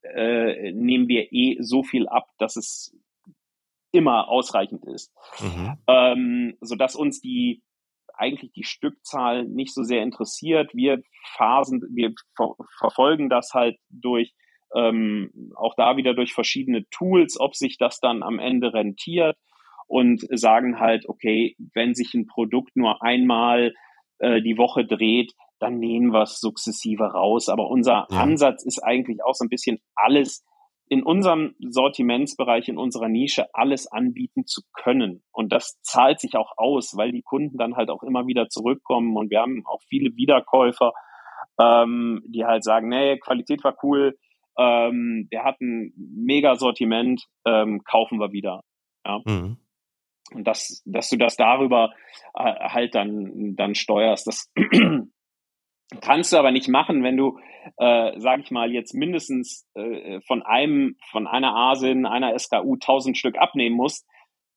äh, 0.02 0.72
nehmen 0.72 1.08
wir 1.08 1.32
eh 1.32 1.56
so 1.60 1.82
viel 1.82 2.08
ab, 2.08 2.28
dass 2.38 2.56
es 2.56 2.96
immer 3.92 4.28
ausreichend 4.28 4.84
ist. 4.84 5.12
Mhm. 5.40 5.78
Ähm, 5.86 6.56
sodass 6.60 6.96
uns 6.96 7.20
die 7.20 7.62
eigentlich 8.16 8.52
die 8.52 8.64
Stückzahl 8.64 9.44
nicht 9.44 9.74
so 9.74 9.82
sehr 9.82 10.02
interessiert. 10.02 10.74
Wir 10.74 11.02
phasen, 11.36 11.82
wir 11.92 12.12
ver 12.36 12.54
verfolgen 12.78 13.28
das 13.28 13.52
halt 13.54 13.76
durch 13.90 14.32
ähm, 14.74 15.30
auch 15.56 15.74
da 15.76 15.96
wieder 15.96 16.14
durch 16.14 16.32
verschiedene 16.34 16.84
Tools, 16.90 17.38
ob 17.38 17.54
sich 17.54 17.78
das 17.78 18.00
dann 18.00 18.22
am 18.22 18.38
Ende 18.38 18.72
rentiert 18.72 19.36
und 19.86 20.26
sagen 20.30 20.80
halt, 20.80 21.08
okay, 21.08 21.56
wenn 21.74 21.94
sich 21.94 22.14
ein 22.14 22.26
Produkt 22.26 22.76
nur 22.76 23.02
einmal 23.02 23.72
äh, 24.18 24.42
die 24.42 24.58
Woche 24.58 24.84
dreht, 24.84 25.32
dann 25.58 25.78
nehmen 25.78 26.12
wir 26.12 26.22
es 26.22 26.40
sukzessive 26.40 27.04
raus. 27.04 27.48
Aber 27.48 27.68
unser 27.68 28.06
ja. 28.10 28.20
Ansatz 28.20 28.64
ist 28.64 28.82
eigentlich 28.82 29.22
auch 29.24 29.34
so 29.34 29.44
ein 29.44 29.48
bisschen 29.48 29.78
alles 29.94 30.44
in 30.88 31.02
unserem 31.02 31.54
Sortimentsbereich, 31.58 32.68
in 32.68 32.78
unserer 32.78 33.08
Nische 33.08 33.46
alles 33.52 33.90
anbieten 33.90 34.46
zu 34.46 34.62
können. 34.72 35.22
Und 35.32 35.52
das 35.52 35.80
zahlt 35.82 36.20
sich 36.20 36.36
auch 36.36 36.52
aus, 36.56 36.96
weil 36.96 37.12
die 37.12 37.22
Kunden 37.22 37.58
dann 37.58 37.76
halt 37.76 37.90
auch 37.90 38.02
immer 38.02 38.26
wieder 38.26 38.48
zurückkommen 38.48 39.16
und 39.16 39.30
wir 39.30 39.40
haben 39.40 39.64
auch 39.66 39.80
viele 39.88 40.14
Wiederkäufer, 40.16 40.92
ähm, 41.60 42.22
die 42.28 42.44
halt 42.44 42.62
sagen, 42.62 42.88
nee, 42.88 43.18
Qualität 43.18 43.64
war 43.64 43.76
cool, 43.82 44.16
ähm, 44.58 45.28
der 45.32 45.44
hat 45.44 45.60
ein 45.60 45.92
mega 45.96 46.56
Sortiment, 46.56 47.24
ähm, 47.44 47.82
kaufen 47.84 48.18
wir 48.20 48.32
wieder. 48.32 48.62
Ja. 49.04 49.20
Mhm. 49.24 49.58
Und 50.32 50.46
das, 50.46 50.82
dass 50.84 51.08
du 51.08 51.16
das 51.16 51.36
darüber 51.36 51.92
äh, 52.34 52.68
halt 52.68 52.94
dann, 52.94 53.54
dann 53.56 53.74
steuerst, 53.74 54.26
das 54.26 54.52
kannst 56.00 56.32
du 56.32 56.36
aber 56.36 56.50
nicht 56.50 56.68
machen, 56.68 57.02
wenn 57.02 57.16
du, 57.16 57.38
äh, 57.78 58.18
sag 58.18 58.40
ich 58.40 58.50
mal, 58.50 58.72
jetzt 58.72 58.94
mindestens 58.94 59.68
äh, 59.74 60.20
von 60.26 60.42
einem, 60.42 60.96
von 61.10 61.26
einer 61.26 61.54
ASIN, 61.54 62.06
einer 62.06 62.38
SKU 62.38 62.74
1000 62.74 63.16
Stück 63.16 63.38
abnehmen 63.38 63.76
musst, 63.76 64.06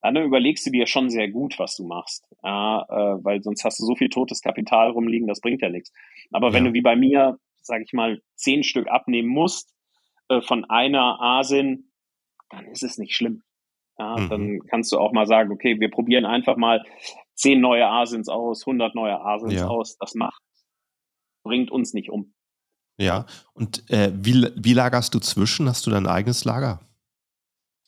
dann 0.02 0.16
überlegst 0.16 0.66
du 0.66 0.72
dir 0.72 0.88
schon 0.88 1.10
sehr 1.10 1.30
gut, 1.30 1.60
was 1.60 1.76
du 1.76 1.86
machst, 1.86 2.26
ja, 2.44 2.82
äh, 2.90 3.24
weil 3.24 3.42
sonst 3.44 3.64
hast 3.66 3.80
du 3.80 3.86
so 3.86 3.96
viel 3.96 4.10
totes 4.10 4.42
Kapital 4.42 4.92
rumliegen, 4.92 5.28
das 5.28 5.42
bringt 5.42 5.62
ja 5.62 5.70
nichts. 5.70 5.92
Aber 6.32 6.48
ja. 6.48 6.54
wenn 6.54 6.66
du 6.66 6.74
wie 6.74 6.82
bei 6.82 6.96
mir, 6.96 7.38
sag 7.62 7.82
ich 7.82 7.94
mal, 7.94 8.22
zehn 8.36 8.64
Stück 8.64 8.88
abnehmen 8.88 9.28
musst, 9.28 9.74
äh, 10.30 10.42
von 10.42 10.66
einer 10.66 11.22
ASIN, 11.22 11.92
dann 12.50 12.66
ist 12.68 12.84
es 12.84 12.98
nicht 12.98 13.14
schlimm. 13.14 13.44
Ja, 13.98 14.16
mhm. 14.18 14.30
Dann 14.30 14.60
kannst 14.70 14.92
du 14.94 14.98
auch 14.98 15.12
mal 15.12 15.28
sagen, 15.28 15.52
okay, 15.52 15.80
wir 15.80 15.92
probieren 15.92 16.26
einfach 16.26 16.56
mal 16.56 16.84
zehn 17.36 17.60
neue 17.60 17.88
ASINs 17.88 18.30
aus, 18.30 18.66
100 18.66 18.96
neue 18.96 19.20
ASINs 19.20 19.62
aus. 19.64 19.98
Das 19.98 20.16
macht, 20.16 20.42
bringt 21.44 21.72
uns 21.72 21.94
nicht 21.94 22.10
um. 22.10 22.34
Ja, 22.98 23.26
und 23.54 23.90
äh, 23.90 24.12
wie, 24.14 24.48
wie 24.56 24.74
lagerst 24.74 25.14
du 25.14 25.20
zwischen? 25.20 25.70
Hast 25.70 25.88
du 25.88 25.92
dein 25.92 26.08
eigenes 26.08 26.44
Lager? 26.44 26.82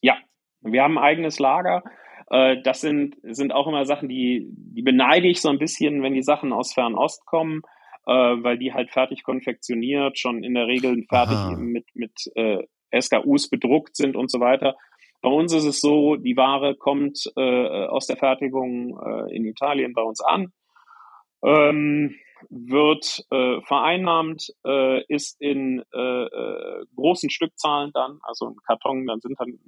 Ja, 0.01 0.15
wir 0.61 0.83
haben 0.83 0.97
ein 0.97 1.03
eigenes 1.03 1.39
Lager. 1.39 1.83
Äh, 2.29 2.61
das 2.63 2.81
sind, 2.81 3.17
sind 3.23 3.51
auch 3.51 3.67
immer 3.67 3.85
Sachen, 3.85 4.07
die, 4.07 4.47
die 4.51 4.81
beneide 4.81 5.27
ich 5.27 5.41
so 5.41 5.49
ein 5.49 5.59
bisschen, 5.59 6.01
wenn 6.01 6.13
die 6.13 6.23
Sachen 6.23 6.53
aus 6.53 6.73
Fernost 6.73 7.25
kommen 7.25 7.61
äh, 8.07 8.11
weil 8.11 8.57
die 8.57 8.73
halt 8.73 8.91
fertig 8.91 9.23
konfektioniert, 9.23 10.17
schon 10.17 10.43
in 10.43 10.53
der 10.53 10.67
Regel 10.67 11.05
fertig 11.07 11.57
mit, 11.57 11.85
mit 11.93 12.31
äh, 12.35 12.63
SKUs 12.99 13.49
bedruckt 13.49 13.95
sind 13.95 14.15
und 14.15 14.31
so 14.31 14.39
weiter. 14.39 14.75
Bei 15.21 15.29
uns 15.29 15.53
ist 15.53 15.65
es 15.65 15.81
so, 15.81 16.15
die 16.15 16.35
Ware 16.35 16.75
kommt 16.75 17.31
äh, 17.35 17.85
aus 17.85 18.07
der 18.07 18.17
Fertigung 18.17 18.99
äh, 18.99 19.35
in 19.35 19.45
Italien 19.45 19.93
bei 19.93 20.01
uns 20.01 20.19
an, 20.21 20.51
ähm, 21.43 22.15
wird 22.49 23.25
äh, 23.31 23.61
vereinnahmt, 23.61 24.53
äh, 24.65 25.03
ist 25.05 25.39
in 25.41 25.83
äh, 25.93 26.23
äh, 26.25 26.85
großen 26.95 27.29
Stückzahlen 27.29 27.91
dann, 27.93 28.19
also 28.23 28.47
ein 28.47 28.57
Karton, 28.65 29.05
dann 29.05 29.21
sind 29.21 29.39
dann 29.39 29.59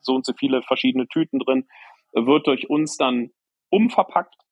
so 0.00 0.14
und 0.14 0.24
so 0.24 0.32
viele 0.38 0.62
verschiedene 0.62 1.06
Tüten 1.08 1.38
drin, 1.38 1.66
wird 2.12 2.46
durch 2.46 2.70
uns 2.70 2.96
dann 2.96 3.30
umverpackt 3.70 4.46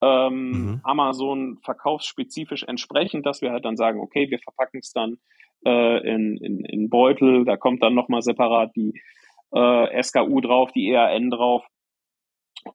ähm, 0.00 0.50
mhm. 0.50 0.80
Amazon 0.84 1.58
verkaufsspezifisch 1.62 2.62
entsprechend, 2.64 3.26
dass 3.26 3.42
wir 3.42 3.50
halt 3.50 3.64
dann 3.64 3.76
sagen, 3.76 4.00
okay, 4.00 4.30
wir 4.30 4.38
verpacken 4.38 4.80
es 4.80 4.92
dann 4.92 5.18
äh, 5.64 6.08
in, 6.08 6.36
in, 6.36 6.64
in 6.64 6.88
Beutel, 6.88 7.44
da 7.44 7.56
kommt 7.56 7.82
dann 7.82 7.94
nochmal 7.94 8.22
separat 8.22 8.70
die 8.76 9.00
äh, 9.52 10.02
SKU 10.02 10.40
drauf, 10.40 10.70
die 10.72 10.90
EAN 10.90 11.30
drauf 11.30 11.66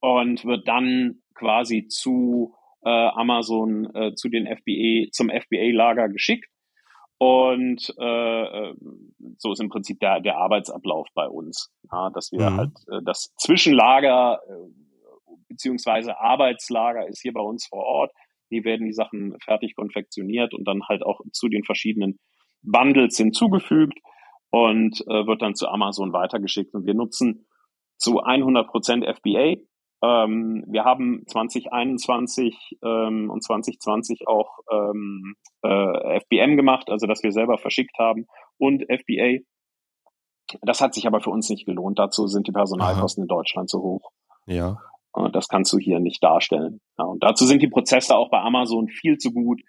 und 0.01 0.43
wird 0.43 0.67
dann 0.67 1.21
quasi 1.33 1.87
zu 1.87 2.55
äh, 2.85 2.89
Amazon, 2.89 3.93
äh, 3.95 4.13
zu 4.15 4.29
den 4.29 4.45
FBA, 4.45 5.11
zum 5.11 5.29
FBA-Lager 5.29 6.09
geschickt. 6.09 6.49
Und 7.17 7.93
äh, 7.99 8.43
äh, 8.43 8.75
so 9.37 9.51
ist 9.53 9.61
im 9.61 9.69
Prinzip 9.69 9.99
der, 9.99 10.19
der 10.19 10.37
Arbeitsablauf 10.37 11.07
bei 11.13 11.27
uns, 11.27 11.71
ja, 11.91 12.09
dass 12.09 12.31
wir 12.31 12.49
mhm. 12.49 12.57
halt 12.57 12.71
äh, 12.91 12.99
das 13.05 13.33
Zwischenlager 13.37 14.41
äh, 14.47 14.83
beziehungsweise 15.47 16.19
Arbeitslager 16.19 17.07
ist 17.07 17.21
hier 17.21 17.33
bei 17.33 17.41
uns 17.41 17.67
vor 17.67 17.85
Ort. 17.85 18.11
Hier 18.49 18.63
werden 18.65 18.85
die 18.85 18.93
Sachen 18.93 19.37
fertig 19.39 19.75
konfektioniert 19.75 20.53
und 20.53 20.67
dann 20.67 20.81
halt 20.89 21.03
auch 21.03 21.21
zu 21.31 21.47
den 21.47 21.63
verschiedenen 21.63 22.19
Bundles 22.61 23.17
hinzugefügt 23.17 23.99
und 24.49 25.01
äh, 25.07 25.25
wird 25.25 25.41
dann 25.41 25.55
zu 25.55 25.67
Amazon 25.67 26.13
weitergeschickt. 26.13 26.73
Und 26.73 26.85
wir 26.85 26.93
nutzen 26.93 27.45
zu 27.97 28.21
100 28.21 28.67
Prozent 28.67 29.05
FBA. 29.05 29.55
Ähm, 30.03 30.65
wir 30.67 30.83
haben 30.83 31.23
2021 31.27 32.77
ähm, 32.83 33.29
und 33.29 33.41
2020 33.41 34.27
auch 34.27 34.59
ähm, 34.69 35.35
äh, 35.61 36.19
FBM 36.19 36.57
gemacht, 36.57 36.89
also 36.89 37.07
dass 37.07 37.23
wir 37.23 37.31
selber 37.31 37.57
verschickt 37.57 37.97
haben 37.97 38.27
und 38.57 38.83
FBA. 38.83 39.39
Das 40.61 40.81
hat 40.81 40.93
sich 40.93 41.07
aber 41.07 41.21
für 41.21 41.29
uns 41.29 41.49
nicht 41.49 41.65
gelohnt. 41.65 41.99
Dazu 41.99 42.27
sind 42.27 42.47
die 42.47 42.51
Personalkosten 42.51 43.21
Aha. 43.21 43.25
in 43.25 43.27
Deutschland 43.29 43.69
zu 43.69 43.81
hoch. 43.81 44.11
Ja. 44.45 44.77
Und 45.13 45.35
das 45.35 45.47
kannst 45.47 45.71
du 45.71 45.77
hier 45.77 45.99
nicht 45.99 46.21
darstellen. 46.21 46.81
Ja, 46.97 47.05
und 47.05 47.23
dazu 47.23 47.45
sind 47.45 47.61
die 47.61 47.69
Prozesse 47.69 48.17
auch 48.17 48.29
bei 48.29 48.39
Amazon 48.39 48.89
viel 48.89 49.17
zu 49.17 49.31
gut 49.31 49.61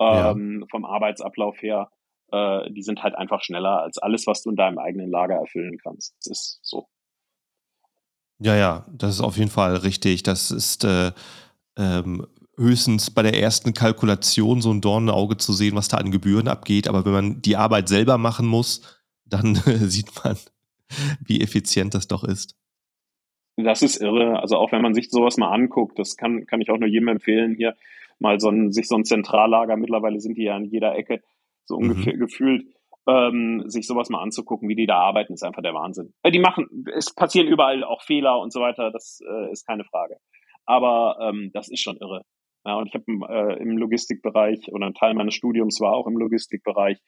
ähm, 0.00 0.60
ja. 0.60 0.66
vom 0.70 0.86
Arbeitsablauf 0.86 1.60
her. 1.60 1.90
Äh, 2.32 2.70
die 2.70 2.82
sind 2.82 3.02
halt 3.02 3.16
einfach 3.16 3.42
schneller 3.42 3.82
als 3.82 3.98
alles, 3.98 4.26
was 4.26 4.42
du 4.42 4.50
in 4.50 4.56
deinem 4.56 4.78
eigenen 4.78 5.10
Lager 5.10 5.34
erfüllen 5.34 5.76
kannst. 5.82 6.14
Das 6.20 6.30
ist 6.30 6.58
so. 6.62 6.86
Ja, 8.38 8.56
ja, 8.56 8.86
das 8.92 9.14
ist 9.14 9.20
auf 9.20 9.36
jeden 9.36 9.50
Fall 9.50 9.76
richtig. 9.76 10.22
Das 10.22 10.50
ist 10.50 10.84
äh, 10.84 11.12
ähm, 11.78 12.26
höchstens 12.56 13.10
bei 13.10 13.22
der 13.22 13.40
ersten 13.40 13.74
Kalkulation 13.74 14.60
so 14.60 14.70
ein 14.72 14.80
Dornenauge 14.80 15.36
zu 15.36 15.52
sehen, 15.52 15.76
was 15.76 15.88
da 15.88 15.98
an 15.98 16.10
Gebühren 16.10 16.48
abgeht. 16.48 16.88
Aber 16.88 17.04
wenn 17.04 17.12
man 17.12 17.42
die 17.42 17.56
Arbeit 17.56 17.88
selber 17.88 18.18
machen 18.18 18.46
muss, 18.46 18.82
dann 19.24 19.54
sieht 19.64 20.10
man, 20.24 20.36
wie 21.24 21.40
effizient 21.40 21.94
das 21.94 22.08
doch 22.08 22.24
ist. 22.24 22.56
Das 23.56 23.82
ist 23.82 24.00
irre. 24.00 24.40
Also 24.40 24.56
auch 24.56 24.72
wenn 24.72 24.82
man 24.82 24.94
sich 24.94 25.10
sowas 25.10 25.36
mal 25.36 25.52
anguckt, 25.52 25.98
das 25.98 26.16
kann, 26.16 26.46
kann 26.46 26.60
ich 26.60 26.70
auch 26.70 26.78
nur 26.78 26.88
jedem 26.88 27.08
empfehlen, 27.08 27.54
hier 27.54 27.76
mal 28.18 28.40
so 28.40 28.48
ein, 28.48 28.72
sich 28.72 28.88
so 28.88 28.96
ein 28.96 29.04
Zentrallager, 29.04 29.76
mittlerweile 29.76 30.20
sind 30.20 30.36
die 30.36 30.44
ja 30.44 30.56
an 30.56 30.64
jeder 30.64 30.96
Ecke, 30.96 31.22
so 31.64 31.78
mhm. 31.78 31.90
ungefähr 31.90 32.14
mhm. 32.14 32.20
gefühlt, 32.20 32.66
ähm, 33.08 33.62
sich 33.66 33.86
sowas 33.86 34.08
mal 34.08 34.22
anzugucken, 34.22 34.68
wie 34.68 34.74
die 34.74 34.86
da 34.86 34.98
arbeiten, 34.98 35.34
ist 35.34 35.42
einfach 35.42 35.62
der 35.62 35.74
Wahnsinn. 35.74 36.14
Äh, 36.22 36.30
die 36.30 36.38
machen, 36.38 36.86
es 36.94 37.14
passieren 37.14 37.48
überall 37.48 37.84
auch 37.84 38.02
Fehler 38.02 38.38
und 38.38 38.52
so 38.52 38.60
weiter, 38.60 38.90
das 38.90 39.20
äh, 39.28 39.50
ist 39.50 39.66
keine 39.66 39.84
Frage. 39.84 40.16
Aber 40.66 41.18
ähm, 41.20 41.50
das 41.52 41.68
ist 41.68 41.80
schon 41.80 41.96
irre. 41.98 42.22
Ja, 42.66 42.76
und 42.76 42.86
ich 42.86 42.94
habe 42.94 43.04
äh, 43.06 43.62
im 43.62 43.76
Logistikbereich 43.76 44.72
oder 44.72 44.86
ein 44.86 44.94
Teil 44.94 45.14
meines 45.14 45.34
Studiums 45.34 45.80
war 45.80 45.92
auch 45.92 46.06
im 46.06 46.16
Logistikbereich, 46.16 46.98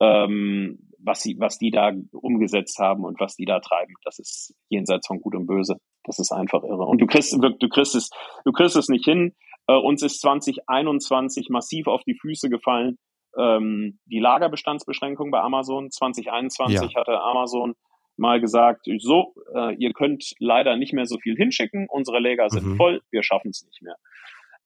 ähm, 0.00 0.78
was 0.98 1.22
sie, 1.22 1.36
was 1.38 1.58
die 1.58 1.70
da 1.70 1.92
umgesetzt 2.12 2.78
haben 2.78 3.04
und 3.04 3.18
was 3.18 3.34
die 3.34 3.44
da 3.44 3.58
treiben, 3.58 3.94
das 4.04 4.18
ist 4.20 4.54
jenseits 4.68 5.06
von 5.06 5.20
Gut 5.20 5.34
und 5.34 5.46
Böse. 5.46 5.76
Das 6.04 6.18
ist 6.18 6.32
einfach 6.32 6.62
irre. 6.62 6.86
Und 6.86 7.00
du 7.00 7.06
kriegst, 7.06 7.32
du 7.32 7.68
kriegst 7.68 7.94
es, 7.94 8.10
du 8.44 8.52
kriegst 8.52 8.76
es 8.76 8.88
nicht 8.88 9.04
hin. 9.04 9.34
Äh, 9.66 9.74
uns 9.74 10.02
ist 10.02 10.20
2021 10.20 11.48
massiv 11.50 11.86
auf 11.86 12.02
die 12.04 12.16
Füße 12.20 12.48
gefallen. 12.48 12.96
Ähm, 13.36 13.98
die 14.06 14.20
Lagerbestandsbeschränkung 14.20 15.30
bei 15.30 15.40
Amazon 15.40 15.90
2021 15.90 16.92
ja. 16.92 17.00
hatte 17.00 17.20
Amazon 17.20 17.74
mal 18.16 18.40
gesagt, 18.40 18.86
so, 18.98 19.34
äh, 19.54 19.74
ihr 19.76 19.92
könnt 19.92 20.34
leider 20.38 20.76
nicht 20.76 20.92
mehr 20.92 21.06
so 21.06 21.18
viel 21.18 21.34
hinschicken, 21.36 21.86
unsere 21.88 22.20
Lager 22.20 22.50
sind 22.50 22.66
mhm. 22.66 22.76
voll, 22.76 23.00
wir 23.10 23.22
schaffen 23.22 23.50
es 23.50 23.64
nicht 23.64 23.82
mehr. 23.82 23.96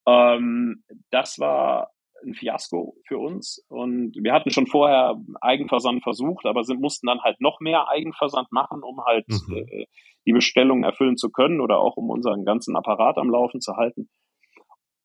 Ähm, 0.06 0.82
das 1.10 1.38
war 1.38 1.90
ein 2.24 2.34
Fiasko 2.34 2.96
für 3.06 3.18
uns. 3.18 3.64
Und 3.68 4.16
wir 4.20 4.32
hatten 4.32 4.50
schon 4.50 4.66
vorher 4.66 5.16
Eigenversand 5.40 6.02
versucht, 6.02 6.46
aber 6.46 6.64
sind, 6.64 6.80
mussten 6.80 7.06
dann 7.06 7.22
halt 7.22 7.40
noch 7.40 7.60
mehr 7.60 7.88
Eigenversand 7.88 8.50
machen, 8.52 8.82
um 8.82 9.04
halt 9.04 9.26
mhm. 9.28 9.56
äh, 9.56 9.86
die 10.26 10.32
Bestellungen 10.32 10.84
erfüllen 10.84 11.16
zu 11.16 11.30
können 11.30 11.60
oder 11.60 11.78
auch 11.78 11.96
um 11.96 12.10
unseren 12.10 12.44
ganzen 12.44 12.76
Apparat 12.76 13.18
am 13.18 13.30
Laufen 13.30 13.60
zu 13.60 13.76
halten. 13.76 14.08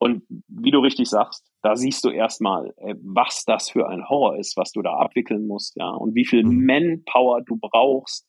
Und 0.02 0.24
wie 0.48 0.72
du 0.72 0.80
richtig 0.80 1.10
sagst, 1.10 1.48
da 1.62 1.76
siehst 1.76 2.04
du 2.04 2.10
erstmal, 2.10 2.74
äh, 2.78 2.96
was 3.04 3.44
das 3.46 3.70
für 3.70 3.88
ein 3.88 4.10
Horror 4.10 4.38
ist, 4.38 4.58
was 4.58 4.72
du 4.72 4.82
da 4.82 4.94
abwickeln 4.94 5.46
musst, 5.46 5.76
ja, 5.76 5.90
und 5.90 6.16
wie 6.16 6.26
viel 6.26 6.44
mhm. 6.44 6.66
Manpower 6.66 7.42
du 7.46 7.58
brauchst, 7.62 8.28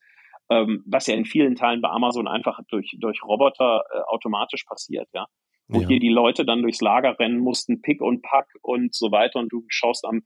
ähm, 0.50 0.82
was 0.86 1.06
ja 1.06 1.14
in 1.14 1.24
vielen 1.24 1.54
Teilen 1.54 1.80
bei 1.80 1.88
Amazon 1.88 2.28
einfach 2.28 2.60
durch, 2.68 2.94
durch 3.00 3.22
Roboter 3.24 3.84
äh, 3.90 4.00
automatisch 4.08 4.64
passiert, 4.64 5.08
ja 5.14 5.26
wo 5.68 5.80
ja. 5.80 5.88
hier 5.88 6.00
die 6.00 6.10
Leute 6.10 6.44
dann 6.44 6.62
durchs 6.62 6.80
Lager 6.80 7.18
rennen 7.18 7.38
mussten, 7.38 7.80
Pick 7.80 8.00
und 8.00 8.22
Pack 8.22 8.48
und 8.62 8.94
so 8.94 9.10
weiter. 9.10 9.38
Und 9.38 9.52
du 9.52 9.64
schaust 9.68 10.04
am 10.04 10.22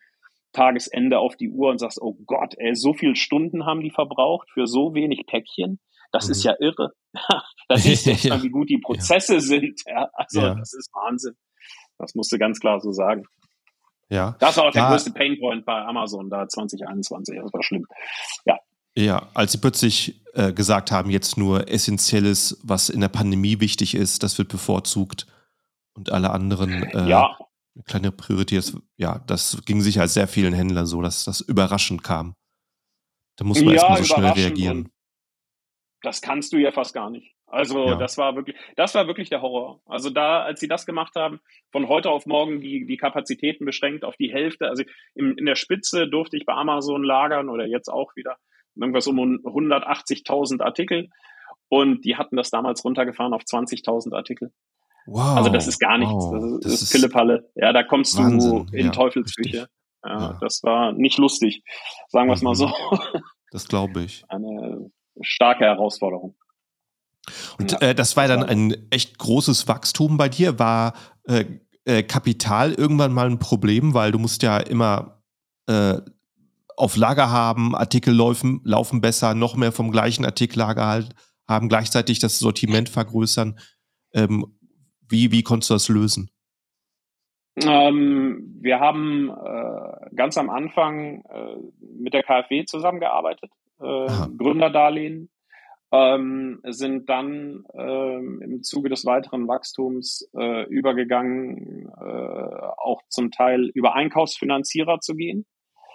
Tagesende 0.52 1.18
auf 1.18 1.36
die 1.36 1.50
Uhr 1.50 1.70
und 1.70 1.78
sagst, 1.78 2.00
oh 2.00 2.16
Gott, 2.26 2.54
ey, 2.56 2.74
so 2.74 2.94
viele 2.94 3.14
Stunden 3.14 3.66
haben 3.66 3.80
die 3.80 3.90
verbraucht 3.90 4.50
für 4.50 4.66
so 4.66 4.94
wenig 4.94 5.26
Päckchen. 5.26 5.78
Das 6.12 6.26
mhm. 6.26 6.32
ist 6.32 6.44
ja 6.44 6.54
irre. 6.60 6.92
da 7.68 7.76
siehst 7.76 8.06
du 8.06 8.10
jetzt 8.12 8.28
mal, 8.28 8.42
wie 8.42 8.50
gut 8.50 8.68
die 8.68 8.78
Prozesse 8.78 9.34
ja. 9.34 9.40
sind. 9.40 9.82
Ja, 9.86 10.08
also 10.12 10.40
ja. 10.40 10.54
das 10.54 10.72
ist 10.72 10.90
Wahnsinn. 10.92 11.36
Das 11.98 12.14
musst 12.14 12.32
du 12.32 12.38
ganz 12.38 12.60
klar 12.60 12.80
so 12.80 12.92
sagen. 12.92 13.24
Ja. 14.08 14.36
Das 14.38 14.56
war 14.56 14.66
auch 14.66 14.72
der 14.72 14.88
größte 14.88 15.12
Painpoint 15.12 15.64
bei 15.64 15.84
Amazon 15.84 16.30
da 16.30 16.48
2021. 16.48 17.38
Das 17.42 17.52
war 17.52 17.62
schlimm. 17.62 17.86
Ja. 18.44 18.58
Ja, 18.98 19.28
als 19.34 19.52
sie 19.52 19.58
plötzlich 19.58 20.22
äh, 20.32 20.52
gesagt 20.54 20.90
haben, 20.90 21.10
jetzt 21.10 21.36
nur 21.36 21.68
Essentielles, 21.68 22.58
was 22.62 22.88
in 22.88 23.00
der 23.00 23.08
Pandemie 23.08 23.60
wichtig 23.60 23.94
ist, 23.94 24.22
das 24.22 24.38
wird 24.38 24.48
bevorzugt 24.48 25.26
und 25.94 26.12
alle 26.12 26.30
anderen 26.30 26.84
äh, 26.84 27.08
ja. 27.08 27.36
kleine 27.84 28.10
Priorität. 28.10 28.74
Ja, 28.96 29.18
das 29.26 29.62
ging 29.66 29.82
sicher 29.82 30.08
sehr 30.08 30.28
vielen 30.28 30.54
Händlern 30.54 30.86
so, 30.86 31.02
dass 31.02 31.24
das 31.24 31.42
überraschend 31.42 32.04
kam. 32.04 32.36
Da 33.36 33.44
muss 33.44 33.60
man 33.60 33.74
ja, 33.74 33.82
erstmal 33.82 33.98
so 33.98 34.14
schnell 34.14 34.30
reagieren. 34.30 34.88
Das 36.02 36.20
kannst 36.20 36.52
du 36.52 36.58
ja 36.58 36.72
fast 36.72 36.94
gar 36.94 37.10
nicht. 37.10 37.34
Also 37.48 37.86
ja. 37.86 37.96
das 37.96 38.18
war 38.18 38.34
wirklich, 38.34 38.56
das 38.76 38.94
war 38.94 39.06
wirklich 39.06 39.30
der 39.30 39.40
Horror. 39.40 39.80
Also 39.86 40.10
da, 40.10 40.42
als 40.42 40.60
sie 40.60 40.68
das 40.68 40.84
gemacht 40.84 41.14
haben, 41.14 41.40
von 41.70 41.88
heute 41.88 42.10
auf 42.10 42.26
morgen 42.26 42.60
die, 42.60 42.86
die 42.86 42.96
Kapazitäten 42.96 43.64
beschränkt 43.64 44.04
auf 44.04 44.16
die 44.16 44.32
Hälfte. 44.32 44.68
Also 44.68 44.82
in, 45.14 45.38
in 45.38 45.46
der 45.46 45.54
Spitze 45.54 46.08
durfte 46.08 46.36
ich 46.36 46.44
bei 46.44 46.54
Amazon 46.54 47.04
lagern 47.04 47.48
oder 47.48 47.66
jetzt 47.66 47.88
auch 47.88 48.14
wieder 48.16 48.36
irgendwas 48.74 49.06
um 49.06 49.18
180.000 49.18 50.62
Artikel. 50.62 51.08
Und 51.68 52.04
die 52.04 52.16
hatten 52.16 52.36
das 52.36 52.50
damals 52.50 52.84
runtergefahren 52.84 53.32
auf 53.32 53.42
20.000 53.42 54.14
Artikel. 54.14 54.52
Wow. 55.06 55.36
Also 55.36 55.50
das 55.50 55.68
ist 55.68 55.78
gar 55.78 55.98
nichts. 55.98 56.12
Wow. 56.12 56.34
Das 56.34 56.44
ist, 56.44 56.64
das 56.64 56.82
ist 56.82 56.92
Pillepalle. 56.92 57.48
Ja, 57.54 57.72
da 57.72 57.84
kommst 57.84 58.18
Wahnsinn. 58.18 58.66
du 58.66 58.76
in 58.76 58.86
ja, 58.86 58.92
Teufelsküche. 58.92 59.68
Ja, 60.04 60.18
ja, 60.18 60.38
Das 60.40 60.62
war 60.62 60.92
nicht 60.92 61.18
lustig, 61.18 61.62
sagen 62.08 62.28
wir 62.28 62.34
es 62.34 62.42
mal 62.42 62.54
so. 62.54 62.72
Das 63.52 63.68
glaube 63.68 64.02
ich. 64.02 64.24
Eine 64.28 64.90
starke 65.20 65.64
Herausforderung. 65.64 66.36
Und 67.58 67.72
ja, 67.72 67.78
äh, 67.78 67.94
das 67.94 68.16
war 68.16 68.28
dann 68.28 68.42
ein 68.42 68.88
echt 68.90 69.18
großes 69.18 69.66
Wachstum 69.68 70.16
bei 70.16 70.28
dir. 70.28 70.58
War 70.58 70.94
äh, 71.24 71.44
äh, 71.84 72.02
Kapital 72.02 72.72
irgendwann 72.72 73.12
mal 73.12 73.28
ein 73.28 73.38
Problem, 73.38 73.94
weil 73.94 74.12
du 74.12 74.18
musst 74.18 74.42
ja 74.42 74.58
immer 74.58 75.22
äh, 75.66 76.00
auf 76.76 76.96
Lager 76.96 77.30
haben, 77.30 77.74
Artikel 77.74 78.14
laufen, 78.14 78.60
laufen 78.64 79.00
besser, 79.00 79.34
noch 79.34 79.56
mehr 79.56 79.72
vom 79.72 79.90
gleichen 79.90 80.24
Artikellager 80.24 80.86
halt 80.86 81.14
haben, 81.48 81.68
gleichzeitig 81.68 82.18
das 82.18 82.38
Sortiment 82.38 82.88
vergrößern. 82.88 83.58
Ähm, 84.12 84.46
wie, 85.08 85.30
wie 85.32 85.42
konntest 85.42 85.70
du 85.70 85.74
das 85.74 85.88
lösen? 85.88 86.30
Ähm, 87.62 88.58
wir 88.60 88.80
haben 88.80 89.30
äh, 89.30 90.14
ganz 90.14 90.36
am 90.36 90.50
Anfang 90.50 91.22
äh, 91.22 91.56
mit 91.80 92.12
der 92.12 92.22
KfW 92.22 92.64
zusammengearbeitet, 92.66 93.50
äh, 93.80 94.06
Gründerdarlehen, 94.36 95.30
ähm, 95.92 96.60
sind 96.64 97.08
dann 97.08 97.64
ähm, 97.74 98.40
im 98.42 98.62
Zuge 98.62 98.88
des 98.88 99.04
weiteren 99.06 99.46
Wachstums 99.48 100.28
äh, 100.36 100.64
übergegangen, 100.68 101.88
äh, 101.88 102.66
auch 102.78 103.02
zum 103.08 103.30
Teil 103.30 103.70
über 103.74 103.94
Einkaufsfinanzierer 103.94 105.00
zu 105.00 105.14
gehen. 105.14 105.46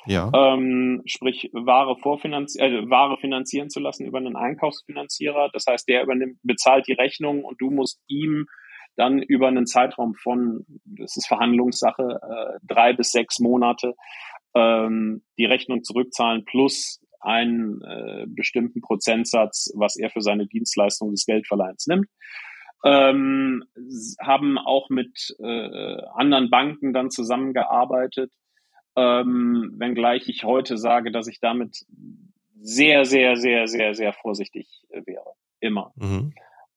Ja. 0.06 0.32
Ähm, 0.34 1.04
sprich, 1.06 1.50
Ware, 1.54 1.96
vorfinanzi 1.98 2.60
äh, 2.60 2.90
Ware 2.90 3.18
finanzieren 3.18 3.70
zu 3.70 3.80
lassen 3.80 4.06
über 4.06 4.18
einen 4.18 4.36
Einkaufsfinanzierer. 4.36 5.50
Das 5.54 5.66
heißt, 5.70 5.88
der 5.88 6.04
übernimmt, 6.04 6.40
bezahlt 6.42 6.88
die 6.88 6.94
Rechnung 6.94 7.44
und 7.44 7.62
du 7.62 7.70
musst 7.70 8.02
ihm 8.08 8.48
dann 8.96 9.20
über 9.20 9.48
einen 9.48 9.68
Zeitraum 9.68 10.16
von, 10.16 10.66
das 10.86 11.16
ist 11.18 11.28
Verhandlungssache, 11.28 12.20
äh, 12.22 12.60
drei 12.64 12.94
bis 12.94 13.12
sechs 13.12 13.40
Monate 13.40 13.94
ähm, 14.56 15.24
die 15.38 15.46
Rechnung 15.46 15.84
zurückzahlen 15.84 16.46
plus 16.46 17.00
einen 17.22 17.82
äh, 17.82 18.26
bestimmten 18.28 18.82
Prozentsatz, 18.82 19.72
was 19.76 19.98
er 19.98 20.10
für 20.10 20.22
seine 20.22 20.48
Dienstleistung 20.48 21.12
des 21.12 21.26
Geldverleihens 21.26 21.88
nimmt. 21.88 22.08
Ähm, 22.84 23.64
haben 24.20 24.58
auch 24.58 24.90
mit 24.90 25.36
äh, 25.40 26.02
anderen 26.16 26.50
Banken 26.50 26.94
dann 26.94 27.12
zusammengearbeitet, 27.12 28.34
ähm, 28.96 29.74
wenngleich 29.78 30.28
ich 30.28 30.44
heute 30.44 30.78
sage, 30.78 31.12
dass 31.12 31.28
ich 31.28 31.40
damit 31.40 31.86
sehr, 32.60 33.06
sehr, 33.06 33.36
sehr, 33.36 33.68
sehr, 33.68 33.94
sehr 33.94 34.14
vorsichtig 34.14 34.68
wäre. 34.90 35.34
Immer. 35.60 35.94
Mhm. 35.96 36.34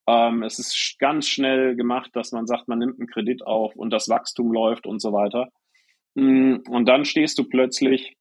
Ähm, 0.07 0.43
es 0.43 0.59
ist 0.59 0.97
ganz 0.99 1.27
schnell 1.27 1.77
gemacht, 1.77 2.11
dass 2.15 2.33
man 2.33 2.47
sagt, 2.47 2.69
man 2.69 2.79
nimmt 2.79 2.99
einen 2.99 3.09
Kredit 3.09 3.47
auf 3.47 3.75
und 3.75 3.91
das 3.91 4.09
Wachstum 4.09 4.53
läuft 4.53 4.87
und 4.87 5.01
so 5.01 5.13
weiter. 5.13 5.49
Mm, 6.15 6.57
und 6.69 6.87
dann 6.87 7.05
stehst 7.05 7.39
du 7.39 7.45
plötzlich 7.45 8.17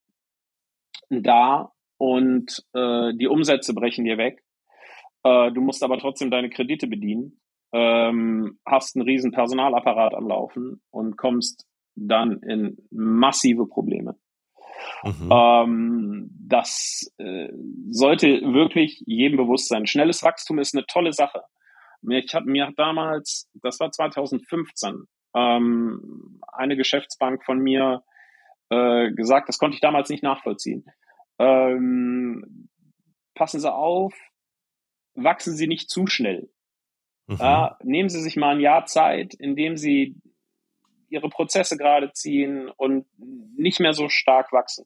da 1.10 1.73
und 1.98 2.64
äh, 2.74 3.14
die 3.16 3.28
Umsätze 3.28 3.74
brechen 3.74 4.06
dir 4.06 4.18
weg. 4.18 4.44
Äh, 5.24 5.52
du 5.52 5.62
musst 5.62 5.84
aber 5.84 5.98
trotzdem 5.98 6.32
deine 6.32 6.50
Kredite 6.50 6.88
bedienen, 6.88 7.40
ähm, 7.74 8.60
hast 8.66 8.96
einen 8.96 9.06
riesen 9.06 9.32
Personalapparat 9.32 10.14
am 10.14 10.28
Laufen 10.28 10.82
und 10.92 11.18
kommst 11.18 11.66
dann 11.96 12.40
in 12.42 12.78
massive 12.92 13.68
Probleme. 13.68 14.16
Mhm. 15.04 15.30
Ähm, 15.32 16.30
das 16.48 17.14
äh, 17.18 17.50
sollte 17.90 18.28
wirklich 18.28 19.02
jedem 19.06 19.38
bewusst 19.38 19.68
sein. 19.68 19.88
Schnelles 19.88 20.24
Wachstum 20.24 20.60
ist 20.60 20.76
eine 20.76 20.86
tolle 20.86 21.14
Sache. 21.14 21.42
Ich 22.10 22.36
hab, 22.36 22.46
mir 22.46 22.68
hat 22.68 22.78
damals, 22.78 23.50
das 23.54 23.80
war 23.80 23.92
2015, 23.92 25.06
ähm, 25.36 26.40
eine 26.52 26.76
Geschäftsbank 26.76 27.46
von 27.46 27.60
mir 27.60 28.04
äh, 28.70 29.12
gesagt, 29.12 29.50
das 29.50 29.58
konnte 29.58 29.76
ich 29.76 29.82
damals 29.82 30.10
nicht 30.10 30.24
nachvollziehen. 30.24 30.86
Ähm, 31.44 32.70
passen 33.36 33.60
Sie 33.60 33.72
auf, 33.72 34.14
wachsen 35.16 35.56
Sie 35.56 35.68
nicht 35.68 35.90
zu 35.90 36.08
schnell. 36.08 36.50
Mhm. 37.28 37.38
Ja, 37.40 37.78
nehmen 37.84 38.10
Sie 38.10 38.22
sich 38.22 38.36
mal 38.36 38.56
ein 38.56 38.62
Jahr 38.62 38.86
Zeit, 38.86 39.34
indem 39.34 39.78
Sie 39.78 40.16
Ihre 41.10 41.30
Prozesse 41.30 41.78
gerade 41.78 42.12
ziehen 42.14 42.70
und 42.70 43.06
nicht 43.18 43.80
mehr 43.80 43.94
so 43.94 44.10
stark 44.10 44.52
wachsen. 44.52 44.86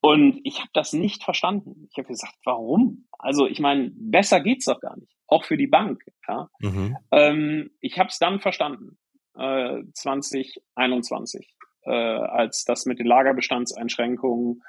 Und 0.00 0.40
ich 0.44 0.60
habe 0.60 0.70
das 0.72 0.92
nicht 0.92 1.22
verstanden. 1.22 1.86
Ich 1.90 1.98
habe 1.98 2.08
gesagt, 2.08 2.36
warum? 2.44 3.06
Also 3.18 3.46
ich 3.46 3.60
meine, 3.60 3.90
besser 3.94 4.40
geht's 4.40 4.64
doch 4.64 4.80
gar 4.80 4.96
nicht, 4.96 5.12
auch 5.26 5.44
für 5.44 5.58
die 5.58 5.66
Bank. 5.66 6.02
Ja? 6.26 6.48
Mhm. 6.60 6.96
Ähm, 7.12 7.70
ich 7.80 7.98
habe 7.98 8.08
es 8.08 8.18
dann 8.18 8.40
verstanden, 8.40 8.98
äh, 9.36 9.82
2021, 9.92 11.54
äh, 11.82 11.90
als 11.90 12.64
das 12.64 12.86
mit 12.86 12.98
den 12.98 13.06
Lagerbestandseinschränkungen, 13.06 14.62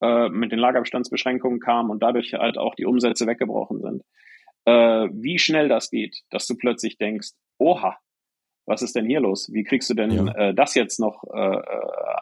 äh, 0.00 0.28
mit 0.28 0.52
den 0.52 0.58
Lagerbestandsbeschränkungen 0.58 1.60
kam 1.60 1.90
und 1.90 2.02
dadurch 2.02 2.34
halt 2.34 2.58
auch 2.58 2.74
die 2.74 2.86
Umsätze 2.86 3.26
weggebrochen 3.26 3.80
sind. 3.80 4.02
Äh, 4.64 5.08
wie 5.12 5.38
schnell 5.38 5.68
das 5.68 5.90
geht, 5.90 6.22
dass 6.30 6.46
du 6.46 6.56
plötzlich 6.56 6.98
denkst, 6.98 7.30
oha, 7.58 7.96
was 8.66 8.82
ist 8.82 8.94
denn 8.94 9.06
hier 9.06 9.20
los? 9.20 9.50
Wie 9.52 9.64
kriegst 9.64 9.90
du 9.90 9.94
denn 9.94 10.10
ja. 10.10 10.32
äh, 10.34 10.54
das 10.54 10.74
jetzt 10.74 11.00
noch 11.00 11.24
äh, 11.34 11.56
äh 11.56 11.60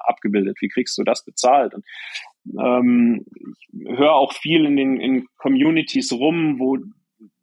abgebildet? 0.05 0.57
Wie 0.61 0.69
kriegst 0.69 0.97
du 0.97 1.05
das 1.05 1.25
bezahlt? 1.25 1.75
Und 1.75 1.85
ähm, 2.59 3.27
ich 3.37 3.99
höre 3.99 4.15
auch 4.15 4.33
viel 4.33 4.65
in 4.65 4.77
den 4.77 4.99
in 4.99 5.27
Communities 5.37 6.13
rum, 6.13 6.59
wo 6.59 6.79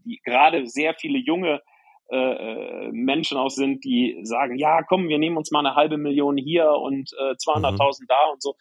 die, 0.04 0.20
gerade 0.24 0.66
sehr 0.66 0.96
viele 0.96 1.20
junge 1.20 1.62
äh, 2.10 2.18
äh 2.18 2.92
Menschen 2.92 3.38
auch 3.38 3.50
sind, 3.50 3.84
die 3.84 4.18
sagen, 4.24 4.58
ja, 4.58 4.82
komm, 4.82 5.08
wir 5.08 5.20
nehmen 5.20 5.38
uns 5.38 5.52
mal 5.52 5.60
eine 5.60 5.76
halbe 5.76 5.98
Million 5.98 6.38
hier 6.38 6.70
und 6.72 7.12
äh, 7.14 7.34
200.000 7.34 8.02
mhm. 8.02 8.06
da 8.08 8.26
und 8.34 8.42
so. 8.42 8.56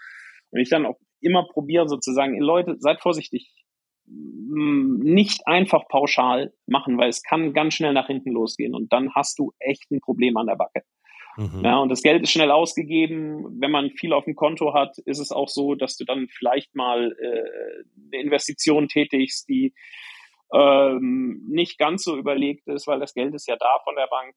Und 0.50 0.60
ich 0.60 0.68
dann 0.68 0.86
auch 0.86 0.98
immer 1.24 1.46
probiere 1.48 1.88
sozusagen, 1.88 2.38
Leute, 2.38 2.76
seid 2.78 3.00
vorsichtig, 3.00 3.50
nicht 4.06 5.46
einfach 5.46 5.88
pauschal 5.88 6.52
machen, 6.66 6.98
weil 6.98 7.08
es 7.08 7.22
kann 7.22 7.54
ganz 7.54 7.74
schnell 7.74 7.94
nach 7.94 8.06
hinten 8.06 8.32
losgehen 8.32 8.74
und 8.74 8.92
dann 8.92 9.14
hast 9.14 9.38
du 9.38 9.52
echt 9.58 9.90
ein 9.90 10.00
Problem 10.00 10.36
an 10.36 10.46
der 10.46 10.56
Backe. 10.56 10.82
Mhm. 11.36 11.62
Ja, 11.64 11.78
und 11.78 11.88
das 11.88 12.02
Geld 12.02 12.22
ist 12.22 12.30
schnell 12.30 12.50
ausgegeben. 12.50 13.60
Wenn 13.60 13.70
man 13.70 13.90
viel 13.90 14.12
auf 14.12 14.24
dem 14.24 14.36
Konto 14.36 14.74
hat, 14.74 14.98
ist 14.98 15.18
es 15.18 15.32
auch 15.32 15.48
so, 15.48 15.74
dass 15.74 15.96
du 15.96 16.04
dann 16.04 16.28
vielleicht 16.28 16.74
mal 16.74 17.12
äh, 17.18 18.12
eine 18.12 18.22
Investition 18.22 18.88
tätigst, 18.88 19.48
die 19.48 19.74
ähm, 20.52 21.42
nicht 21.48 21.78
ganz 21.78 22.04
so 22.04 22.16
überlegt 22.16 22.68
ist, 22.68 22.86
weil 22.86 23.00
das 23.00 23.14
Geld 23.14 23.34
ist 23.34 23.48
ja 23.48 23.56
da 23.56 23.78
von 23.82 23.96
der 23.96 24.06
Bank. 24.06 24.34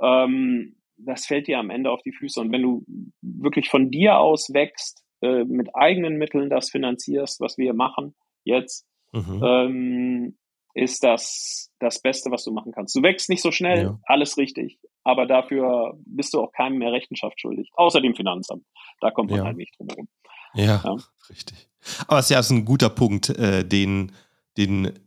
Ähm, 0.00 0.76
das 0.96 1.26
fällt 1.26 1.46
dir 1.46 1.58
am 1.58 1.70
Ende 1.70 1.90
auf 1.90 2.02
die 2.02 2.12
Füße. 2.12 2.40
Und 2.40 2.50
wenn 2.50 2.62
du 2.62 2.84
wirklich 3.20 3.68
von 3.68 3.90
dir 3.90 4.18
aus 4.18 4.52
wächst, 4.52 5.04
äh, 5.20 5.44
mit 5.44 5.74
eigenen 5.74 6.16
Mitteln 6.16 6.50
das 6.50 6.70
finanzierst, 6.70 7.40
was 7.40 7.58
wir 7.58 7.74
machen 7.74 8.14
jetzt, 8.44 8.86
mhm. 9.12 9.42
ähm, 9.42 10.38
ist 10.74 11.02
das 11.02 11.72
das 11.80 12.00
Beste, 12.00 12.30
was 12.30 12.44
du 12.44 12.52
machen 12.52 12.72
kannst. 12.72 12.94
Du 12.96 13.02
wächst 13.02 13.28
nicht 13.28 13.42
so 13.42 13.52
schnell, 13.52 13.82
ja. 13.82 14.00
alles 14.04 14.36
richtig, 14.36 14.78
aber 15.04 15.26
dafür 15.26 15.98
bist 16.06 16.34
du 16.34 16.40
auch 16.40 16.52
keinem 16.52 16.78
mehr 16.78 16.92
Rechenschaft 16.92 17.40
schuldig, 17.40 17.70
außer 17.74 18.00
dem 18.00 18.14
Finanzamt. 18.14 18.64
Da 19.00 19.10
kommt 19.10 19.30
man 19.30 19.40
ja. 19.40 19.44
halt 19.46 19.56
nicht 19.56 19.76
drum 19.78 19.88
herum. 19.88 20.08
Ja, 20.54 20.80
ja, 20.84 20.96
richtig. 21.30 21.68
Aber 22.06 22.18
es 22.18 22.30
ist 22.30 22.50
ja 22.50 22.56
ein 22.56 22.64
guter 22.64 22.90
Punkt, 22.90 23.28
äh, 23.30 23.64
den, 23.64 24.12
den 24.56 24.98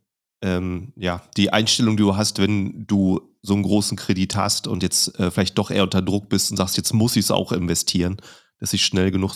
ähm, 0.42 0.94
ja, 0.96 1.22
die 1.38 1.52
Einstellung, 1.52 1.98
die 1.98 2.04
du 2.04 2.16
hast, 2.16 2.40
wenn 2.40 2.86
du 2.88 3.22
so 3.42 3.54
einen 3.54 3.64
großen 3.64 3.98
Kredit 3.98 4.36
hast 4.36 4.68
und 4.68 4.84
jetzt 4.84 5.20
äh, 5.20 5.32
vielleicht 5.32 5.58
doch 5.58 5.72
eher 5.72 5.84
unter 5.84 6.02
Druck 6.02 6.30
bist 6.30 6.52
und 6.52 6.58
sagst, 6.58 6.78
jetzt 6.78 6.94
muss 6.94 7.16
ich 7.16 7.26
es 7.26 7.32
auch 7.32 7.52
investieren, 7.52 8.18
dass 8.60 8.74
ich 8.74 8.84
schnell 8.84 9.12
genug 9.12 9.36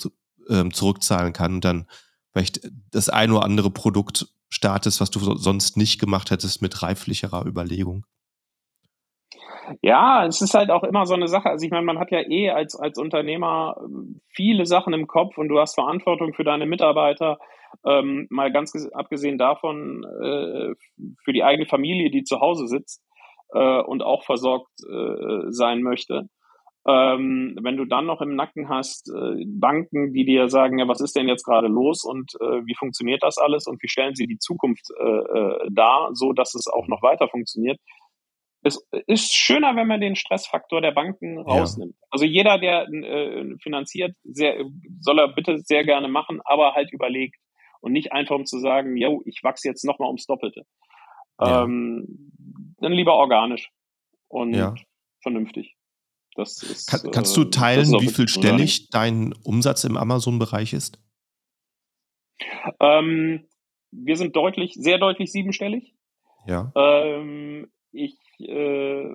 ähm, 0.49 0.73
zurückzahlen 0.73 1.33
kann 1.33 1.55
und 1.55 1.65
dann 1.65 1.87
vielleicht 2.31 2.69
das 2.91 3.09
ein 3.09 3.31
oder 3.31 3.43
andere 3.43 3.71
Produkt 3.71 4.27
startest, 4.49 5.01
was 5.01 5.11
du 5.11 5.19
sonst 5.35 5.77
nicht 5.77 5.99
gemacht 5.99 6.31
hättest 6.31 6.61
mit 6.61 6.81
reiflicherer 6.81 7.45
Überlegung? 7.45 8.05
Ja, 9.81 10.25
es 10.25 10.41
ist 10.41 10.53
halt 10.53 10.69
auch 10.69 10.83
immer 10.83 11.05
so 11.05 11.15
eine 11.15 11.27
Sache. 11.27 11.49
Also 11.49 11.65
ich 11.65 11.71
meine, 11.71 11.85
man 11.85 11.99
hat 11.99 12.11
ja 12.11 12.21
eh 12.21 12.49
als, 12.51 12.75
als 12.75 12.99
Unternehmer 12.99 13.75
ähm, 13.79 14.21
viele 14.29 14.65
Sachen 14.65 14.93
im 14.93 15.07
Kopf 15.07 15.37
und 15.37 15.49
du 15.49 15.59
hast 15.59 15.75
Verantwortung 15.75 16.33
für 16.33 16.43
deine 16.43 16.65
Mitarbeiter. 16.65 17.39
Ähm, 17.85 18.27
mal 18.29 18.51
ganz 18.51 18.73
abgesehen 18.93 19.37
davon 19.37 20.03
äh, 20.03 20.75
für 21.23 21.33
die 21.33 21.43
eigene 21.43 21.67
Familie, 21.67 22.09
die 22.09 22.23
zu 22.23 22.39
Hause 22.39 22.67
sitzt 22.67 23.03
äh, 23.53 23.81
und 23.81 24.03
auch 24.03 24.23
versorgt 24.23 24.71
äh, 24.89 25.51
sein 25.51 25.81
möchte. 25.81 26.29
Ähm, 26.88 27.57
wenn 27.61 27.77
du 27.77 27.86
dann 27.86 28.05
noch 28.05 28.21
im 28.21 28.36
Nacken 28.36 28.69
hast 28.69 29.09
äh, 29.09 29.43
Banken, 29.47 30.13
die 30.13 30.23
dir 30.23 30.49
sagen, 30.49 30.77
ja, 30.77 30.88
was 30.88 31.01
ist 31.01 31.15
denn 31.15 31.27
jetzt 31.27 31.43
gerade 31.43 31.67
los 31.67 32.03
und 32.03 32.33
äh, 32.39 32.65
wie 32.65 32.75
funktioniert 32.75 33.23
das 33.23 33.39
alles 33.39 33.65
und 33.65 33.81
wie 33.81 33.88
stellen 33.88 34.13
sie 34.13 34.27
die 34.27 34.38
Zukunft 34.38 34.91
äh, 34.99 35.03
äh 35.03 35.67
dar, 35.71 36.09
so 36.13 36.31
dass 36.31 36.53
es 36.53 36.67
auch 36.67 36.88
noch 36.88 37.01
weiter 37.01 37.27
funktioniert. 37.27 37.79
Es 38.61 38.83
ist 39.07 39.33
schöner, 39.33 39.75
wenn 39.75 39.88
man 39.88 40.01
den 40.01 40.15
Stressfaktor 40.15 40.81
der 40.81 40.91
Banken 40.91 41.39
rausnimmt. 41.39 41.93
Ja. 41.93 42.07
Also 42.09 42.25
jeder, 42.25 42.59
der 42.59 42.88
äh, 42.88 43.55
finanziert, 43.61 44.15
sehr, 44.23 44.63
soll 44.99 45.19
er 45.19 45.27
bitte 45.27 45.59
sehr 45.59 45.83
gerne 45.83 46.07
machen, 46.07 46.39
aber 46.45 46.73
halt 46.73 46.91
überlegt 46.91 47.38
und 47.81 47.91
nicht 47.91 48.11
einfach 48.11 48.36
um 48.36 48.45
zu 48.45 48.59
sagen, 48.59 48.97
yo, 48.97 49.21
ich 49.25 49.41
wachse 49.43 49.67
jetzt 49.67 49.86
nochmal 49.86 50.07
ums 50.07 50.25
Doppelte. 50.25 50.63
Ja. 51.39 51.63
Ähm, 51.63 52.31
dann 52.79 52.91
lieber 52.91 53.15
organisch 53.15 53.69
und 54.27 54.53
ja. 54.53 54.73
vernünftig. 55.21 55.74
Ist, 56.38 56.88
Kann, 56.89 57.11
kannst 57.11 57.36
du 57.38 57.43
äh, 57.43 57.49
teilen, 57.49 57.91
wie 58.01 58.07
viel 58.07 58.27
stellig 58.27 58.89
dein 58.89 59.33
Umsatz 59.43 59.83
im 59.83 59.97
Amazon-Bereich 59.97 60.73
ist? 60.73 60.99
Ähm, 62.79 63.47
wir 63.91 64.15
sind 64.17 64.36
deutlich, 64.36 64.73
sehr 64.73 64.97
deutlich 64.97 65.31
siebenstellig. 65.31 65.95
Ja. 66.45 66.71
Ähm, 66.75 67.71
ich 67.91 68.17
äh, 68.39 69.05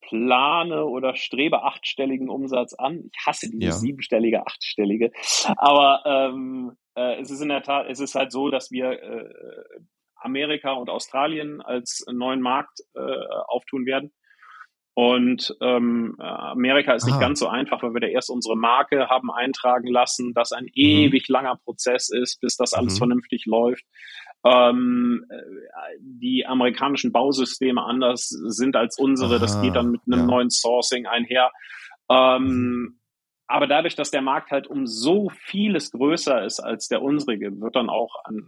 plane 0.00 0.84
oder 0.84 1.14
strebe 1.14 1.62
achtstelligen 1.62 2.28
Umsatz 2.28 2.74
an. 2.74 3.04
Ich 3.12 3.26
hasse 3.26 3.48
diese 3.50 3.64
ja. 3.64 3.72
siebenstellige, 3.72 4.46
achtstellige. 4.46 5.12
Aber 5.56 6.02
ähm, 6.04 6.76
äh, 6.94 7.20
es 7.20 7.30
ist 7.30 7.40
in 7.40 7.48
der 7.48 7.62
Tat, 7.62 7.86
es 7.88 8.00
ist 8.00 8.14
halt 8.14 8.32
so, 8.32 8.50
dass 8.50 8.70
wir 8.70 8.90
äh, 8.90 9.30
Amerika 10.16 10.72
und 10.72 10.90
Australien 10.90 11.60
als 11.62 12.04
neuen 12.10 12.40
Markt 12.40 12.80
äh, 12.94 13.00
auftun 13.46 13.86
werden. 13.86 14.12
Und 14.94 15.56
ähm, 15.62 16.16
Amerika 16.18 16.92
ist 16.92 17.04
Aha. 17.04 17.12
nicht 17.12 17.20
ganz 17.20 17.38
so 17.38 17.48
einfach, 17.48 17.82
weil 17.82 17.94
wir 17.94 18.00
da 18.00 18.08
erst 18.08 18.28
unsere 18.28 18.56
Marke 18.56 19.08
haben 19.08 19.30
eintragen 19.30 19.88
lassen, 19.88 20.34
dass 20.34 20.52
ein 20.52 20.64
mhm. 20.64 20.70
ewig 20.74 21.28
langer 21.28 21.56
Prozess 21.64 22.10
ist, 22.10 22.40
bis 22.40 22.56
das 22.56 22.74
alles 22.74 22.94
mhm. 22.94 22.98
vernünftig 22.98 23.46
läuft. 23.46 23.84
Ähm, 24.44 25.24
die 25.98 26.44
amerikanischen 26.46 27.10
Bausysteme 27.10 27.82
anders 27.82 28.28
sind 28.28 28.76
als 28.76 28.98
unsere. 28.98 29.36
Aha, 29.36 29.40
das 29.40 29.62
geht 29.62 29.76
dann 29.76 29.92
mit 29.92 30.02
einem 30.06 30.20
ja. 30.20 30.26
neuen 30.26 30.50
Sourcing 30.50 31.06
einher. 31.06 31.50
Ähm, 32.10 32.98
aber 33.46 33.66
dadurch, 33.66 33.94
dass 33.94 34.10
der 34.10 34.22
Markt 34.22 34.50
halt 34.50 34.66
um 34.66 34.86
so 34.86 35.30
vieles 35.30 35.90
größer 35.90 36.44
ist 36.44 36.60
als 36.60 36.88
der 36.88 37.02
unsrige, 37.02 37.60
wird 37.60 37.76
dann 37.76 37.88
auch 37.88 38.16
ein, 38.24 38.46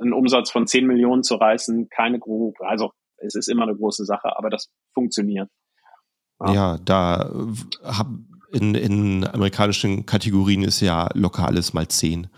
ein 0.00 0.12
Umsatz 0.12 0.50
von 0.50 0.66
10 0.66 0.86
Millionen 0.86 1.22
zu 1.22 1.36
reißen 1.36 1.88
keine 1.88 2.18
grobe, 2.18 2.66
also 2.66 2.92
es 3.20 3.34
ist 3.34 3.48
immer 3.48 3.64
eine 3.64 3.76
große 3.76 4.04
Sache, 4.04 4.36
aber 4.36 4.50
das 4.50 4.70
funktioniert. 4.94 5.48
Ja, 6.40 6.52
ja 6.52 6.78
da 6.84 7.30
hab, 7.82 8.08
in, 8.52 8.74
in 8.74 9.26
amerikanischen 9.26 10.06
Kategorien 10.06 10.62
ist 10.62 10.80
ja 10.80 11.08
locker 11.14 11.46
alles 11.46 11.72
mal 11.72 11.88
zehn 11.88 12.28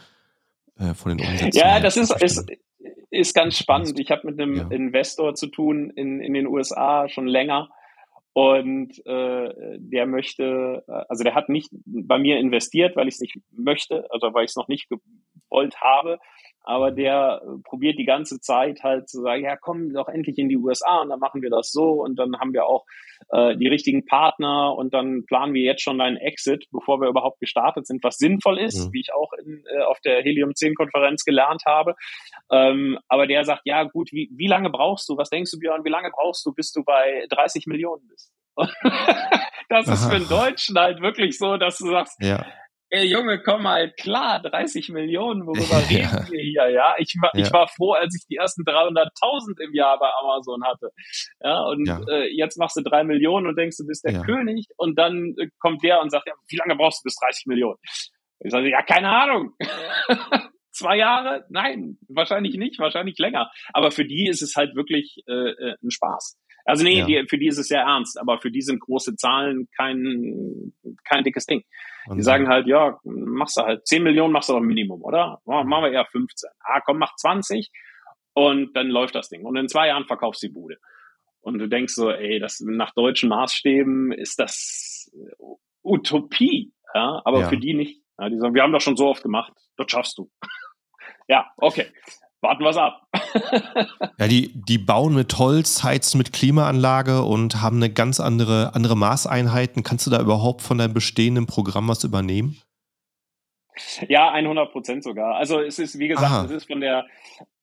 äh, 0.78 0.95
von 0.95 1.16
den 1.16 1.26
Umsätzen. 1.26 1.59
Ja, 1.59 1.80
das 1.80 1.97
ist, 1.97 2.22
ist, 2.22 2.51
ist 3.11 3.35
ganz 3.35 3.59
spannend. 3.59 3.99
Ich 3.99 4.11
habe 4.11 4.26
mit 4.26 4.41
einem 4.41 4.57
ja. 4.57 4.68
Investor 4.68 5.35
zu 5.35 5.47
tun 5.47 5.91
in, 5.91 6.20
in 6.20 6.35
den 6.35 6.47
USA 6.47 7.09
schon 7.09 7.26
länger. 7.26 7.68
Und 8.35 9.05
äh, 9.05 9.76
der 9.78 10.07
möchte, 10.07 10.83
also 11.09 11.22
der 11.22 11.35
hat 11.35 11.51
nicht 11.51 11.68
bei 11.85 12.18
mir 12.18 12.39
investiert, 12.39 12.97
weil 12.97 13.07
ich 13.07 13.14
es 13.14 13.20
nicht 13.20 13.37
möchte, 13.51 14.11
also 14.11 14.33
weil 14.33 14.45
ich 14.45 14.53
es 14.53 14.57
noch 14.57 14.68
nicht 14.68 14.89
gewollt 14.89 15.76
habe, 15.83 16.18
aber 16.65 16.91
der 16.91 17.43
probiert 17.65 17.99
die 17.99 18.05
ganze 18.05 18.41
Zeit 18.41 18.83
halt 18.83 19.09
zu 19.09 19.21
sagen, 19.21 19.45
ja, 19.45 19.57
komm 19.57 19.93
doch 19.93 20.09
endlich 20.09 20.39
in 20.39 20.49
die 20.49 20.57
USA 20.57 21.01
und 21.01 21.09
dann 21.09 21.19
machen 21.19 21.43
wir 21.43 21.51
das 21.51 21.73
so 21.73 22.03
und 22.03 22.17
dann 22.17 22.39
haben 22.39 22.53
wir 22.53 22.67
auch 22.67 22.85
äh, 23.31 23.57
die 23.57 23.69
richtigen 23.69 24.07
Partner 24.07 24.75
und 24.77 24.95
dann 24.95 25.25
planen 25.27 25.55
wir 25.55 25.63
jetzt 25.63 25.83
schon 25.83 26.01
einen 26.01 26.17
Exit, 26.17 26.67
bevor 26.71 27.01
wir 27.01 27.09
überhaupt 27.09 27.41
gestartet 27.41 27.87
sind, 27.87 28.03
was 28.05 28.17
sinnvoll 28.17 28.59
ist, 28.59 28.87
mhm. 28.87 28.93
wie 28.93 29.01
ich 29.01 29.13
auch 29.13 29.33
in, 29.33 29.65
äh, 29.75 29.83
auf 29.83 30.01
der 30.01 30.23
Helium 30.23 30.55
10 30.55 30.75
Konferenz 30.75 31.25
gelernt 31.25 31.63
habe. 31.67 31.95
Ähm, 32.51 32.99
aber 33.09 33.27
der 33.27 33.45
sagt, 33.45 33.63
ja 33.65 33.85
gut, 33.85 34.13
wie, 34.13 34.31
wie 34.33 34.49
lange 34.49 34.71
brauchst 34.71 35.09
du, 35.09 35.17
was 35.17 35.31
denkst 35.31 35.51
du 35.51 35.59
Björn, 35.59 35.85
wie 35.85 35.91
lange 35.91 36.11
brauchst 36.11 36.47
du, 36.47 36.53
bis 36.53 36.73
du 36.73 36.85
bei 36.85 37.27
30 37.31 37.67
Millionen 37.67 38.07
bist? 38.09 38.33
das 39.69 39.89
ist 39.89 40.05
für 40.05 40.17
einen 40.17 40.29
Deutschen 40.29 40.79
halt 40.79 41.01
wirklich 41.01 41.39
so, 41.39 41.57
dass 41.57 41.79
du 41.79 41.89
sagst, 41.89 42.23
ja 42.23 42.45
ey 42.93 43.07
Junge, 43.07 43.43
komm 43.43 43.62
mal 43.62 43.90
klar, 43.93 44.40
30 44.40 44.90
Millionen, 44.90 45.47
worüber 45.47 45.78
reden 45.90 46.30
wir 46.30 46.40
hier, 46.40 46.70
ja? 46.70 46.95
Ich 46.99 47.16
war, 47.20 47.30
ja. 47.34 47.45
ich 47.45 47.53
war 47.53 47.66
froh, 47.66 47.93
als 47.93 48.14
ich 48.14 48.26
die 48.28 48.36
ersten 48.36 48.62
300.000 48.62 49.61
im 49.61 49.74
Jahr 49.74 49.99
bei 49.99 50.09
Amazon 50.20 50.62
hatte. 50.64 50.90
Ja, 51.40 51.62
und 51.62 51.86
ja. 51.86 52.01
Äh, 52.09 52.28
jetzt 52.36 52.59
machst 52.59 52.76
du 52.76 52.82
drei 52.82 53.03
Millionen 53.03 53.47
und 53.47 53.57
denkst, 53.57 53.78
du 53.78 53.86
bist 53.86 54.05
der. 54.05 54.22
König 54.22 54.66
und 54.76 54.99
dann 54.99 55.34
äh, 55.38 55.49
kommt 55.59 55.82
der 55.82 56.01
und 56.01 56.11
sagt, 56.11 56.26
ja, 56.26 56.34
wie 56.49 56.57
lange 56.57 56.76
brauchst 56.76 57.03
du 57.03 57.05
bis 57.05 57.16
30 57.16 57.47
Millionen? 57.47 57.78
Ich 58.40 58.53
sage, 58.53 58.68
ja, 58.70 58.82
keine 58.82 59.09
Ahnung. 59.09 59.55
zwei 60.70 60.97
Jahre? 60.97 61.47
Nein, 61.49 61.99
wahrscheinlich 62.09 62.57
nicht, 62.57 62.78
wahrscheinlich 62.78 63.18
länger. 63.18 63.51
Aber 63.72 63.90
für 63.90 64.05
die 64.05 64.28
ist 64.28 64.43
es 64.43 64.55
halt 64.55 64.74
wirklich 64.74 65.22
äh, 65.26 65.32
äh 65.32 65.76
ein 65.82 65.90
Spaß. 65.90 66.38
Also 66.65 66.85
nee, 66.85 66.99
ja. 66.99 67.07
die, 67.07 67.25
für 67.29 67.39
die 67.39 67.49
ist 67.49 67.59
es 67.59 67.69
sehr 67.69 67.83
ernst, 67.83 68.19
aber 68.21 68.39
für 68.39 68.51
die 68.51 68.63
sind 68.63 68.81
große 68.81 69.17
Zahlen 69.17 69.69
kein, 69.77 70.73
kein 71.05 71.25
dickes 71.25 71.47
Ding. 71.47 71.65
Und 72.07 72.17
die 72.17 72.23
sagen 72.23 72.49
halt, 72.49 72.67
ja, 72.67 72.99
machst 73.05 73.57
du 73.57 73.63
halt 73.63 73.87
10 73.87 74.03
Millionen, 74.03 74.33
machst 74.33 74.49
du 74.49 74.55
doch 74.55 74.61
Minimum, 74.61 75.03
oder? 75.03 75.41
Machen 75.45 75.69
wir 75.69 75.93
eher 75.93 76.07
15. 76.07 76.51
Ah, 76.61 76.81
komm, 76.81 76.99
mach 76.99 77.15
20 77.17 77.71
und 78.35 78.75
dann 78.75 78.89
läuft 78.89 79.15
das 79.15 79.29
Ding. 79.29 79.45
Und 79.45 79.57
in 79.57 79.69
zwei 79.69 79.89
Jahren 79.89 80.07
verkaufst 80.07 80.43
du 80.43 80.49
die 80.49 80.53
Bude. 80.53 80.79
Und 81.41 81.59
du 81.59 81.69
denkst 81.69 81.95
so, 81.95 82.11
ey, 82.11 82.39
das 82.39 82.61
nach 82.61 82.93
deutschen 82.95 83.29
Maßstäben 83.29 84.13
ist 84.13 84.39
das 84.39 85.11
Utopie. 85.83 86.73
Ja, 86.95 87.21
aber 87.25 87.41
ja. 87.41 87.49
für 87.49 87.59
die 87.59 87.75
nicht. 87.75 88.03
Ja, 88.19 88.29
die 88.29 88.39
sagen, 88.39 88.55
wir 88.55 88.63
haben 88.63 88.73
das 88.73 88.83
schon 88.83 88.97
so 88.97 89.09
oft 89.09 89.23
gemacht, 89.23 89.53
das 89.77 89.91
schaffst 89.91 90.19
du. 90.19 90.31
ja, 91.29 91.51
okay. 91.57 91.87
Warten 92.43 92.64
wir 92.64 92.70
es 92.70 92.76
ab. 92.76 93.07
ja, 94.18 94.26
die, 94.26 94.51
die 94.53 94.78
bauen 94.78 95.14
mit 95.14 95.38
Holz, 95.38 95.84
heizen 95.84 96.18
mit 96.18 96.32
Klimaanlage 96.32 97.22
und 97.22 97.62
haben 97.62 97.76
eine 97.76 97.88
ganz 97.88 98.18
andere, 98.18 98.74
andere 98.74 98.97
Maßeinheiten. 98.97 99.84
Kannst 99.84 100.09
du 100.09 100.11
da 100.11 100.20
überhaupt 100.20 100.61
von 100.61 100.76
deinem 100.76 100.93
bestehenden 100.93 101.47
Programm 101.47 101.86
was 101.86 102.03
übernehmen? 102.03 102.61
Ja, 104.09 104.32
100 104.32 104.72
Prozent 104.72 105.05
sogar. 105.05 105.36
Also 105.36 105.61
es 105.61 105.78
ist, 105.78 106.01
wie 106.01 106.09
gesagt, 106.09 106.32
Aha. 106.32 106.45
es 106.45 106.51
ist 106.51 106.66
von 106.66 106.80
der, 106.80 107.07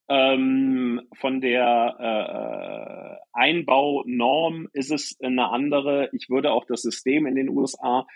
ähm, 0.07 1.01
von 1.19 1.41
der 1.41 3.19
äh, 3.19 3.37
Einbaunorm 3.37 4.69
ist 4.71 4.91
es 4.91 5.17
eine 5.21 5.49
andere. 5.49 6.09
Ich 6.13 6.29
würde 6.29 6.53
auch 6.53 6.63
das 6.65 6.83
System 6.83 7.25
in 7.27 7.35
den 7.35 7.49
USA 7.49 8.07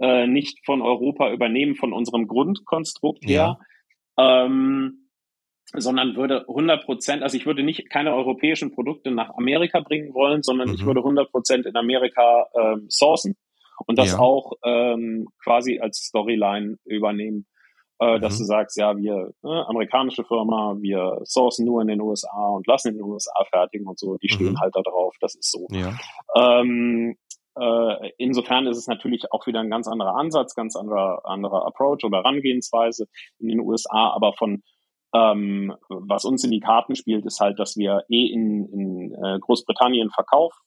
äh, 0.00 0.26
nicht 0.26 0.64
von 0.66 0.82
Europa 0.82 1.32
übernehmen, 1.32 1.76
von 1.76 1.94
unserem 1.94 2.26
Grundkonstrukt 2.26 3.24
her, 3.24 3.58
ja. 4.18 4.44
ähm, 4.44 4.99
sondern 5.76 6.16
würde 6.16 6.44
100 6.48 6.84
Prozent, 6.84 7.22
also 7.22 7.36
ich 7.36 7.46
würde 7.46 7.62
nicht 7.62 7.90
keine 7.90 8.14
europäischen 8.14 8.72
Produkte 8.72 9.10
nach 9.10 9.30
Amerika 9.36 9.80
bringen 9.80 10.14
wollen, 10.14 10.42
sondern 10.42 10.68
mhm. 10.68 10.74
ich 10.74 10.84
würde 10.84 11.00
100 11.00 11.30
Prozent 11.30 11.66
in 11.66 11.76
Amerika 11.76 12.46
ähm, 12.58 12.86
sourcen 12.88 13.36
und 13.86 13.98
das 13.98 14.12
ja. 14.12 14.18
auch 14.18 14.52
ähm, 14.64 15.28
quasi 15.42 15.78
als 15.80 15.98
Storyline 15.98 16.76
übernehmen 16.84 17.46
äh, 18.00 18.18
dass 18.18 18.34
mhm. 18.34 18.38
du 18.38 18.44
sagst, 18.44 18.78
ja, 18.78 18.96
wir, 18.96 19.32
ne, 19.42 19.68
amerikanische 19.68 20.24
Firma, 20.24 20.74
wir 20.80 21.20
sourcen 21.24 21.66
nur 21.66 21.82
in 21.82 21.88
den 21.88 22.00
USA 22.00 22.48
und 22.48 22.66
lassen 22.66 22.88
in 22.88 22.94
den 22.94 23.04
USA 23.04 23.44
fertigen 23.50 23.86
und 23.86 23.98
so, 23.98 24.16
die 24.16 24.30
stehen 24.30 24.52
mhm. 24.52 24.60
halt 24.60 24.74
da 24.74 24.80
drauf, 24.80 25.14
das 25.20 25.34
ist 25.34 25.50
so. 25.50 25.66
Ja. 25.70 25.92
Ähm, 26.34 27.16
äh, 27.58 28.10
insofern 28.16 28.66
ist 28.66 28.78
es 28.78 28.86
natürlich 28.86 29.30
auch 29.32 29.46
wieder 29.46 29.60
ein 29.60 29.68
ganz 29.68 29.86
anderer 29.86 30.16
Ansatz, 30.16 30.54
ganz 30.54 30.76
anderer, 30.76 31.20
anderer 31.26 31.66
Approach 31.66 32.02
oder 32.02 32.18
Herangehensweise 32.18 33.06
in 33.38 33.48
den 33.48 33.60
USA, 33.60 34.12
aber 34.14 34.32
von 34.32 34.62
ähm, 35.14 35.74
was 35.88 36.24
uns 36.24 36.44
in 36.44 36.50
die 36.50 36.60
Karten 36.60 36.94
spielt, 36.94 37.26
ist 37.26 37.40
halt, 37.40 37.58
dass 37.58 37.76
wir 37.76 38.04
eh 38.08 38.26
in, 38.26 38.66
in 38.66 39.14
äh, 39.14 39.38
Großbritannien 39.40 40.10
verkaufen 40.10 40.60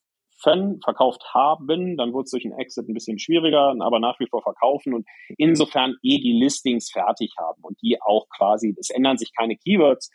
verkauft 0.83 1.23
haben. 1.33 1.95
Dann 1.95 2.11
wurde 2.11 2.25
es 2.25 2.31
durch 2.31 2.43
den 2.43 2.51
Exit 2.51 2.87
ein 2.87 2.93
bisschen 2.93 3.17
schwieriger, 3.17 3.73
aber 3.79 3.99
nach 3.99 4.19
wie 4.19 4.27
vor 4.27 4.41
verkaufen 4.41 4.93
und 4.93 5.07
insofern 5.37 5.95
eh 6.03 6.19
die 6.19 6.33
Listings 6.33 6.91
fertig 6.91 7.33
haben 7.39 7.61
und 7.61 7.81
die 7.81 8.01
auch 8.01 8.27
quasi, 8.35 8.75
es 8.77 8.89
ändern 8.89 9.17
sich 9.17 9.31
keine 9.33 9.55
Keywords. 9.55 10.09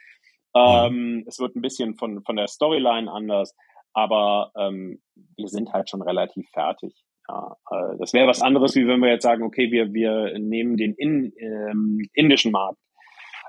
Ähm, 0.54 1.24
es 1.26 1.38
wird 1.38 1.56
ein 1.56 1.62
bisschen 1.62 1.96
von, 1.96 2.22
von 2.24 2.36
der 2.36 2.48
Storyline 2.48 3.10
anders, 3.10 3.54
aber 3.94 4.52
ähm, 4.56 5.00
wir 5.36 5.48
sind 5.48 5.72
halt 5.72 5.88
schon 5.88 6.02
relativ 6.02 6.46
fertig. 6.50 6.94
Ja, 7.28 7.56
äh, 7.70 7.96
das 7.98 8.12
wäre 8.12 8.28
was 8.28 8.42
anderes, 8.42 8.74
wie 8.74 8.86
wenn 8.86 9.00
wir 9.00 9.10
jetzt 9.10 9.22
sagen, 9.22 9.44
okay, 9.44 9.70
wir, 9.70 9.92
wir 9.92 10.38
nehmen 10.38 10.76
den 10.76 10.94
in, 10.94 11.32
ähm, 11.38 12.08
indischen 12.12 12.52
Markt 12.52 12.78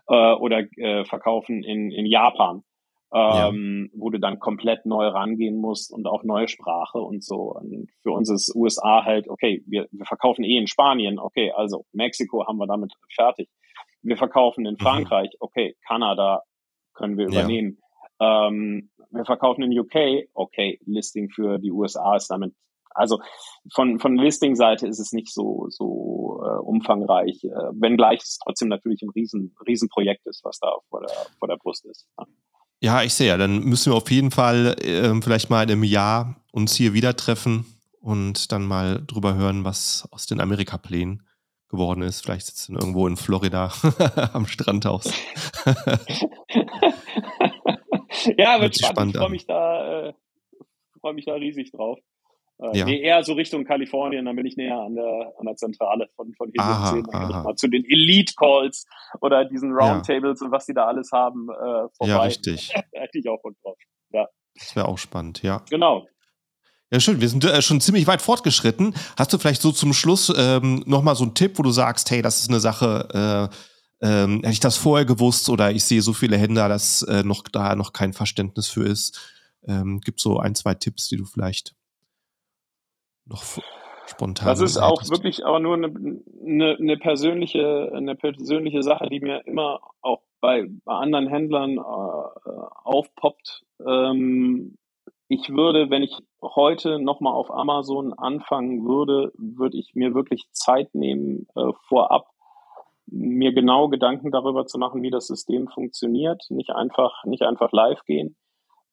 äh, 0.09 0.33
oder 0.33 0.63
äh, 0.77 1.05
verkaufen 1.05 1.63
in, 1.63 1.91
in 1.91 2.05
Japan 2.05 2.63
ähm, 3.11 3.89
ja. 3.91 3.99
wo 3.99 4.09
du 4.09 4.19
dann 4.19 4.39
komplett 4.39 4.85
neu 4.85 5.07
rangehen 5.07 5.57
musst 5.59 5.91
und 5.91 6.05
auch 6.07 6.23
neue 6.23 6.47
Sprache 6.47 6.99
und 6.99 7.23
so. 7.23 7.53
Und 7.53 7.89
für 8.03 8.11
uns 8.11 8.29
ist 8.29 8.53
USA 8.55 9.03
halt, 9.03 9.27
okay, 9.29 9.63
wir, 9.65 9.87
wir 9.91 10.05
verkaufen 10.05 10.43
eh 10.43 10.57
in 10.57 10.67
Spanien, 10.67 11.17
okay, 11.19 11.51
also 11.51 11.85
Mexiko 11.91 12.45
haben 12.45 12.57
wir 12.57 12.67
damit 12.67 12.93
fertig. 13.13 13.49
Wir 14.01 14.15
verkaufen 14.15 14.65
in 14.65 14.73
mhm. 14.73 14.79
Frankreich, 14.79 15.29
okay, 15.39 15.75
Kanada 15.87 16.43
können 16.93 17.17
wir 17.17 17.27
übernehmen. 17.27 17.79
Ja. 18.19 18.47
Ähm, 18.47 18.91
wir 19.09 19.25
verkaufen 19.25 19.63
in 19.63 19.77
UK, 19.77 20.29
okay, 20.33 20.79
Listing 20.85 21.29
für 21.29 21.57
die 21.57 21.71
USA 21.71 22.15
ist 22.15 22.29
damit 22.29 22.53
also 22.99 23.19
von, 23.73 23.99
von 23.99 24.17
Listing-Seite 24.17 24.87
ist 24.87 24.99
es 24.99 25.11
nicht 25.11 25.33
so, 25.33 25.67
so 25.69 26.41
äh, 26.45 26.59
umfangreich, 26.59 27.43
äh, 27.43 27.49
wenngleich 27.73 28.21
es 28.21 28.37
trotzdem 28.43 28.69
natürlich 28.69 29.01
ein 29.01 29.09
riesen, 29.09 29.55
riesen 29.65 29.89
Projekt 29.89 30.27
ist, 30.27 30.43
was 30.43 30.59
da 30.59 30.71
vor 30.89 31.01
der, 31.01 31.15
vor 31.39 31.47
der 31.47 31.57
Brust 31.57 31.85
ist. 31.85 32.07
Ja. 32.17 32.25
Ja, 32.81 33.03
ich 33.03 33.13
sehe 33.13 33.27
ja. 33.27 33.37
Dann 33.37 33.59
müssen 33.63 33.91
wir 33.91 33.97
auf 33.97 34.09
jeden 34.09 34.31
Fall 34.31 34.77
äh, 34.81 35.21
vielleicht 35.21 35.49
mal 35.49 35.63
in 35.63 35.71
einem 35.71 35.83
Jahr 35.83 36.37
uns 36.51 36.75
hier 36.75 36.93
wieder 36.93 37.15
treffen 37.15 37.65
und 37.99 38.51
dann 38.51 38.63
mal 38.63 39.03
drüber 39.05 39.35
hören, 39.35 39.65
was 39.65 40.07
aus 40.11 40.25
den 40.27 40.39
Amerika-Plänen 40.39 41.27
geworden 41.67 42.01
ist. 42.01 42.21
Vielleicht 42.21 42.45
sitzen 42.47 42.75
irgendwo 42.75 43.05
in 43.07 43.17
Florida 43.17 43.73
am 44.33 44.47
Strand 44.47 44.85
aus. 44.85 45.13
ja, 48.37 48.61
wird 48.61 48.77
spannend. 48.77 49.15
Ich 49.15 49.21
freue 49.21 49.29
mich 49.29 49.45
da, 49.45 50.07
äh, 50.07 50.13
freue 51.01 51.13
mich 51.13 51.25
da 51.25 51.33
riesig 51.33 51.71
drauf. 51.71 51.99
Äh, 52.61 52.77
ja. 52.77 52.85
Nee, 52.85 53.01
eher 53.01 53.23
so 53.23 53.33
Richtung 53.33 53.63
Kalifornien, 53.63 54.25
dann 54.25 54.35
bin 54.35 54.45
ich 54.45 54.57
näher 54.57 54.77
an 54.77 54.95
der, 54.95 55.33
an 55.37 55.45
der 55.45 55.55
Zentrale 55.55 56.09
von, 56.15 56.33
von 56.33 56.49
hier 56.51 56.61
aha, 56.61 56.91
sehen, 56.91 57.05
mal 57.11 57.55
zu 57.55 57.67
den 57.67 57.85
Elite-Calls 57.85 58.85
oder 59.21 59.45
diesen 59.45 59.71
Roundtables 59.71 60.41
ja. 60.41 60.45
und 60.45 60.51
was 60.51 60.65
die 60.65 60.73
da 60.73 60.85
alles 60.85 61.11
haben. 61.11 61.47
Äh, 61.49 61.87
vorbei. 61.95 62.07
Ja, 62.07 62.21
richtig. 62.21 62.73
Hätte 62.93 63.17
ich 63.17 63.29
auch 63.29 63.41
Bock 63.41 63.55
drauf. 63.63 63.77
Ja. 64.11 64.27
Das 64.55 64.75
wäre 64.75 64.87
auch 64.87 64.97
spannend, 64.97 65.41
ja. 65.41 65.63
Genau. 65.69 66.05
Ja, 66.91 66.99
schön. 66.99 67.21
Wir 67.21 67.29
sind 67.29 67.45
äh, 67.45 67.61
schon 67.61 67.79
ziemlich 67.79 68.07
weit 68.07 68.21
fortgeschritten. 68.21 68.93
Hast 69.15 69.31
du 69.31 69.37
vielleicht 69.37 69.61
so 69.61 69.71
zum 69.71 69.93
Schluss 69.93 70.33
ähm, 70.35 70.83
nochmal 70.85 71.15
so 71.15 71.23
einen 71.23 71.35
Tipp, 71.35 71.59
wo 71.59 71.63
du 71.63 71.71
sagst, 71.71 72.09
hey, 72.11 72.21
das 72.21 72.39
ist 72.39 72.49
eine 72.49 72.59
Sache, 72.59 73.49
äh, 74.01 74.05
ähm, 74.05 74.37
hätte 74.41 74.53
ich 74.53 74.59
das 74.59 74.75
vorher 74.75 75.05
gewusst 75.05 75.49
oder 75.49 75.71
ich 75.71 75.83
sehe 75.83 76.01
so 76.01 76.13
viele 76.13 76.37
Händler, 76.37 76.67
dass 76.67 77.03
äh, 77.03 77.23
noch 77.23 77.43
da 77.43 77.75
noch 77.75 77.93
kein 77.93 78.11
Verständnis 78.11 78.67
für 78.67 78.83
ist. 78.83 79.19
Ähm, 79.67 80.01
gibt 80.01 80.19
so 80.19 80.39
ein, 80.39 80.55
zwei 80.55 80.73
Tipps, 80.73 81.09
die 81.09 81.17
du 81.17 81.25
vielleicht 81.25 81.75
noch 83.29 83.43
spontan. 84.07 84.47
Das 84.47 84.59
ist 84.59 84.77
auch 84.77 84.97
hättest. 84.97 85.11
wirklich 85.11 85.45
aber 85.45 85.59
nur 85.59 85.75
eine, 85.75 85.87
eine, 85.87 86.77
eine, 86.77 86.97
persönliche, 86.97 87.91
eine 87.93 88.15
persönliche 88.15 88.83
Sache, 88.83 89.07
die 89.09 89.19
mir 89.19 89.45
immer 89.45 89.79
auch 90.01 90.21
bei, 90.41 90.67
bei 90.85 90.93
anderen 90.93 91.27
Händlern 91.27 91.77
äh, 91.77 91.81
aufpoppt. 92.83 93.63
Ähm, 93.85 94.77
ich 95.27 95.49
würde, 95.49 95.89
wenn 95.89 96.01
ich 96.01 96.17
heute 96.41 96.99
nochmal 96.99 97.33
auf 97.33 97.51
Amazon 97.51 98.13
anfangen 98.13 98.87
würde, 98.87 99.31
würde 99.37 99.77
ich 99.77 99.93
mir 99.93 100.15
wirklich 100.15 100.45
Zeit 100.51 100.95
nehmen, 100.95 101.47
äh, 101.55 101.71
vorab 101.87 102.27
mir 103.11 103.53
genau 103.53 103.89
Gedanken 103.89 104.31
darüber 104.31 104.65
zu 104.65 104.77
machen, 104.77 105.01
wie 105.01 105.09
das 105.09 105.27
System 105.27 105.67
funktioniert, 105.67 106.45
nicht 106.49 106.71
einfach, 106.71 107.23
nicht 107.25 107.43
einfach 107.43 107.71
live 107.71 108.03
gehen. 108.05 108.35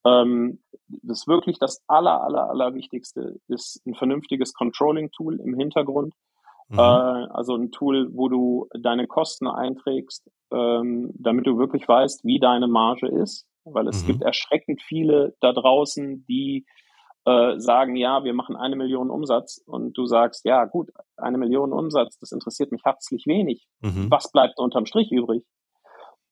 Ähm, 0.06 0.60
das 0.88 1.20
ist 1.20 1.28
wirklich 1.28 1.58
das 1.58 1.82
aller, 1.88 2.22
aller, 2.22 2.48
aller 2.48 2.74
Wichtigste, 2.74 3.36
ist 3.48 3.82
ein 3.86 3.94
vernünftiges 3.94 4.52
Controlling-Tool 4.54 5.40
im 5.40 5.54
Hintergrund. 5.58 6.14
Mhm. 6.68 6.78
Äh, 6.78 6.82
also 6.82 7.56
ein 7.56 7.70
Tool, 7.72 8.08
wo 8.12 8.28
du 8.28 8.68
deine 8.80 9.06
Kosten 9.06 9.46
einträgst, 9.46 10.30
ähm, 10.52 11.10
damit 11.14 11.46
du 11.46 11.58
wirklich 11.58 11.86
weißt, 11.88 12.24
wie 12.24 12.38
deine 12.38 12.68
Marge 12.68 13.08
ist. 13.08 13.46
Weil 13.64 13.88
es 13.88 14.02
mhm. 14.02 14.06
gibt 14.06 14.22
erschreckend 14.22 14.80
viele 14.80 15.34
da 15.40 15.52
draußen, 15.52 16.24
die 16.26 16.66
äh, 17.24 17.58
sagen, 17.58 17.96
ja, 17.96 18.22
wir 18.22 18.32
machen 18.32 18.54
eine 18.54 18.76
Million 18.76 19.10
Umsatz 19.10 19.60
und 19.66 19.98
du 19.98 20.06
sagst, 20.06 20.44
ja 20.44 20.64
gut, 20.64 20.90
eine 21.16 21.38
Million 21.38 21.72
Umsatz, 21.72 22.18
das 22.20 22.30
interessiert 22.30 22.70
mich 22.70 22.82
herzlich 22.84 23.26
wenig. 23.26 23.66
Mhm. 23.80 24.06
Was 24.08 24.30
bleibt 24.30 24.60
unterm 24.60 24.86
Strich 24.86 25.10
übrig? 25.10 25.42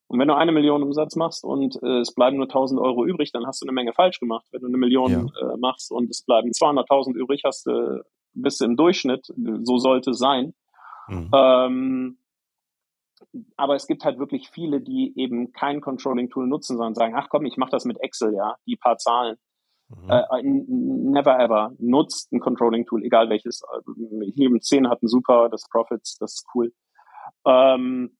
Und 0.07 0.18
wenn 0.18 0.28
du 0.28 0.36
eine 0.36 0.52
Million 0.52 0.82
Umsatz 0.82 1.16
machst 1.16 1.44
und 1.44 1.82
äh, 1.82 2.00
es 2.00 2.14
bleiben 2.14 2.36
nur 2.36 2.46
1000 2.46 2.80
Euro 2.80 3.05
übrig, 3.05 3.32
dann 3.32 3.46
hast 3.46 3.62
du 3.62 3.66
eine 3.66 3.72
Menge 3.72 3.92
falsch 3.92 4.20
gemacht. 4.20 4.46
Wenn 4.52 4.61
du 4.61 4.68
eine 4.68 4.76
Million 4.76 5.11
ja. 5.11 5.52
äh, 5.52 5.57
machst 5.57 5.90
und 5.90 6.11
es 6.11 6.22
bleiben 6.24 6.50
200.000 6.50 7.14
übrig, 7.14 7.42
hast 7.44 7.66
du, 7.66 8.05
bist 8.34 8.61
du 8.61 8.66
im 8.66 8.76
Durchschnitt. 8.76 9.26
So 9.62 9.78
sollte 9.78 10.11
es 10.11 10.18
sein. 10.18 10.55
Mhm. 11.09 11.30
Ähm, 11.32 12.18
aber 13.57 13.74
es 13.74 13.86
gibt 13.86 14.05
halt 14.05 14.18
wirklich 14.18 14.50
viele, 14.50 14.80
die 14.80 15.12
eben 15.16 15.52
kein 15.52 15.80
Controlling-Tool 15.80 16.46
nutzen, 16.46 16.76
sondern 16.76 16.94
sagen, 16.94 17.14
ach 17.16 17.28
komm, 17.28 17.46
ich 17.46 17.57
mache 17.57 17.70
das 17.70 17.84
mit 17.84 18.00
Excel, 18.00 18.34
ja, 18.34 18.57
die 18.66 18.76
paar 18.76 18.98
Zahlen. 18.98 19.36
Mhm. 19.88 20.11
Äh, 20.11 20.42
never 20.42 21.38
ever 21.38 21.72
nutzt 21.78 22.32
ein 22.32 22.40
Controlling-Tool, 22.40 23.05
egal 23.05 23.28
welches. 23.30 23.62
Hier 24.34 24.50
mit 24.50 24.64
10 24.64 24.88
hat 24.88 25.02
ein 25.02 25.09
super, 25.09 25.48
das 25.48 25.68
Profits, 25.70 26.16
das 26.18 26.34
ist 26.34 26.46
cool. 26.55 26.72
Ähm, 27.46 28.16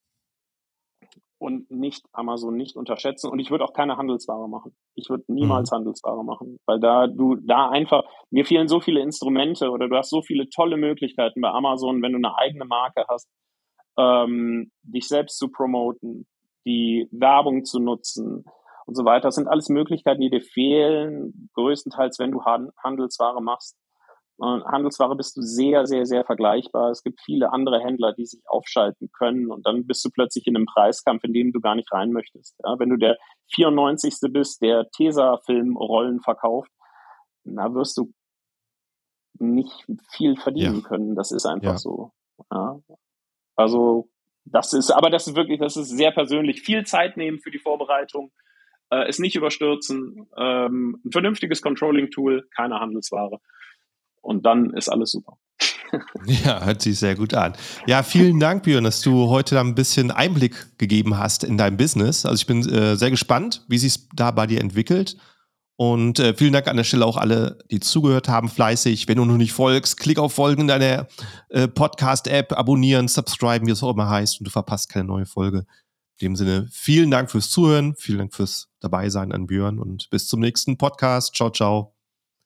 und 1.39 1.71
nicht 1.71 2.07
Amazon 2.13 2.57
nicht 2.57 2.77
unterschätzen. 2.77 3.31
Und 3.31 3.39
ich 3.39 3.51
würde 3.51 3.65
auch 3.65 3.73
keine 3.73 3.97
Handelsware 3.97 4.49
machen. 4.49 4.75
Ich 4.95 5.09
würde 5.11 5.25
niemals 5.29 5.71
mhm. 5.71 5.77
Handelsware 5.77 6.25
machen, 6.25 6.59
weil 6.67 6.81
da 6.81 7.07
du 7.07 7.37
da 7.37 7.69
einfach, 7.69 8.05
mir 8.31 8.45
fehlen 8.45 8.69
so 8.69 8.81
viele 8.81 9.01
Instrumente 9.01 9.71
oder 9.71 9.89
du 9.89 9.97
hast 9.97 10.11
so 10.11 10.23
viele 10.23 10.49
tolle 10.49 10.77
Möglichkeiten 10.77 11.41
bei 11.41 11.51
Amazon, 11.51 12.03
wenn 12.03 12.13
du 12.13 12.19
eine 12.19 12.37
eigene 12.39 12.65
Marke 12.65 13.05
hast, 13.09 13.29
ähm, 13.99 14.71
dich 14.83 15.09
selbst 15.09 15.39
zu 15.39 15.51
promoten, 15.51 16.27
die 16.67 17.09
Werbung 17.11 17.65
zu 17.65 17.79
nutzen 17.79 18.45
und 18.87 18.95
so 18.95 19.05
weiter. 19.05 19.29
Das 19.29 19.35
sind 19.35 19.49
alles 19.49 19.69
Möglichkeiten, 19.69 20.21
die 20.21 20.31
dir 20.31 20.43
fehlen, 20.43 21.51
größtenteils, 21.55 22.19
wenn 22.19 22.33
du 22.33 22.43
Handelsware 22.45 23.41
machst. 23.43 23.77
Handelsware 24.41 25.15
bist 25.17 25.37
du 25.37 25.43
sehr, 25.43 25.87
sehr, 25.87 26.07
sehr 26.07 26.25
vergleichbar. 26.25 26.91
Es 26.91 27.03
gibt 27.03 27.21
viele 27.21 27.53
andere 27.53 27.81
Händler, 27.81 28.13
die 28.13 28.27
sich 28.27 28.43
aufschalten 28.47 29.11
können 29.13 29.51
und 29.51 29.65
dann 29.67 29.87
bist 29.87 30.05
du 30.05 30.11
plötzlich 30.11 30.47
in 30.47 30.57
einem 30.57 30.67
Preiskampf, 30.67 31.23
in 31.25 31.33
dem 31.33 31.53
du 31.53 31.61
gar 31.61 31.77
nicht 31.77 31.93
rein 31.93 32.11
möchtest. 32.11 32.57
Ja, 32.65 32.79
wenn 32.79 32.91
du 32.91 32.97
der 32.97 33.17
94. 33.55 34.15
bist, 34.33 34.61
der 34.61 34.91
Tesa-Film-Rollen 34.91 36.21
verkauft, 36.21 36.71
na 37.45 37.73
wirst 37.75 37.97
du 37.97 38.13
nicht 39.39 39.87
viel 40.11 40.37
verdienen 40.37 40.81
ja. 40.83 40.89
können. 40.89 41.15
Das 41.15 41.31
ist 41.31 41.47
einfach 41.47 41.73
ja. 41.73 41.79
so. 41.79 42.13
Also 43.57 44.09
das 44.45 44.73
ist, 44.73 44.91
aber 44.91 45.11
das 45.11 45.27
ist 45.27 45.37
wirklich, 45.37 45.61
das 45.61 45.77
ist 45.77 45.91
sehr 45.91 46.11
persönlich. 46.11 46.63
Viel 46.63 46.85
Zeit 46.85 47.17
nehmen 47.17 47.41
für 47.41 47.51
die 47.51 47.59
Vorbereitung, 47.59 48.33
äh, 48.91 49.09
es 49.09 49.19
nicht 49.19 49.37
überstürzen, 49.37 50.29
ähm, 50.37 51.01
ein 51.05 51.13
vernünftiges 51.13 51.63
Controlling-Tool, 51.63 52.49
keine 52.55 52.81
Handelsware. 52.81 53.41
Und 54.25 54.47
dann 54.47 54.73
ist 54.73 54.89
alles 54.89 55.13
super. 55.13 55.37
Ja, 56.27 56.65
hört 56.65 56.83
sich 56.83 56.99
sehr 56.99 57.15
gut 57.15 57.35
an. 57.35 57.53
Ja, 57.87 58.03
vielen 58.03 58.41
Dank, 58.41 58.65
Björn, 58.65 58.83
dass 58.83 59.01
du 59.01 59.29
heute 59.29 59.55
da 59.55 59.61
ein 59.61 59.77
bisschen 59.77 60.11
Einblick 60.11 60.77
gegeben 60.79 61.19
hast 61.19 61.45
in 61.45 61.57
dein 61.57 61.77
Business. 61.77 62.27
Also 62.27 62.41
ich 62.41 62.47
bin 62.47 62.69
äh, 62.69 62.97
sehr 62.97 63.11
gespannt, 63.11 63.65
wie 63.69 63.79
sich 63.79 64.09
da 64.13 64.33
bei 64.33 64.49
dir 64.49 64.61
entwickelt. 64.61 65.17
Und 65.77 66.21
äh, 66.21 66.35
vielen 66.35 66.53
Dank 66.53 66.69
an 66.69 66.77
der 66.77 66.85
Stelle 66.85 67.05
auch 67.05 67.17
alle, 67.17 67.59
die 67.71 67.81
zugehört 67.81 68.29
haben, 68.29 68.49
fleißig. 68.49 69.09
Wenn 69.09 69.19
du 69.19 69.25
noch 69.25 69.37
nicht 69.37 69.53
folgst, 69.53 69.99
klick 69.99 70.19
auf 70.19 70.33
Folgen 70.33 70.63
in 70.63 70.69
deiner 70.69 71.09
äh, 71.49 71.67
Podcast-App, 71.67 72.53
abonnieren, 72.53 73.09
subscriben, 73.09 73.67
wie 73.67 73.73
es 73.73 73.83
auch 73.83 73.93
immer 73.93 74.09
heißt, 74.09 74.41
und 74.41 74.47
du 74.47 74.51
verpasst 74.51 74.89
keine 74.89 75.07
neue 75.07 75.27
Folge. 75.27 75.67
In 76.19 76.29
dem 76.29 76.37
Sinne, 76.37 76.69
vielen 76.71 77.11
Dank 77.11 77.31
fürs 77.31 77.51
Zuhören, 77.51 77.95
vielen 77.97 78.19
Dank 78.19 78.35
fürs 78.35 78.69
Dabeisein 78.81 79.33
an 79.33 79.47
Björn 79.47 79.81
und 79.81 80.09
bis 80.11 80.29
zum 80.29 80.41
nächsten 80.41 80.79
Podcast. 80.79 81.35
Ciao, 81.35 81.51
ciao. 81.51 81.94